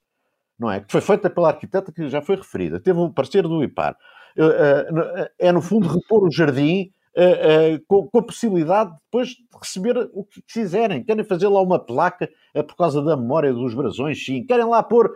não 0.59 0.69
é? 0.69 0.81
Que 0.81 0.91
foi 0.91 1.01
feita 1.01 1.29
pela 1.29 1.49
arquiteta 1.49 1.91
que 1.91 2.09
já 2.09 2.21
foi 2.21 2.35
referida, 2.35 2.79
teve 2.79 2.99
um 2.99 3.11
parceiro 3.11 3.47
do 3.47 3.63
IPAR. 3.63 3.97
Eh, 4.35 4.87
eh, 5.17 5.31
é, 5.39 5.51
no 5.51 5.61
fundo, 5.61 5.87
repor 5.87 6.23
o 6.23 6.31
jardim 6.31 6.91
Uh, 7.15 7.77
com, 7.87 8.07
com, 8.07 8.17
a 8.17 8.23
possibilidade 8.23 8.91
depois 9.05 9.29
de 9.29 9.45
receber 9.61 10.09
o 10.13 10.23
que 10.23 10.41
quiserem. 10.51 11.03
Querem 11.03 11.23
fazer 11.23 11.47
lá 11.47 11.61
uma 11.61 11.77
placa 11.77 12.27
uh, 12.55 12.63
por 12.63 12.75
causa 12.75 13.03
da 13.03 13.15
memória 13.15 13.53
dos 13.53 13.75
brasões, 13.75 14.23
sim. 14.23 14.43
Querem 14.43 14.65
lá 14.65 14.81
pôr, 14.81 15.15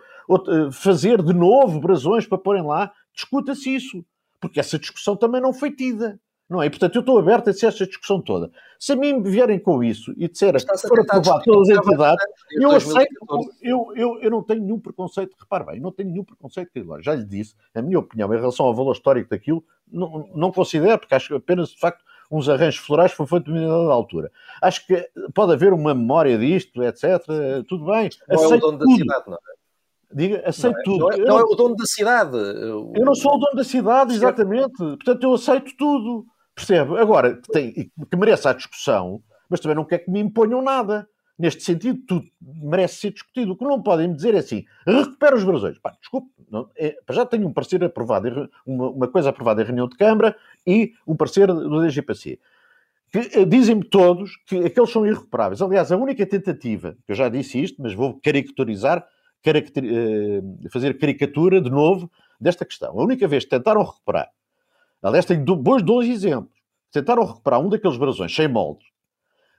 fazer 0.71 1.23
de 1.23 1.33
novo 1.33 1.79
brasões 1.79 2.27
para 2.27 2.37
porem 2.37 2.63
lá. 2.63 2.91
Discuta-se 3.13 3.73
isso. 3.73 4.05
Porque 4.39 4.59
essa 4.59 4.77
discussão 4.77 5.15
também 5.15 5.41
não 5.41 5.51
foi 5.51 5.71
tida. 5.71 6.19
Não 6.49 6.61
é? 6.61 6.67
E, 6.67 6.69
portanto, 6.69 6.95
eu 6.95 7.01
estou 7.01 7.19
aberto 7.19 7.49
a 7.49 7.51
essa 7.51 7.85
discussão 7.85 8.21
toda. 8.21 8.49
Se 8.79 8.93
a 8.93 8.95
mim 8.95 9.21
vierem 9.21 9.59
com 9.59 9.83
isso 9.83 10.13
e 10.15 10.29
disserem 10.29 10.65
que 10.65 10.87
for 10.87 11.01
aprovado 11.01 11.43
pelas 11.43 11.69
entidades, 11.69 12.25
eu 12.51 12.71
aceito, 12.71 13.15
eu, 13.61 13.91
eu, 13.95 14.19
eu 14.21 14.31
não 14.31 14.41
tenho 14.41 14.61
nenhum 14.61 14.79
preconceito, 14.79 15.35
repare 15.37 15.65
bem, 15.65 15.79
não 15.81 15.91
tenho 15.91 16.09
nenhum 16.09 16.23
preconceito, 16.23 16.71
já 17.01 17.15
lhe 17.15 17.25
disse, 17.25 17.53
a 17.75 17.81
minha 17.81 17.99
opinião 17.99 18.33
em 18.33 18.37
relação 18.37 18.65
ao 18.65 18.73
valor 18.73 18.93
histórico 18.93 19.29
daquilo, 19.29 19.61
não, 19.91 20.29
não 20.33 20.51
considero, 20.51 20.99
porque 20.99 21.15
acho 21.15 21.27
que 21.27 21.33
apenas, 21.33 21.69
de 21.69 21.79
facto, 21.79 22.03
uns 22.31 22.47
arranjos 22.47 22.79
florais 22.79 23.11
foi 23.11 23.25
feito 23.25 23.51
de 23.51 23.59
uma 23.59 23.93
altura. 23.93 24.31
Acho 24.61 24.85
que 24.85 25.09
pode 25.33 25.53
haver 25.53 25.73
uma 25.73 25.93
memória 25.93 26.37
disto, 26.37 26.83
etc. 26.83 27.03
Tudo 27.67 27.85
bem. 27.85 28.09
Não 28.27 28.35
aceito 28.35 28.53
é 28.53 28.67
o 28.67 28.71
dono 28.71 28.77
tudo. 28.77 28.89
da 28.89 28.95
cidade, 28.95 29.23
não 29.27 29.35
é? 29.35 29.57
Diga, 30.13 30.43
aceito 30.45 30.73
não 30.73 30.79
é, 30.79 30.83
tudo. 30.83 30.99
Não 30.99 31.11
é, 31.11 31.17
não 31.17 31.39
é, 31.39 31.43
o 31.43 31.55
dono 31.55 31.75
da 31.75 31.85
cidade. 31.85 32.37
Eu 32.37 33.05
não 33.05 33.15
sou 33.15 33.35
o 33.35 33.37
dono 33.37 33.55
da 33.55 33.63
cidade, 33.63 34.13
exatamente. 34.13 34.77
Portanto, 34.77 35.23
eu 35.23 35.33
aceito 35.33 35.75
tudo. 35.77 36.25
Percebe? 36.57 36.97
Agora, 36.97 37.35
que, 37.35 37.51
tem, 37.51 37.71
que 37.71 38.17
merece 38.17 38.47
a 38.47 38.53
discussão, 38.53 39.21
mas 39.47 39.59
também 39.59 39.75
não 39.75 39.85
quer 39.85 39.99
que 39.99 40.09
me 40.09 40.19
imponham 40.19 40.59
nada. 40.59 41.07
Neste 41.37 41.61
sentido, 41.61 41.99
tudo 42.07 42.25
merece 42.41 42.95
ser 42.95 43.11
discutido. 43.11 43.51
O 43.51 43.55
que 43.55 43.63
não 43.63 43.79
podem 43.79 44.07
me 44.07 44.15
dizer 44.15 44.33
é 44.33 44.39
assim: 44.39 44.65
recupera 44.87 45.35
os 45.35 45.43
brasões. 45.43 45.77
Pá, 45.77 45.95
desculpe, 46.01 46.31
não, 46.49 46.67
é, 46.75 46.97
já 47.11 47.27
tenho 47.27 47.47
um 47.47 47.53
parecer 47.53 47.83
aprovado, 47.83 48.49
uma, 48.65 48.89
uma, 48.89 49.07
coisa 49.07 49.29
aprovada 49.29 49.61
em 49.61 49.65
reunião 49.65 49.87
de 49.87 49.95
Câmara 49.95 50.35
e 50.65 50.93
um 51.05 51.15
parecer 51.15 51.45
do 51.45 51.79
DGPC. 51.79 52.39
Eh, 53.13 53.45
dizem-me 53.45 53.83
todos 53.83 54.35
que 54.47 54.57
aqueles 54.65 54.89
são 54.89 55.05
irrecuperáveis. 55.05 55.61
Aliás, 55.61 55.91
a 55.91 55.95
única 55.95 56.25
tentativa, 56.25 56.97
eu 57.07 57.13
já 57.13 57.29
disse 57.29 57.61
isto, 57.61 57.79
mas 57.83 57.93
vou 57.93 58.19
caricaturizar, 58.19 59.07
caricatur, 59.43 59.83
eh, 59.85 60.69
fazer 60.71 60.97
caricatura 60.97 61.61
de 61.61 61.69
novo 61.69 62.11
desta 62.41 62.65
questão. 62.65 62.99
A 62.99 63.03
única 63.03 63.27
vez 63.27 63.43
que 63.43 63.51
tentaram 63.51 63.83
recuperar 63.83 64.31
Aliás, 65.01 65.25
tenho 65.25 65.43
dois, 65.43 65.83
dois 65.83 66.09
exemplos. 66.09 66.57
Tentaram 66.91 67.25
recuperar 67.25 67.59
um 67.59 67.69
daqueles 67.69 67.97
brasões 67.97 68.33
sem 68.33 68.47
moldes, 68.47 68.87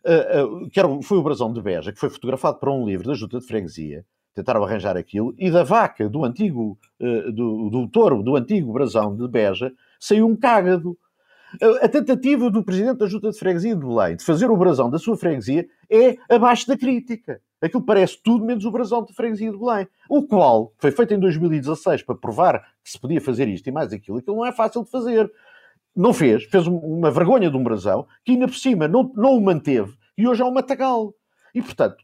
uh, 0.04 0.64
uh, 0.64 0.70
que 0.70 0.80
era, 0.80 0.88
foi 1.02 1.18
o 1.18 1.22
brasão 1.22 1.52
de 1.52 1.60
Beja, 1.60 1.92
que 1.92 2.00
foi 2.00 2.10
fotografado 2.10 2.58
para 2.58 2.72
um 2.72 2.86
livro 2.86 3.06
da 3.06 3.14
Junta 3.14 3.38
de 3.38 3.46
Freguesia. 3.46 4.04
Tentaram 4.34 4.62
arranjar 4.62 4.96
aquilo, 4.96 5.34
e 5.36 5.50
da 5.50 5.62
vaca 5.62 6.08
do 6.08 6.24
antigo, 6.24 6.78
uh, 7.00 7.32
do, 7.32 7.70
do 7.70 7.88
touro, 7.88 8.22
do 8.22 8.36
antigo 8.36 8.72
brasão 8.72 9.14
de 9.14 9.28
Beja, 9.28 9.72
saiu 10.00 10.26
um 10.26 10.36
cágado. 10.36 10.96
A 11.82 11.88
tentativa 11.88 12.50
do 12.50 12.62
presidente 12.62 12.98
da 12.98 13.06
Junta 13.06 13.30
de 13.30 13.38
Freguesia 13.38 13.74
de 13.74 13.80
Belém 13.80 14.16
de 14.16 14.22
fazer 14.22 14.50
o 14.50 14.56
brasão 14.56 14.90
da 14.90 14.98
sua 14.98 15.16
freguesia 15.16 15.66
é 15.90 16.18
abaixo 16.28 16.66
da 16.68 16.76
crítica. 16.76 17.40
Aquilo 17.60 17.82
parece 17.82 18.22
tudo 18.22 18.44
menos 18.44 18.66
o 18.66 18.70
brasão 18.70 19.02
de 19.02 19.14
freguesia 19.14 19.50
de 19.50 19.56
Belém. 19.56 19.88
O 20.10 20.26
qual 20.26 20.74
foi 20.78 20.90
feito 20.90 21.14
em 21.14 21.18
2016 21.18 22.02
para 22.02 22.14
provar 22.14 22.62
se 22.90 23.00
podia 23.00 23.20
fazer 23.20 23.48
isto 23.48 23.66
e 23.68 23.72
mais 23.72 23.92
aquilo. 23.92 24.18
Aquilo 24.18 24.36
não 24.36 24.46
é 24.46 24.52
fácil 24.52 24.84
de 24.84 24.90
fazer. 24.90 25.30
Não 25.94 26.12
fez, 26.12 26.44
fez 26.44 26.66
uma 26.66 27.10
vergonha 27.10 27.50
de 27.50 27.56
um 27.56 27.62
brasão 27.62 28.06
que 28.24 28.32
ainda 28.32 28.46
por 28.46 28.56
cima 28.56 28.86
não, 28.86 29.12
não 29.16 29.36
o 29.36 29.40
manteve 29.40 29.92
e 30.16 30.26
hoje 30.26 30.42
é 30.42 30.44
um 30.44 30.52
matagal. 30.52 31.14
E 31.54 31.62
portanto, 31.62 31.96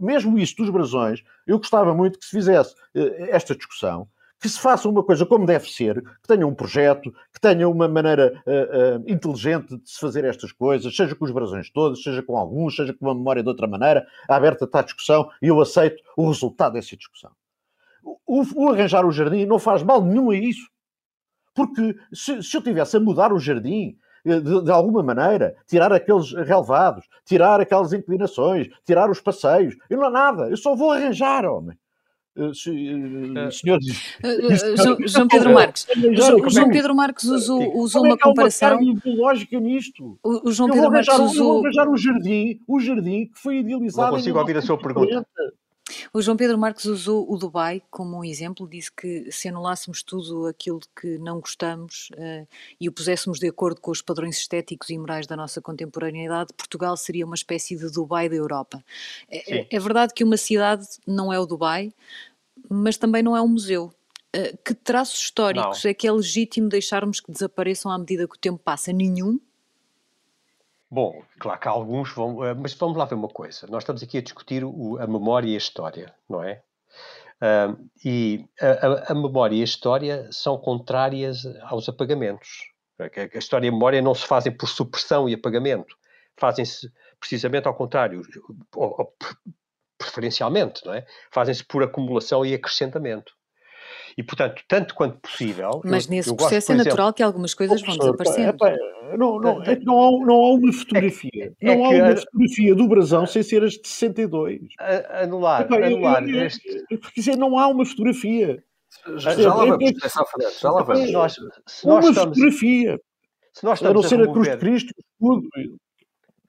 mesmo 0.00 0.38
isto 0.38 0.62
dos 0.62 0.70
brasões, 0.70 1.22
eu 1.46 1.58
gostava 1.58 1.94
muito 1.94 2.18
que 2.18 2.24
se 2.24 2.30
fizesse 2.30 2.74
eh, 2.94 3.30
esta 3.30 3.54
discussão 3.54 4.08
que 4.40 4.48
se 4.48 4.60
faça 4.60 4.88
uma 4.88 5.02
coisa 5.02 5.24
como 5.24 5.46
deve 5.46 5.68
ser, 5.68 6.02
que 6.02 6.28
tenha 6.28 6.46
um 6.46 6.54
projeto, 6.54 7.10
que 7.32 7.40
tenha 7.40 7.68
uma 7.68 7.88
maneira 7.88 8.42
uh, 8.46 9.00
uh, 9.00 9.10
inteligente 9.10 9.76
de 9.78 9.90
se 9.90 9.98
fazer 9.98 10.24
estas 10.24 10.52
coisas, 10.52 10.94
seja 10.94 11.14
com 11.14 11.24
os 11.24 11.30
brasões 11.30 11.70
todos, 11.70 12.02
seja 12.02 12.22
com 12.22 12.36
alguns, 12.36 12.76
seja 12.76 12.92
com 12.92 13.06
uma 13.06 13.14
memória 13.14 13.42
de 13.42 13.48
outra 13.48 13.66
maneira, 13.66 14.06
aberta 14.28 14.64
está 14.64 14.80
a 14.80 14.82
discussão 14.82 15.30
e 15.40 15.48
eu 15.48 15.60
aceito 15.60 16.02
o 16.16 16.28
resultado 16.28 16.74
dessa 16.74 16.96
discussão. 16.96 17.30
O, 18.26 18.42
o 18.54 18.68
arranjar 18.70 19.04
o 19.04 19.10
jardim 19.10 19.46
não 19.46 19.58
faz 19.58 19.82
mal 19.82 20.04
nenhum 20.04 20.30
a 20.30 20.36
isso. 20.36 20.68
Porque 21.54 21.96
se, 22.12 22.42
se 22.42 22.56
eu 22.56 22.62
tivesse 22.62 22.96
a 22.96 23.00
mudar 23.00 23.32
o 23.32 23.38
jardim, 23.38 23.96
eh, 24.26 24.40
de, 24.40 24.62
de, 24.62 24.70
alguma 24.70 25.02
maneira, 25.02 25.56
tirar 25.66 25.92
aqueles 25.92 26.32
relevados, 26.32 27.06
tirar 27.24 27.60
aquelas 27.60 27.92
inclinações, 27.92 28.68
tirar 28.84 29.10
os 29.10 29.20
passeios. 29.20 29.76
Eu 29.88 29.98
não 29.98 30.06
há 30.06 30.10
nada, 30.10 30.50
eu 30.50 30.56
só 30.56 30.74
vou 30.74 30.92
arranjar, 30.92 31.44
homem. 31.44 31.78
Eh, 32.36 32.50
eh, 32.50 33.50
senhores. 33.50 34.18
João 35.06 35.28
Pedro 35.28 35.54
Marques. 35.54 35.86
João 36.50 36.68
Pedro 36.68 36.94
Marques 36.94 37.24
usou, 37.24 37.78
usou 37.78 38.04
uma 38.04 38.18
comparação. 38.18 38.82
ideológica 38.82 39.58
nisto. 39.58 40.18
O, 40.22 40.52
João 40.52 40.68
Pedro 40.68 40.90
Marques 40.90 41.18
usou. 41.18 41.60
arranjar 41.60 41.88
o 41.88 41.96
jardim, 41.96 42.60
o 42.66 42.78
jardim 42.78 43.26
que 43.26 43.38
foi 43.38 43.58
idealizado. 43.58 44.10
Não 44.10 44.18
consigo 44.18 44.38
ouvir 44.38 44.58
a 44.58 44.62
sua 44.62 44.76
pergunta. 44.76 45.26
O 46.12 46.20
João 46.20 46.36
Pedro 46.36 46.58
Marques 46.58 46.84
usou 46.84 47.30
o 47.30 47.36
Dubai 47.36 47.82
como 47.90 48.18
um 48.18 48.24
exemplo, 48.24 48.68
disse 48.68 48.90
que 48.90 49.30
se 49.30 49.48
anulássemos 49.48 50.02
tudo 50.02 50.46
aquilo 50.46 50.80
que 51.00 51.18
não 51.18 51.40
gostamos 51.40 52.10
uh, 52.12 52.46
e 52.80 52.88
o 52.88 52.92
puséssemos 52.92 53.38
de 53.38 53.48
acordo 53.48 53.80
com 53.80 53.90
os 53.90 54.02
padrões 54.02 54.36
estéticos 54.36 54.90
e 54.90 54.98
morais 54.98 55.26
da 55.26 55.36
nossa 55.36 55.60
contemporaneidade, 55.60 56.52
Portugal 56.54 56.96
seria 56.96 57.24
uma 57.24 57.36
espécie 57.36 57.76
de 57.76 57.90
Dubai 57.90 58.28
da 58.28 58.34
Europa. 58.34 58.84
É, 59.30 59.76
é, 59.76 59.78
verdade 59.78 60.12
que 60.12 60.24
uma 60.24 60.36
cidade 60.36 60.86
não 61.06 61.32
é 61.32 61.38
o 61.38 61.46
Dubai, 61.46 61.92
mas 62.68 62.96
também 62.96 63.22
não 63.22 63.36
é 63.36 63.42
um 63.42 63.48
museu. 63.48 63.92
Uh, 64.34 64.56
que 64.64 64.74
traços 64.74 65.20
históricos 65.20 65.84
não. 65.84 65.90
é 65.90 65.94
que 65.94 66.06
é 66.06 66.12
legítimo 66.12 66.68
deixarmos 66.68 67.20
que 67.20 67.30
desapareçam 67.30 67.92
à 67.92 67.98
medida 67.98 68.26
que 68.26 68.34
o 68.34 68.40
tempo 68.40 68.58
passa? 68.58 68.92
Nenhum? 68.92 69.38
Bom, 70.90 71.20
claro 71.38 71.60
que 71.60 71.68
alguns 71.68 72.12
vão. 72.12 72.44
Eh, 72.44 72.54
mas 72.54 72.74
vamos 72.74 72.96
lá 72.96 73.04
ver 73.04 73.16
uma 73.16 73.28
coisa. 73.28 73.66
Nós 73.68 73.82
estamos 73.82 74.02
aqui 74.02 74.18
a 74.18 74.22
discutir 74.22 74.64
o, 74.64 74.98
a 74.98 75.06
memória 75.06 75.48
e 75.48 75.54
a 75.54 75.58
história, 75.58 76.14
não 76.28 76.42
é? 76.42 76.62
Uh, 77.36 77.90
e 78.02 78.46
a, 78.60 79.12
a, 79.12 79.14
memória 79.14 79.56
e 79.56 79.60
a 79.60 79.64
história 79.64 80.26
são 80.32 80.56
contrárias 80.56 81.44
aos 81.62 81.88
apagamentos. 81.88 82.72
A, 82.98 83.38
história 83.38 83.66
e 83.66 83.68
a 83.68 83.72
memória 83.72 84.00
não 84.00 84.14
se 84.14 84.26
fazem 84.26 84.50
por 84.56 84.68
supressão 84.68 85.28
e 85.28 85.34
apagamento, 85.34 85.94
fazem-se 86.34 86.90
precisamente 87.20 87.68
ao 87.68 87.74
contrário, 87.74 88.22
ou, 88.74 88.94
ou, 88.98 89.14
preferencialmente, 89.98 90.84
não 90.86 90.94
é? 90.94 91.04
Fazem-se 91.30 91.64
por 91.64 91.82
acumulação 91.82 92.44
e 92.44 92.54
acrescentamento. 92.54 93.35
E, 94.16 94.22
portanto, 94.22 94.62
tanto 94.66 94.94
quanto 94.94 95.18
possível. 95.18 95.80
Mas 95.84 96.06
eu, 96.06 96.10
nesse 96.10 96.30
eu 96.30 96.36
processo 96.36 96.68
gosto, 96.68 96.72
é 96.72 96.84
natural 96.84 97.06
exemplo, 97.06 97.14
que 97.14 97.22
algumas 97.22 97.54
coisas 97.54 97.82
vão 97.82 97.96
desaparecendo. 97.96 98.64
É, 98.64 98.76
é, 99.12 99.16
não, 99.16 99.38
não, 99.38 99.62
é 99.62 99.78
não, 99.80 100.02
há, 100.02 100.26
não 100.26 100.34
há 100.34 100.54
uma 100.54 100.72
fotografia. 100.72 101.52
É, 101.60 101.74
não 101.74 101.84
há 101.84 101.88
uma 101.90 102.08
a, 102.12 102.16
fotografia 102.16 102.74
do 102.74 102.88
brasão 102.88 103.26
sem 103.26 103.42
ser 103.42 103.62
as 103.62 103.72
de 103.74 103.86
62. 103.86 104.60
A, 104.78 105.22
anular, 105.22 105.62
Epá, 105.62 105.76
anular. 105.76 106.22
Eu, 106.22 106.36
eu, 106.36 106.46
este... 106.46 106.84
Porque 106.88 107.20
dizer, 107.20 107.36
não 107.36 107.58
há 107.58 107.68
uma 107.68 107.84
fotografia. 107.84 108.62
Já, 109.16 109.34
já 109.34 109.54
lá 109.54 109.64
vamos, 109.66 109.92
já 110.60 110.70
lá 110.70 110.82
vamos. 110.82 111.12
Nós, 111.12 111.34
se 111.66 111.86
nós 111.86 112.04
uma 112.04 112.10
estamos, 112.10 112.38
fotografia. 112.38 113.00
Se 113.52 113.64
nós 113.64 113.78
estamos 113.78 113.90
a 113.90 114.02
não 114.02 114.08
ser 114.08 114.28
a, 114.28 114.32
cruz 114.32 114.48
de 114.48 114.56
Cristo, 114.56 114.94
tudo. 115.18 115.48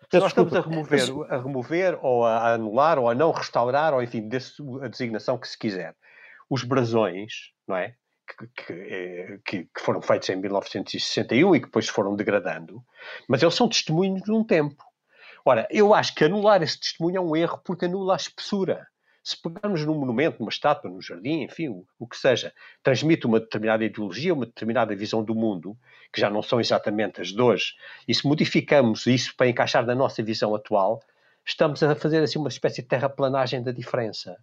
Se 0.09 0.19
nós 0.19 0.31
estamos 0.31 0.53
a 0.53 0.61
remover, 0.61 1.01
a 1.29 1.37
remover 1.37 1.99
ou 2.01 2.25
a 2.25 2.53
anular 2.53 2.97
ou 2.97 3.09
a 3.09 3.15
não 3.15 3.31
restaurar, 3.31 3.93
ou 3.93 4.01
enfim, 4.01 4.27
desse, 4.27 4.53
a 4.81 4.87
designação 4.87 5.37
que 5.37 5.47
se 5.47 5.57
quiser, 5.57 5.93
os 6.49 6.63
brasões, 6.63 7.51
não 7.67 7.75
é? 7.75 7.95
Que, 8.65 8.73
eh, 8.73 9.39
que, 9.45 9.63
que, 9.63 9.81
foram 9.81 10.01
feitos 10.01 10.27
em 10.29 10.35
1961 10.35 11.55
e 11.55 11.59
que 11.59 11.65
depois 11.67 11.87
foram 11.87 12.15
degradando, 12.15 12.83
mas 13.27 13.41
eles 13.41 13.55
são 13.55 13.69
testemunhos 13.69 14.21
de 14.21 14.31
um 14.31 14.43
tempo. 14.43 14.83
Ora, 15.45 15.65
eu 15.71 15.93
acho 15.93 16.13
que 16.13 16.25
anular 16.25 16.61
esse 16.61 16.77
testemunho 16.77 17.17
é 17.17 17.21
um 17.21 17.35
erro 17.35 17.61
porque 17.63 17.85
anula 17.85 18.13
a 18.13 18.17
espessura. 18.17 18.85
Se 19.23 19.41
pegarmos 19.41 19.85
num 19.85 19.97
monumento, 19.97 20.39
numa 20.39 20.49
estátua, 20.49 20.89
num 20.89 21.01
jardim, 21.01 21.43
enfim, 21.43 21.69
o, 21.69 21.85
o, 21.97 22.07
que 22.07 22.17
seja, 22.17 22.53
transmite 22.83 23.25
uma 23.25 23.39
determinada 23.39 23.83
ideologia, 23.85 24.33
uma 24.33 24.45
determinada 24.45 24.93
visão 24.93 25.23
do 25.23 25.33
mundo, 25.33 25.77
que 26.11 26.19
já 26.19 26.29
não 26.29 26.41
são 26.41 26.59
exatamente 26.59 27.21
as 27.21 27.29
de 27.29 27.41
hoje, 27.41 27.73
e 28.07 28.13
se 28.13 28.27
modificamos 28.27 29.05
isso 29.05 29.33
para 29.37 29.47
encaixar 29.47 29.85
na 29.85 29.95
nossa 29.95 30.21
visão 30.21 30.53
atual, 30.53 31.01
estamos 31.45 31.81
a 31.81 31.95
fazer 31.95 32.21
assim 32.23 32.39
uma 32.39 32.49
espécie 32.49 32.81
de 32.81 32.87
terraplanagem 32.89 33.63
da 33.63 33.71
diferença. 33.71 34.37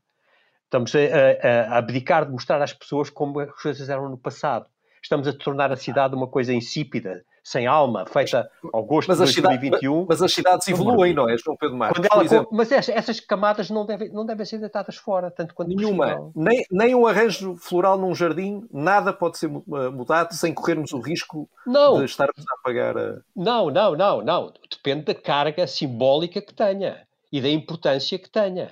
Estamos 0.65 0.93
a, 0.95 0.99
a, 0.99 1.75
a, 1.75 1.79
abdicar 1.79 2.27
de 2.27 2.33
mostrar 2.33 2.61
às 2.63 2.73
pessoas 2.73 3.11
como 3.11 3.41
as 3.41 3.63
coisas 3.63 3.89
eram 3.89 4.09
no 4.09 4.19
passado. 4.19 4.67
Estamos 5.03 5.29
a 5.29 5.33
tornar 5.33 5.71
a 5.71 5.77
cidade 5.77 6.15
uma 6.15 6.27
coisa 6.27 6.53
insípida, 6.53 7.23
sem 7.43 7.67
alma, 7.67 8.07
feita 8.07 8.51
ao 8.73 8.83
gosto 8.83 9.09
mas 9.09 9.19
de 9.19 9.43
2021. 9.43 10.07
Mas, 10.09 10.23
as 10.23 10.33
cidades 10.33 10.67
evoluem, 10.67 11.13
não 11.13 11.29
é, 11.29 11.37
João 11.37 11.59
Pedro 11.59 11.77
Marques? 11.77 12.03
Ela, 12.11 12.47
mas 12.51 12.73
essas 12.73 13.21
camadas 13.21 13.69
não 13.69 13.85
devem, 13.85 14.11
não 14.11 14.25
devem 14.25 14.47
ser 14.47 14.59
deitadas 14.59 14.97
fora, 14.97 15.31
tanto 15.31 15.55
quanto 15.55 15.69
Nenhuma. 15.69 16.33
Nem, 16.35 16.65
nem 16.71 16.95
um 16.95 17.07
arranjo 17.07 17.55
floral 17.57 17.99
num 17.99 18.15
jardim, 18.15 18.67
nada 18.73 19.13
pode 19.13 19.37
ser 19.37 19.49
mudado 19.49 20.33
sem 20.33 20.55
corrermos 20.55 20.93
o 20.95 21.01
risco 21.01 21.47
não. 21.67 21.99
de 21.99 22.07
estarmos 22.07 22.43
a 22.51 22.63
pagar 22.65 22.97
a... 22.97 23.19
Não, 23.37 23.71
não, 23.71 23.95
não, 23.95 24.23
não. 24.23 24.53
Depende 24.71 25.05
da 25.05 25.15
carga 25.15 25.67
simbólica 25.67 26.41
que 26.41 26.55
tenha 26.55 27.07
e 27.31 27.43
da 27.43 27.49
importância 27.51 28.19
que 28.19 28.31
tenha. 28.31 28.71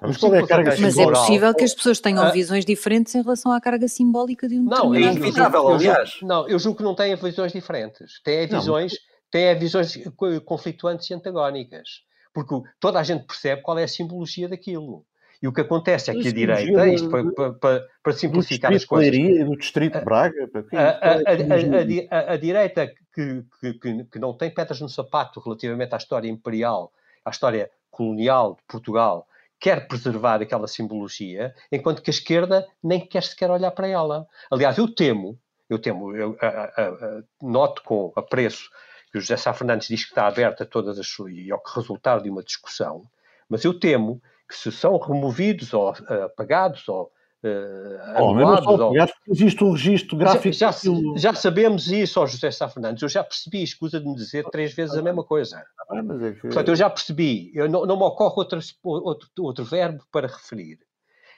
Mas, 0.00 0.22
é, 0.22 0.80
mas 0.80 0.98
é 0.98 1.06
possível 1.06 1.54
que 1.54 1.64
as 1.64 1.74
pessoas 1.74 2.00
tenham 2.00 2.24
ah. 2.24 2.30
visões 2.30 2.64
diferentes 2.64 3.14
em 3.14 3.22
relação 3.22 3.52
à 3.52 3.60
carga 3.60 3.88
simbólica 3.88 4.48
de 4.48 4.58
um 4.58 4.64
Não, 4.64 4.94
é 4.94 5.00
inevitável, 5.00 5.68
aliás. 5.68 6.18
Não, 6.22 6.48
eu 6.48 6.58
julgo 6.58 6.78
que 6.78 6.84
não 6.84 6.94
têm 6.94 7.14
visões 7.16 7.52
diferentes. 7.52 8.20
Têm 8.22 8.46
visões, 8.46 8.94
têm 9.30 9.58
visões 9.58 9.98
conflituantes 10.44 11.08
e 11.10 11.14
antagónicas. 11.14 12.02
Porque 12.32 12.54
toda 12.80 12.98
a 12.98 13.02
gente 13.02 13.24
percebe 13.24 13.62
qual 13.62 13.78
é 13.78 13.84
a 13.84 13.88
simbologia 13.88 14.48
daquilo. 14.48 15.04
E 15.40 15.46
o 15.46 15.52
que 15.52 15.60
acontece 15.60 16.10
é 16.10 16.14
que 16.14 16.28
a 16.28 16.32
direita, 16.32 16.88
isto 16.88 17.10
para, 17.10 17.52
para, 17.60 17.88
para 18.02 18.12
simplificar 18.14 18.72
as 18.72 18.84
coisas. 18.84 19.12
Leiria, 19.12 19.44
do 19.44 19.56
Distrito 19.56 19.98
de 19.98 20.04
Braga. 20.04 20.50
A, 20.72 20.80
a, 20.80 22.30
a, 22.30 22.32
a, 22.32 22.36
direita 22.36 22.90
que, 23.14 23.44
que, 23.60 24.04
que 24.04 24.18
não 24.18 24.32
tem 24.32 24.50
pedras 24.50 24.80
no 24.80 24.88
sapato 24.88 25.40
relativamente 25.40 25.92
à 25.92 25.98
história 25.98 26.28
imperial, 26.30 26.90
à 27.24 27.30
história 27.30 27.70
colonial 27.90 28.56
de 28.56 28.62
Portugal, 28.66 29.28
quer 29.64 29.88
preservar 29.88 30.42
aquela 30.42 30.68
simbologia, 30.68 31.54
enquanto 31.72 32.02
que 32.02 32.10
a 32.10 32.12
esquerda 32.12 32.68
nem 32.82 33.00
quer 33.00 33.22
sequer 33.22 33.50
olhar 33.50 33.70
para 33.70 33.88
ela. 33.88 34.26
Aliás, 34.50 34.76
eu 34.76 34.86
temo, 34.86 35.40
eu 35.70 35.78
temo, 35.78 36.14
eu 36.14 36.36
a, 36.38 36.46
a, 36.46 36.88
a, 36.88 37.22
noto 37.40 37.82
com 37.82 38.12
apreço 38.14 38.68
que 39.10 39.16
o 39.16 39.20
José 39.22 39.38
Sá 39.38 39.54
Fernandes 39.54 39.88
diz 39.88 40.04
que 40.04 40.10
está 40.10 40.26
aberto 40.26 40.62
a 40.62 40.66
todas 40.66 40.98
as 40.98 41.08
e 41.30 41.50
ao 41.50 41.62
que 41.62 41.74
resultar 41.76 42.20
de 42.20 42.28
uma 42.28 42.42
discussão, 42.42 43.04
mas 43.48 43.64
eu 43.64 43.72
temo 43.72 44.20
que 44.46 44.54
se 44.54 44.70
são 44.70 44.98
removidos 44.98 45.72
ou 45.72 45.92
uh, 45.92 46.24
apagados 46.24 46.86
ou 46.86 47.10
uh, 47.44 48.22
oh, 48.22 48.30
anulados... 48.30 48.66
Ou... 48.66 48.92
Existe 49.28 49.62
um 49.62 49.72
registro 49.72 50.16
gráfico... 50.16 50.52
Já, 50.52 50.70
já, 50.70 50.80
já, 51.16 51.34
sabemos 51.34 51.88
isso, 51.88 52.20
ó 52.20 52.26
José 52.26 52.50
Sá 52.50 52.68
Fernandes, 52.68 53.02
eu 53.02 53.08
já 53.08 53.22
percebi, 53.22 53.62
escusa 53.62 54.00
de 54.00 54.06
me 54.06 54.14
dizer 54.14 54.44
três 54.50 54.74
vezes 54.74 54.96
a 54.96 55.02
mesma 55.02 55.24
coisa. 55.24 55.62
Ah, 55.90 55.98
é 55.98 56.32
que... 56.32 56.40
Portanto, 56.40 56.68
eu 56.68 56.76
já 56.76 56.88
percebi, 56.88 57.50
eu 57.54 57.68
não, 57.68 57.86
não 57.86 57.96
me 57.96 58.04
ocorre 58.04 58.34
outro, 58.36 58.58
outro, 58.82 59.28
outro 59.38 59.64
verbo 59.64 60.02
para 60.10 60.26
referir. 60.26 60.78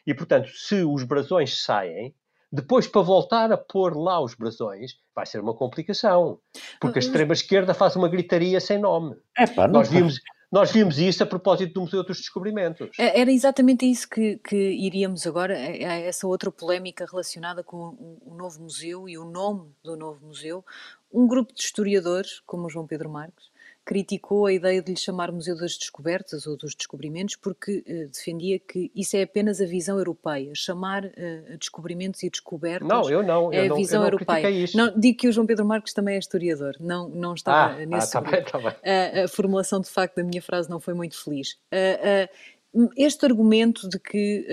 E, 0.07 0.15
portanto, 0.15 0.49
se 0.55 0.85
os 0.85 1.03
brasões 1.03 1.63
saem, 1.63 2.15
depois, 2.51 2.87
para 2.87 3.03
voltar 3.03 3.51
a 3.51 3.57
pôr 3.57 3.97
lá 3.97 4.21
os 4.21 4.35
brasões, 4.35 4.93
vai 5.15 5.27
ser 5.27 5.41
uma 5.41 5.55
complicação. 5.55 6.39
Porque 6.81 6.99
a 6.99 7.01
extrema-esquerda 7.01 7.75
faz 7.75 7.97
uma 7.97 8.09
gritaria 8.09 8.61
sem 8.61 8.79
nome. 8.79 9.17
É 9.37 9.47
pá, 9.47 9.67
nós, 9.67 9.91
vimos, 9.91 10.21
nós 10.57 10.73
vimos 10.73 10.99
isso 10.99 11.23
a 11.23 11.27
propósito 11.27 11.75
do 11.75 11.83
Museu 11.83 12.03
dos 12.03 12.17
Descobrimentos. 12.17 12.89
É, 12.99 13.21
era 13.21 13.31
exatamente 13.31 13.85
isso 13.85 14.09
que, 14.09 14.39
que 14.39 14.57
iríamos 14.57 15.27
agora, 15.27 15.55
a 15.55 15.99
essa 16.01 16.27
outra 16.27 16.51
polémica 16.51 17.05
relacionada 17.05 17.63
com 17.63 18.19
o 18.25 18.35
novo 18.35 18.63
museu 18.63 19.07
e 19.07 19.19
o 19.19 19.27
nome 19.27 19.71
do 19.85 19.95
novo 19.99 20.25
museu. 20.25 20.65
Um 21.13 21.27
grupo 21.27 21.53
de 21.53 21.61
historiadores, 21.61 22.41
como 22.47 22.69
o 22.69 22.71
João 22.71 22.87
Pedro 22.87 23.11
Marques, 23.11 23.51
criticou 23.87 24.47
a 24.47 24.53
ideia 24.53 24.83
de 24.83 24.91
lhe 24.91 24.99
chamar 24.99 25.31
Museu 25.31 25.57
das 25.57 25.79
Descobertas 25.79 26.45
ou 26.45 26.57
dos 26.57 26.75
Descobrimentos 26.75 27.37
porque 27.37 27.85
uh, 27.87 28.11
defendia 28.11 28.59
que 28.59 28.91
isso 28.95 29.17
é 29.17 29.23
apenas 29.23 29.61
a 29.61 29.65
visão 29.65 29.97
europeia. 29.97 30.51
Chamar 30.57 31.05
uh, 31.05 31.57
descobrimentos 31.57 32.21
e 32.25 32.29
descobertas 32.29 32.89
não, 32.89 33.09
eu 33.09 33.23
não, 33.23 33.53
é 33.53 33.69
eu 33.69 33.75
a 33.75 33.77
visão 33.77 34.01
não, 34.01 34.09
europeia. 34.09 34.51
Isso. 34.51 34.77
Não, 34.77 34.93
digo 34.99 35.17
que 35.17 35.29
o 35.29 35.33
João 35.33 35.47
Pedro 35.47 35.65
Marques 35.65 35.95
também 35.95 36.17
é 36.17 36.19
historiador, 36.19 36.75
não, 36.81 37.09
não 37.09 37.35
estava 37.35 37.75
ah, 37.75 37.87
nesse. 37.87 38.17
Ah, 38.17 38.23
tá 38.23 38.31
bem, 38.31 38.45
tá 38.45 38.59
bem. 38.59 38.67
Uh, 38.87 39.25
a 39.25 39.29
formulação 39.29 39.81
de 39.81 39.89
facto 39.89 40.17
da 40.17 40.25
minha 40.25 40.43
frase 40.43 40.69
não 40.69 40.81
foi 40.81 40.95
muito 40.95 41.23
feliz. 41.23 41.59
este 42.97 43.25
argumento 43.25 43.89
de 43.89 43.99
que 43.99 44.47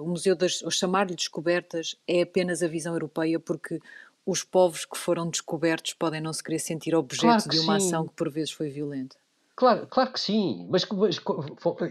o 0.00 0.08
Museu 0.08 0.34
das, 0.36 0.62
ou 0.62 0.70
chamar-lhe 0.70 1.14
descobertas 1.14 1.96
é 2.06 2.22
apenas 2.22 2.62
a 2.62 2.68
visão 2.68 2.92
europeia 2.92 3.38
porque 3.40 3.80
os 4.26 4.42
povos 4.42 4.84
que 4.84 4.96
foram 4.96 5.28
descobertos 5.28 5.92
podem 5.92 6.20
não 6.20 6.32
se 6.32 6.42
querer 6.42 6.58
sentir 6.58 6.94
objeto 6.94 7.44
claro 7.44 7.48
de 7.50 7.60
uma 7.60 7.78
sim. 7.78 7.86
ação 7.86 8.06
que 8.06 8.14
por 8.14 8.30
vezes 8.30 8.50
foi 8.50 8.70
violenta. 8.70 9.16
Claro, 9.56 9.86
claro 9.86 10.12
que 10.12 10.18
sim, 10.18 10.66
mas, 10.68 10.84
mas, 10.86 11.20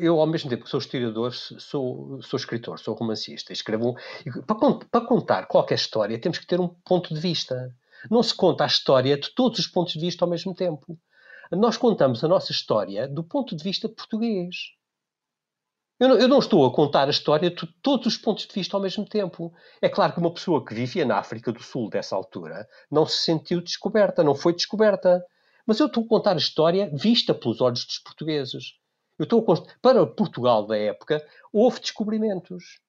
eu 0.01 0.19
ao 0.19 0.27
mesmo 0.27 0.49
tempo 0.49 0.65
que 0.65 0.69
sou 0.69 0.79
historiador, 0.79 1.33
sou, 1.33 2.21
sou 2.21 2.37
escritor, 2.37 2.77
sou 2.77 2.93
romancista, 2.93 3.53
escrevo 3.53 3.91
um, 3.91 4.41
para, 4.41 4.85
para 4.91 5.05
contar 5.07 5.45
qualquer 5.45 5.75
história 5.75 6.19
temos 6.19 6.37
que 6.37 6.45
ter 6.45 6.59
um 6.59 6.67
ponto 6.67 7.13
de 7.13 7.19
vista. 7.21 7.73
Não 8.11 8.21
se 8.21 8.35
conta 8.35 8.65
a 8.65 8.67
história 8.67 9.17
de 9.17 9.33
todos 9.33 9.59
os 9.59 9.67
pontos 9.67 9.93
de 9.93 9.99
vista 9.99 10.25
ao 10.25 10.29
mesmo 10.29 10.53
tempo. 10.53 10.99
Nós 11.51 11.77
contamos 11.77 12.21
a 12.21 12.27
nossa 12.27 12.51
história 12.51 13.07
do 13.07 13.23
ponto 13.23 13.55
de 13.55 13.63
vista 13.63 13.87
português. 13.87 14.73
Eu 16.03 16.09
não, 16.09 16.17
eu 16.17 16.27
não, 16.27 16.39
estou 16.39 16.65
a 16.65 16.73
contar 16.73 17.07
a 17.07 17.11
história 17.11 17.49
de 17.49 17.65
todos 17.81 18.07
os 18.07 18.17
pontos 18.17 18.45
de 18.45 18.53
vista 18.53 18.75
ao 18.75 18.83
mesmo 18.83 19.05
tempo. 19.05 19.53
É 19.81 19.87
claro 19.87 20.11
que 20.11 20.19
uma 20.19 20.33
pessoa 20.33 20.65
que 20.65 20.73
vivia 20.73 21.05
na 21.05 21.17
África 21.17 21.49
do 21.49 21.63
Sul 21.63 21.89
dessa 21.89 22.13
altura 22.13 22.67
não 22.91 23.05
se 23.05 23.23
sentiu 23.23 23.61
descoberta, 23.61 24.21
não 24.21 24.35
foi 24.35 24.51
descoberta. 24.51 25.25
Mas 25.65 25.79
eu 25.79 25.85
estou 25.85 26.03
a 26.03 26.07
contar 26.09 26.33
a 26.33 26.39
história 26.39 26.91
vista 26.93 27.33
pelos 27.33 27.61
olhos 27.61 27.85
dos 27.85 27.99
portugueses. 27.99 28.73
Eu 29.17 29.23
estou 29.23 29.49
a 29.49 29.79
Para 29.81 30.05
Portugal 30.05 30.67
da 30.67 30.77
época, 30.77 31.25
houve 31.53 31.79
descobrimentos. 31.79 32.81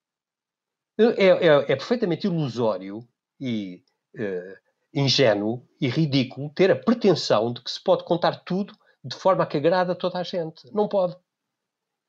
É, 0.98 1.24
é, 1.24 1.46
é 1.46 1.76
perfeitamente 1.76 2.26
ilusório 2.26 3.06
e 3.40 3.84
uh, 4.16 4.56
ingênuo 4.92 5.64
e 5.80 5.86
ridículo 5.86 6.50
ter 6.50 6.68
a 6.68 6.76
pretensão 6.76 7.52
de 7.52 7.62
que 7.62 7.70
se 7.70 7.80
pode 7.80 8.02
contar 8.02 8.42
tudo 8.42 8.76
de 9.04 9.14
forma 9.14 9.46
que 9.46 9.56
agrada 9.56 9.92
a 9.92 9.96
toda 9.96 10.18
a 10.18 10.24
gente. 10.24 10.68
Não 10.74 10.88
pode. 10.88 11.16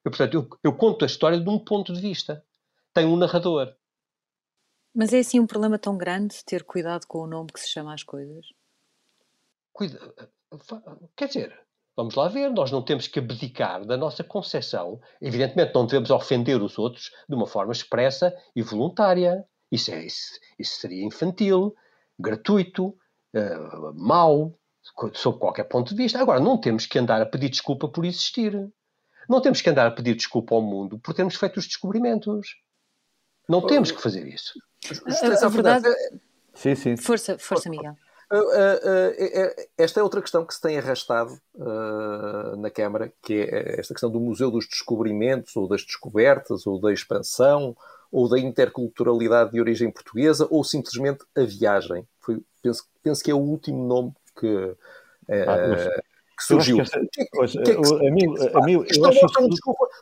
Eu, 0.06 0.12
portanto, 0.12 0.34
eu, 0.36 0.48
eu 0.64 0.78
conto 0.78 1.04
a 1.04 1.08
história 1.08 1.40
de 1.40 1.50
um 1.50 1.58
ponto 1.58 1.92
de 1.92 2.00
vista. 2.00 2.46
Tem 2.94 3.06
um 3.08 3.18
narrador. 3.18 3.76
Mas 4.94 5.12
é 5.12 5.20
assim 5.20 5.40
um 5.40 5.48
problema 5.48 5.80
tão 5.80 5.98
grande 5.98 6.46
ter 6.46 6.64
cuidado 6.64 7.08
com 7.08 7.18
o 7.20 7.28
nome 7.28 7.52
que 7.52 7.60
se 7.60 7.68
chama 7.68 7.94
às 7.94 8.04
coisas? 8.04 8.46
Cuida... 9.74 10.00
Quer 11.18 11.28
dizer, 11.28 11.60
vamos 11.98 12.16
lá 12.16 12.30
ver, 12.30 12.50
nós 12.50 12.72
não 12.72 12.82
temos 12.82 13.08
que 13.08 13.20
abdicar 13.20 13.84
da 13.84 13.98
nossa 13.98 14.24
concepção. 14.24 15.02
Evidentemente, 15.20 15.74
não 15.74 15.86
devemos 15.86 16.12
ofender 16.12 16.62
os 16.62 16.78
outros 16.78 17.12
de 17.28 17.36
uma 17.36 17.48
forma 17.48 17.74
expressa 17.74 18.34
e 18.56 18.62
voluntária. 18.62 19.44
Isso, 19.72 19.92
é, 19.92 20.06
isso, 20.06 20.40
isso 20.58 20.80
seria 20.80 21.04
infantil, 21.04 21.76
gratuito, 22.18 22.96
uh, 23.36 23.94
mau, 23.96 24.58
sob 25.14 25.40
qualquer 25.40 25.66
ponto 25.66 25.90
de 25.90 25.96
vista. 25.96 26.22
Agora, 26.22 26.40
não 26.40 26.58
temos 26.58 26.86
que 26.86 27.00
andar 27.00 27.22
a 27.22 27.26
pedir 27.26 27.50
desculpa 27.50 27.90
por 27.90 28.06
existir. 28.06 28.72
Não 29.30 29.42
temos 29.42 29.62
que 29.62 29.70
andar 29.70 29.88
a 29.88 29.92
pedir 29.92 30.16
desculpa 30.16 30.56
ao 30.56 30.62
mundo 30.62 31.00
por 31.00 31.14
termos 31.14 31.36
feito 31.36 31.58
os 31.58 31.68
descobrimentos. 31.68 32.56
Não 33.48 33.60
oh, 33.60 33.68
temos 33.68 33.92
que 33.92 34.02
fazer 34.02 34.28
isso. 34.28 34.54
A, 35.24 35.46
a 35.46 35.50
verdade... 35.50 35.88
Sim, 36.54 36.76
sim. 36.76 36.98
Força, 36.98 37.38
força, 37.38 37.70
Miguel. 37.70 37.96
Uh, 38.32 39.68
esta 39.78 40.00
é 40.00 40.04
outra 40.04 40.20
questão 40.20 40.44
que 40.46 40.54
se 40.54 40.60
tem 40.60 40.78
arrastado 40.78 41.40
na 42.58 42.72
Câmara, 42.72 43.14
que 43.22 43.34
é 43.34 43.80
esta 43.80 43.94
questão 43.94 44.10
do 44.10 44.20
Museu 44.20 44.50
dos 44.50 44.68
Descobrimentos, 44.68 45.56
ou 45.56 45.68
das 45.68 45.84
descobertas, 45.84 46.66
ou 46.66 46.80
da 46.80 46.92
expansão, 46.92 47.76
ou 48.12 48.28
da 48.28 48.40
interculturalidade 48.40 49.52
de 49.52 49.60
origem 49.60 49.92
portuguesa, 49.92 50.48
ou 50.50 50.64
simplesmente 50.64 51.24
a 51.36 51.42
viagem. 51.42 52.08
Foi, 52.20 52.42
penso, 52.62 52.86
penso 53.04 53.24
que 53.24 53.30
é 53.30 53.34
o 53.34 53.40
último 53.40 53.86
nome 53.86 54.14
que, 54.40 54.76
ah, 55.30 56.02
que 56.36 56.44
surgiu. 56.44 56.78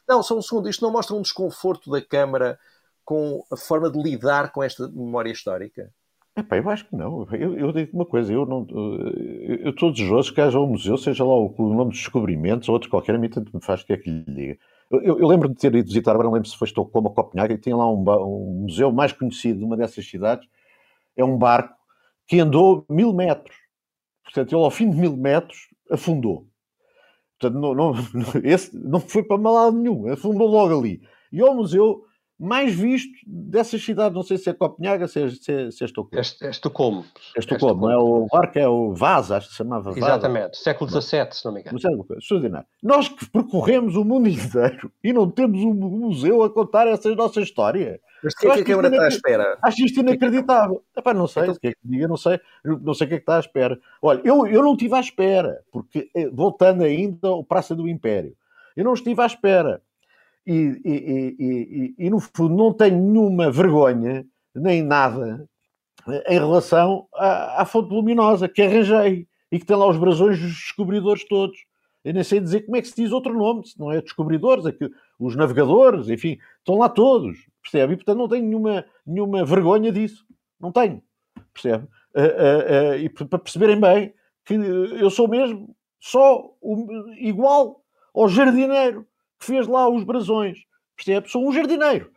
Não, 0.07 0.23
só 0.23 0.37
um 0.37 0.41
segundo. 0.41 0.69
Isto 0.69 0.83
não 0.83 0.91
mostra 0.91 1.15
um 1.15 1.21
desconforto 1.21 1.91
da 1.91 2.01
Câmara 2.01 2.57
com 3.05 3.43
a 3.51 3.57
forma 3.57 3.89
de 3.91 4.01
lidar 4.01 4.51
com 4.51 4.63
esta 4.63 4.87
memória 4.87 5.31
histórica? 5.31 5.91
Epá, 6.35 6.57
eu 6.57 6.67
acho 6.69 6.87
que 6.87 6.95
não. 6.95 7.27
Eu, 7.31 7.57
eu 7.57 7.71
digo 7.71 7.91
uma 7.93 8.05
coisa, 8.05 8.33
eu 8.33 8.45
não 8.45 8.65
eu 8.69 9.69
estou 9.69 9.91
desejoso 9.91 10.33
que 10.33 10.41
haja 10.41 10.59
um 10.59 10.65
museu, 10.65 10.97
seja 10.97 11.23
lá 11.23 11.33
o, 11.33 11.53
o 11.55 11.73
nome 11.73 11.91
dos 11.91 11.99
descobrimentos 11.99 12.67
ou 12.67 12.73
outro 12.73 12.89
qualquer, 12.89 13.13
a 13.13 13.19
mim 13.19 13.29
tanto 13.29 13.55
me 13.55 13.63
faz 13.63 13.81
o 13.81 13.85
que 13.85 13.93
é 13.93 13.97
que 13.97 14.09
lhe 14.09 14.23
diga. 14.25 14.57
Eu, 14.89 15.19
eu, 15.19 15.27
lembro 15.27 15.49
de 15.49 15.55
ter 15.55 15.73
ido 15.75 15.87
visitar, 15.87 16.11
agora 16.11 16.25
não 16.25 16.33
lembro 16.33 16.49
se 16.49 16.57
foi 16.57 16.67
Estocolmo 16.67 17.09
ou 17.09 17.13
Copenhague, 17.13 17.53
e 17.53 17.57
tinha 17.57 17.75
lá 17.75 17.89
um, 17.91 18.03
um, 18.03 18.61
museu 18.63 18.91
mais 18.91 19.11
conhecido 19.11 19.59
de 19.59 19.65
uma 19.65 19.77
dessas 19.77 20.07
cidades, 20.07 20.47
é 21.15 21.23
um 21.23 21.37
barco 21.37 21.75
que 22.27 22.39
andou 22.39 22.85
mil 22.89 23.13
metros. 23.13 23.55
Portanto, 24.23 24.53
ele 24.55 24.63
ao 24.63 24.71
fim 24.71 24.89
de 24.89 24.97
mil 24.97 25.15
metros 25.15 25.67
afundou. 25.91 26.47
Portanto, 27.39 27.59
não, 27.59 27.73
não, 27.73 27.93
esse 28.43 28.75
não 28.75 28.99
foi 28.99 29.23
para 29.23 29.37
lado 29.37 29.77
nenhum, 29.77 30.11
afundou 30.11 30.47
logo 30.47 30.79
ali. 30.79 31.01
E 31.31 31.41
ao 31.41 31.55
museu 31.55 32.03
mais 32.39 32.73
visto 32.73 33.11
dessas 33.25 33.83
cidades, 33.83 34.15
não 34.15 34.23
sei 34.23 34.37
se 34.37 34.49
é 34.49 34.53
Copenhaga, 34.53 35.07
se 35.07 35.21
é, 35.21 35.29
se 35.29 35.51
é, 35.51 35.71
se 35.71 35.83
é 35.83 35.85
Estocolmo. 35.85 36.19
É, 36.41 36.47
é 36.47 36.49
Estocolmo. 36.49 37.05
É 37.35 37.39
Estocolmo, 37.39 37.89
é 37.89 37.97
o 37.97 38.27
barco 38.29 38.59
é 38.59 38.67
o 38.67 38.93
Vasa, 38.93 39.37
acho 39.37 39.47
que 39.47 39.53
se 39.53 39.57
chamava 39.57 39.91
Vasa. 39.91 39.99
Exatamente, 39.99 40.57
século 40.57 40.89
XVII, 40.89 41.27
se 41.31 41.45
não 41.45 41.53
me 41.53 41.61
engano. 41.61 42.05
Extraordinário. 42.17 42.67
Nós 42.81 43.07
que 43.07 43.29
percorremos 43.29 43.95
o 43.95 44.03
mundo 44.03 44.27
inteiro 44.29 44.91
e 45.03 45.13
não 45.13 45.29
temos 45.29 45.61
um 45.61 45.73
museu 45.73 46.43
a 46.43 46.49
contar 46.49 46.87
essa 46.87 47.13
nossa 47.15 47.39
história. 47.39 47.99
Mas 48.23 48.33
o 48.33 48.37
que 48.37 48.47
é 48.47 48.53
que 48.55 48.61
a 48.61 48.65
Câmara 48.65 48.87
está 48.87 49.03
à 49.03 49.07
espera? 49.07 49.57
Acho 49.61 49.85
isto 49.85 49.99
inacreditável. 49.99 50.83
Epá, 50.95 51.13
não 51.13 51.27
sei, 51.27 51.43
então... 51.43 51.55
o 51.55 51.59
que 51.59 51.67
é 51.67 51.71
que 51.71 51.79
diga, 51.83 52.07
não 52.07 52.17
sei, 52.17 52.39
não 52.63 52.93
sei 52.93 53.05
o 53.05 53.07
que 53.09 53.15
é 53.15 53.17
que 53.17 53.23
está 53.23 53.35
à 53.35 53.39
espera. 53.39 53.79
Olha, 54.01 54.21
eu, 54.23 54.47
eu 54.47 54.61
não 54.63 54.73
estive 54.73 54.95
à 54.95 54.99
espera, 54.99 55.61
porque, 55.71 56.09
eh, 56.15 56.29
voltando 56.29 56.83
ainda 56.83 57.27
ao 57.27 57.43
Praça 57.43 57.75
do 57.75 57.87
Império, 57.87 58.35
eu 58.75 58.83
não 58.85 58.93
estive 58.93 59.21
à 59.21 59.25
espera. 59.25 59.81
E, 60.45 60.53
e, 60.83 61.35
e, 61.39 61.95
e, 62.05 62.09
no 62.09 62.19
fundo 62.19 62.53
não 62.55 62.73
tenho 62.73 62.97
nenhuma 62.97 63.49
vergonha, 63.49 64.25
nem 64.53 64.83
nada, 64.83 65.47
em 66.27 66.37
relação 66.37 67.07
à, 67.13 67.61
à 67.61 67.65
fonte 67.65 67.93
luminosa 67.93 68.49
que 68.49 68.61
arranjei 68.61 69.25
e 69.51 69.59
que 69.59 69.65
tem 69.65 69.77
lá 69.77 69.87
os 69.87 69.97
brasões 69.97 70.39
dos 70.39 70.51
descobridores 70.51 71.23
todos. 71.25 71.57
Eu 72.03 72.13
nem 72.13 72.23
sei 72.23 72.41
dizer 72.41 72.61
como 72.61 72.75
é 72.75 72.81
que 72.81 72.87
se 72.89 72.95
diz 72.95 73.11
outro 73.11 73.33
nome, 73.33 73.65
se 73.65 73.79
não 73.79 73.91
é 73.91 74.01
descobridores, 74.01 74.65
é 74.65 74.71
que 74.73 74.89
os 75.17 75.35
navegadores, 75.35 76.09
enfim, 76.09 76.37
estão 76.59 76.77
lá 76.77 76.89
todos, 76.89 77.47
percebe? 77.63 77.93
E 77.93 77.95
portanto 77.95 78.17
não 78.17 78.27
tenho 78.27 78.45
nenhuma, 78.45 78.85
nenhuma 79.05 79.45
vergonha 79.45 79.91
disso. 79.91 80.25
Não 80.59 80.71
tenho, 80.71 81.01
percebe? 81.53 81.87
Uh, 82.15 82.19
uh, 82.19 82.91
uh, 82.91 82.95
e 82.97 83.09
para 83.09 83.39
perceberem 83.39 83.79
bem 83.79 84.13
que 84.45 84.53
eu 84.53 85.09
sou 85.09 85.27
mesmo 85.27 85.75
só 85.99 86.53
o, 86.61 86.85
igual 87.17 87.81
ao 88.13 88.29
jardineiro 88.29 89.07
que 89.39 89.45
fez 89.45 89.67
lá 89.67 89.89
os 89.89 90.03
brasões, 90.03 90.59
percebe? 90.95 91.29
Sou 91.29 91.47
um 91.47 91.51
jardineiro. 91.51 92.11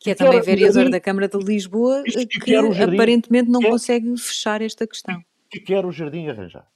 Que 0.00 0.10
é 0.10 0.14
também 0.14 0.42
vereador 0.42 0.90
da 0.90 1.00
Câmara 1.00 1.28
de 1.28 1.38
Lisboa, 1.38 2.02
que, 2.02 2.26
que 2.26 2.54
aparentemente 2.54 3.48
não 3.48 3.62
consegue 3.62 4.14
fechar 4.18 4.60
esta 4.60 4.86
questão. 4.86 5.22
Que 5.48 5.60
quer 5.60 5.86
o 5.86 5.92
jardim 5.92 6.28
arranjado, 6.28 6.66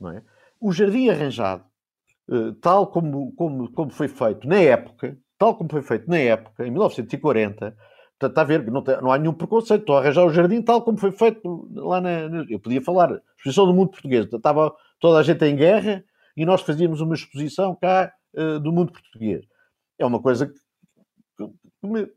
não 0.00 0.10
é? 0.10 0.22
O 0.58 0.72
jardim 0.72 1.10
arranjado 1.10 1.64
eh, 2.30 2.54
tal 2.60 2.88
como, 2.88 3.32
como, 3.32 3.70
como 3.70 3.90
foi 3.90 4.08
feito 4.08 4.48
na 4.48 4.56
época, 4.56 5.16
tal 5.38 5.54
como 5.54 5.70
foi 5.70 5.82
feito 5.82 6.08
na 6.08 6.18
época, 6.18 6.66
em 6.66 6.70
1940, 6.70 7.76
está 8.22 8.40
a 8.40 8.44
ver, 8.44 8.70
não, 8.70 8.82
não 9.02 9.12
há 9.12 9.18
nenhum 9.18 9.32
preconceito, 9.32 9.82
estou 9.82 9.96
a 9.96 10.00
arranjar 10.00 10.24
o 10.24 10.30
jardim 10.30 10.62
tal 10.62 10.82
como 10.82 10.98
foi 10.98 11.12
feito 11.12 11.68
lá 11.74 12.00
na. 12.00 12.44
Eu 12.48 12.58
podia 12.58 12.80
falar, 12.80 13.20
exposição 13.36 13.66
do 13.66 13.74
mundo 13.74 13.90
português, 13.90 14.26
estava 14.32 14.74
toda 15.00 15.18
a 15.18 15.22
gente 15.22 15.44
em 15.44 15.56
guerra 15.56 16.02
e 16.36 16.44
nós 16.44 16.62
fazíamos 16.62 17.00
uma 17.00 17.14
exposição 17.14 17.74
cá 17.74 18.12
uh, 18.34 18.58
do 18.60 18.72
mundo 18.72 18.92
português. 18.92 19.44
É 19.98 20.06
uma 20.06 20.20
coisa 20.20 20.46
que, 20.46 20.54
que 21.36 21.86
me 21.86 22.08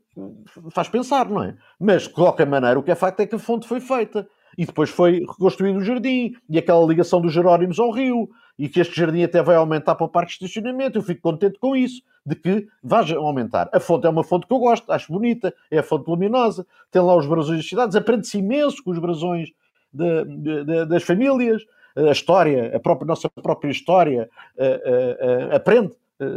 faz 0.70 0.88
pensar, 0.88 1.28
não 1.28 1.42
é? 1.42 1.56
Mas, 1.78 2.02
de 2.02 2.10
qualquer 2.10 2.46
maneira, 2.46 2.78
o 2.78 2.82
que 2.82 2.90
é 2.90 2.94
facto 2.94 3.20
é 3.20 3.26
que 3.26 3.34
a 3.34 3.38
fonte 3.38 3.66
foi 3.66 3.80
feita 3.80 4.28
e 4.58 4.66
depois 4.66 4.90
foi 4.90 5.20
reconstruído 5.20 5.78
o 5.78 5.84
jardim 5.84 6.34
e 6.48 6.58
aquela 6.58 6.84
ligação 6.84 7.20
dos 7.20 7.32
Jerónimos 7.32 7.78
ao 7.78 7.90
rio 7.90 8.28
e 8.60 8.68
que 8.68 8.78
este 8.78 8.94
jardim 8.94 9.22
até 9.22 9.42
vai 9.42 9.56
aumentar 9.56 9.94
para 9.94 10.04
o 10.04 10.08
parque 10.08 10.38
de 10.38 10.44
estacionamento. 10.44 10.98
Eu 10.98 11.02
fico 11.02 11.22
contente 11.22 11.58
com 11.58 11.74
isso, 11.74 12.02
de 12.26 12.36
que 12.36 12.68
vai 12.82 13.10
aumentar. 13.14 13.70
A 13.72 13.80
fonte 13.80 14.06
é 14.06 14.10
uma 14.10 14.22
fonte 14.22 14.46
que 14.46 14.52
eu 14.52 14.58
gosto, 14.58 14.92
acho 14.92 15.10
bonita, 15.10 15.54
é 15.70 15.78
a 15.78 15.82
fonte 15.82 16.06
luminosa, 16.06 16.66
tem 16.90 17.00
lá 17.00 17.16
os 17.16 17.26
brasões 17.26 17.56
das 17.56 17.66
cidades, 17.66 17.96
aprende-se 17.96 18.36
imenso 18.36 18.84
com 18.84 18.90
os 18.90 18.98
brasões 18.98 19.48
de, 19.90 20.24
de, 20.24 20.64
de, 20.64 20.84
das 20.84 21.02
famílias, 21.02 21.64
a 21.96 22.12
história, 22.12 22.76
a 22.76 22.78
própria, 22.78 23.06
nossa 23.06 23.30
própria 23.30 23.70
história 23.70 24.28
uh, 24.58 24.62
uh, 24.62 25.52
uh, 25.52 25.56
aprende. 25.56 25.94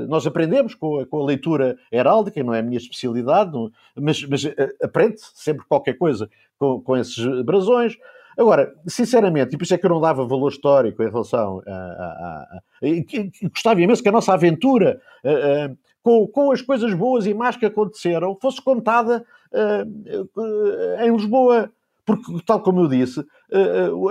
Nós 0.08 0.26
aprendemos 0.26 0.76
com 0.76 1.02
a, 1.02 1.06
com 1.06 1.20
a, 1.20 1.26
leitura 1.26 1.78
heráldica, 1.92 2.42
não 2.42 2.54
é 2.54 2.60
a 2.60 2.64
minha 2.64 2.78
especialidade, 2.78 3.52
não, 3.52 3.70
mas, 3.98 4.24
mas 4.24 4.46
aprende 4.82 5.18
sempre 5.34 5.66
qualquer 5.68 5.98
coisa 5.98 6.30
com, 6.58 6.80
com 6.80 6.96
esses 6.96 7.18
brasões. 7.44 7.98
Agora, 8.38 8.74
sinceramente, 8.88 9.54
e 9.54 9.58
por 9.58 9.64
isso 9.64 9.74
é 9.74 9.78
que 9.78 9.86
eu 9.86 9.90
não 9.90 10.02
dava 10.02 10.26
valor 10.26 10.50
histórico 10.50 11.04
em 11.04 11.10
relação 11.10 11.62
a. 11.68 11.72
a, 11.72 11.76
a, 11.76 12.58
a 12.58 13.48
gostava 13.50 13.82
imenso 13.82 14.04
que 14.04 14.10
a 14.10 14.12
nossa 14.12 14.34
aventura 14.34 15.00
uh, 15.24 15.72
uh, 15.72 15.78
com, 16.02 16.28
com 16.28 16.52
as 16.52 16.62
coisas 16.62 16.94
boas 16.94 17.26
e 17.26 17.34
más 17.34 17.56
que 17.56 17.66
aconteceram 17.66 18.38
fosse 18.42 18.62
contada 18.62 19.26
uh, 19.54 21.04
em 21.04 21.12
Lisboa. 21.12 21.72
Porque, 22.06 22.24
tal 22.46 22.60
como 22.60 22.82
eu 22.82 22.90
disse, 22.90 23.26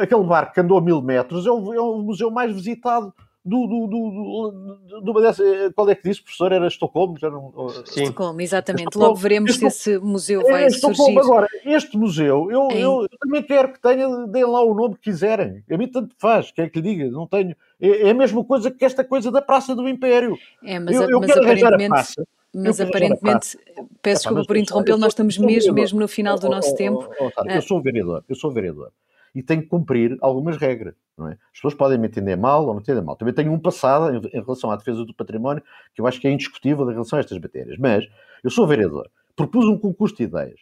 aquele 0.01 0.25
barco 0.25 0.55
que 0.55 0.61
andou 0.61 0.79
a 0.79 0.81
mil 0.81 1.03
metros 1.03 1.45
é 1.47 1.51
o, 1.51 1.75
é 1.75 1.81
o 1.81 1.99
museu 1.99 2.31
mais 2.31 2.51
visitado 2.51 3.13
do, 3.45 3.67
do, 3.67 3.87
do, 3.89 5.01
do, 5.01 5.21
dessa, 5.21 5.43
qual 5.75 5.91
é 5.91 5.97
que 5.97 6.09
disse, 6.09 6.23
professor? 6.23 6.53
Era 6.53 6.69
Estocolmo? 6.69 7.19
Já 7.19 7.29
não, 7.29 7.53
Sim. 7.87 8.05
Estocolmo, 8.05 8.41
exatamente. 8.41 8.89
Estocolmo. 8.89 9.09
Logo 9.09 9.21
veremos 9.21 9.57
se 9.57 9.67
esse 9.67 9.99
museu 9.99 10.43
vai 10.43 10.67
é 10.67 10.71
surgir. 10.71 11.19
Agora, 11.19 11.49
este 11.65 11.97
museu, 11.97 12.49
eu, 12.53 12.69
eu, 12.71 13.03
eu, 13.03 13.19
também 13.21 13.43
quero 13.43 13.73
que 13.73 13.81
tenha, 13.81 14.09
deem 14.29 14.45
lá 14.45 14.63
o 14.63 14.73
nome 14.75 14.95
que 14.95 15.11
quiserem. 15.11 15.65
A 15.69 15.77
mim 15.77 15.89
tanto 15.89 16.15
faz, 16.19 16.53
quer 16.53 16.71
que 16.71 16.81
lhe 16.81 16.95
diga, 16.95 17.11
não 17.11 17.27
tenho. 17.27 17.57
É, 17.81 18.09
é, 18.09 18.11
a 18.11 18.15
mesma 18.15 18.45
coisa 18.45 18.71
que 18.71 18.85
esta 18.85 19.03
coisa 19.03 19.33
da 19.33 19.43
Praça 19.43 19.75
do 19.75 19.89
Império. 19.89 20.39
É, 20.63 20.79
mas, 20.79 20.95
eu, 20.95 21.11
eu 21.11 21.21
mas 21.21 21.31
aparentemente. 21.31 22.15
Mas 22.55 22.81
aparentemente, 22.81 23.59
peço 24.03 24.21
desculpa 24.25 24.45
por 24.47 24.57
interrompê-lo, 24.57 24.99
nós 24.99 25.13
estamos 25.13 25.39
mesmo, 25.39 25.73
mesmo 25.73 25.99
no 25.99 26.07
final 26.07 26.39
do 26.39 26.49
nosso 26.49 26.77
tempo. 26.77 27.09
Eu 27.47 27.63
sou 27.63 27.81
vereador, 27.81 28.23
eu 28.29 28.37
sou 28.37 28.53
vereador 28.53 28.93
e 29.35 29.43
tenho 29.43 29.63
que 29.63 29.69
cumprir 29.69 30.17
algumas 30.21 30.57
regras. 30.57 30.95
Não 31.17 31.29
é? 31.29 31.33
As 31.33 31.59
pessoas 31.59 31.75
podem 31.75 31.99
me 31.99 32.07
entender 32.07 32.37
mal 32.37 32.67
ou 32.67 32.73
não 32.73 32.81
entender 32.81 33.01
mal. 33.01 33.17
Também 33.17 33.35
tenho 33.35 33.53
um 33.53 33.59
passado 33.59 34.15
em, 34.15 34.19
em, 34.19 34.43
relação 34.43 34.71
à 34.71 34.77
defesa 34.77 35.05
do 35.05 35.15
património 35.15 35.63
que 35.95 36.01
eu 36.01 36.07
acho 36.07 36.21
que 36.21 36.27
é 36.27 36.31
indiscutível 36.31 36.89
em 36.91 36.93
relação 36.93 37.19
a 37.19 37.21
estas 37.21 37.39
matérias. 37.39 37.79
Mas 37.79 38.07
eu 38.43 38.51
sou 38.51 38.67
vereador, 38.67 39.09
propus 39.37 39.67
um 39.67 39.79
concurso 39.79 40.17
de 40.17 40.25
ideias. 40.25 40.61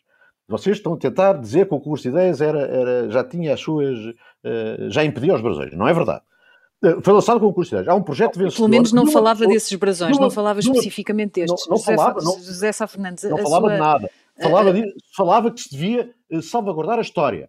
Vocês 0.49 0.79
estão 0.79 0.95
a 0.95 0.97
tentar 0.97 1.35
dizer 1.35 1.68
que 1.68 1.75
o 1.75 1.79
concurso 1.79 2.03
de 2.03 2.09
ideias 2.09 2.41
era, 2.41 2.61
era 2.61 3.11
já 3.11 3.23
tinha 3.23 3.55
as 3.55 3.61
suas. 3.61 3.97
Uh, 3.99 4.89
já 4.91 5.05
impedia 5.05 5.35
os 5.35 5.41
brasões. 5.41 5.73
Não 5.75 5.87
é 5.87 5.95
verdade. 5.95 6.23
Uh, 6.83 7.01
foi 7.01 7.14
lançado 7.14 7.37
o 7.37 7.41
concurso 7.41 7.71
de 7.71 7.77
ideias. 7.77 7.89
Há 7.89 7.95
um 7.95 8.03
projeto 8.03 8.37
vencedor. 8.37 8.57
Pelo 8.57 8.68
menos 8.68 8.93
não 8.93 9.07
falava 9.07 9.47
desses 9.47 9.73
brasões, 9.79 10.16
não, 10.16 10.25
não 10.25 10.31
falava 10.31 10.59
especificamente 10.59 11.35
destes. 11.35 11.68
Não, 11.68 11.77
José, 11.77 11.95
falava, 11.95 12.21
não, 12.21 12.33
José 12.39 12.73
Sá 12.73 12.87
Fernandes. 12.89 13.23
Não 13.25 13.39
falava 13.39 13.66
sua... 13.66 13.75
de 13.75 13.79
nada. 13.79 14.11
Falava, 14.41 14.73
de, 14.73 14.95
falava 15.14 15.51
que 15.53 15.61
se 15.61 15.71
devia 15.71 16.11
eh, 16.31 16.41
salvaguardar 16.41 16.99
a 16.99 17.03
história. 17.03 17.49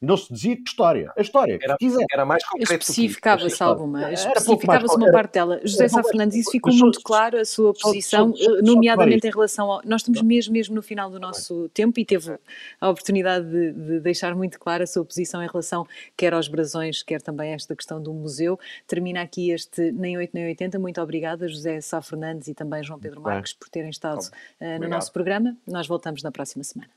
Não 0.00 0.16
se 0.16 0.32
dizia 0.32 0.56
que 0.56 0.62
história. 0.66 1.12
A 1.16 1.20
história. 1.20 1.58
Era, 1.60 1.76
era 2.12 2.24
mais 2.24 2.44
concreto. 2.44 2.82
Especificava-se 2.82 3.60
alguma. 3.62 4.12
Especificava-se 4.12 4.96
uma 4.96 5.10
parte 5.10 5.32
dela. 5.32 5.60
José 5.64 5.88
Sá 5.88 6.02
Fernandes, 6.04 6.36
isso 6.36 6.52
ficou 6.52 6.72
muito 6.72 7.00
claro, 7.02 7.38
a 7.38 7.44
sua 7.44 7.72
posição, 7.74 8.32
eh, 8.38 8.62
nomeadamente 8.62 9.26
em 9.26 9.30
relação 9.30 9.70
ao. 9.70 9.80
Nós 9.84 10.02
estamos 10.02 10.22
mesmo, 10.22 10.52
mesmo 10.52 10.74
no 10.74 10.82
final 10.82 11.10
do 11.10 11.18
nosso 11.18 11.68
tempo 11.70 11.98
e 11.98 12.04
teve 12.04 12.38
a 12.80 12.88
oportunidade 12.88 13.46
de, 13.50 13.72
de 13.72 14.00
deixar 14.00 14.34
muito 14.36 14.58
clara 14.60 14.84
a 14.84 14.86
sua 14.86 15.04
posição 15.04 15.42
em 15.42 15.48
relação 15.48 15.86
quer 16.16 16.32
aos 16.32 16.46
brasões, 16.46 17.02
quer 17.02 17.20
também 17.20 17.52
a 17.52 17.54
esta 17.56 17.74
questão 17.74 18.00
do 18.00 18.12
museu. 18.12 18.58
Termina 18.86 19.22
aqui 19.22 19.50
este 19.50 19.90
Nem 19.92 20.16
8 20.16 20.30
Nem 20.32 20.46
80. 20.46 20.78
Muito 20.78 21.00
obrigada, 21.00 21.48
José 21.48 21.80
Sá 21.80 22.00
Fernandes 22.00 22.46
e 22.46 22.54
também 22.54 22.84
João 22.84 23.00
Pedro 23.00 23.20
Marques, 23.20 23.52
por 23.52 23.68
terem 23.68 23.90
estado 23.90 24.20
uh, 24.20 24.80
no 24.80 24.88
nosso 24.88 25.12
programa. 25.12 25.56
Nós 25.66 25.88
voltamos 25.88 26.22
na 26.22 26.30
próxima 26.30 26.62
semana. 26.62 26.88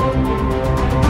You. 0.00 1.09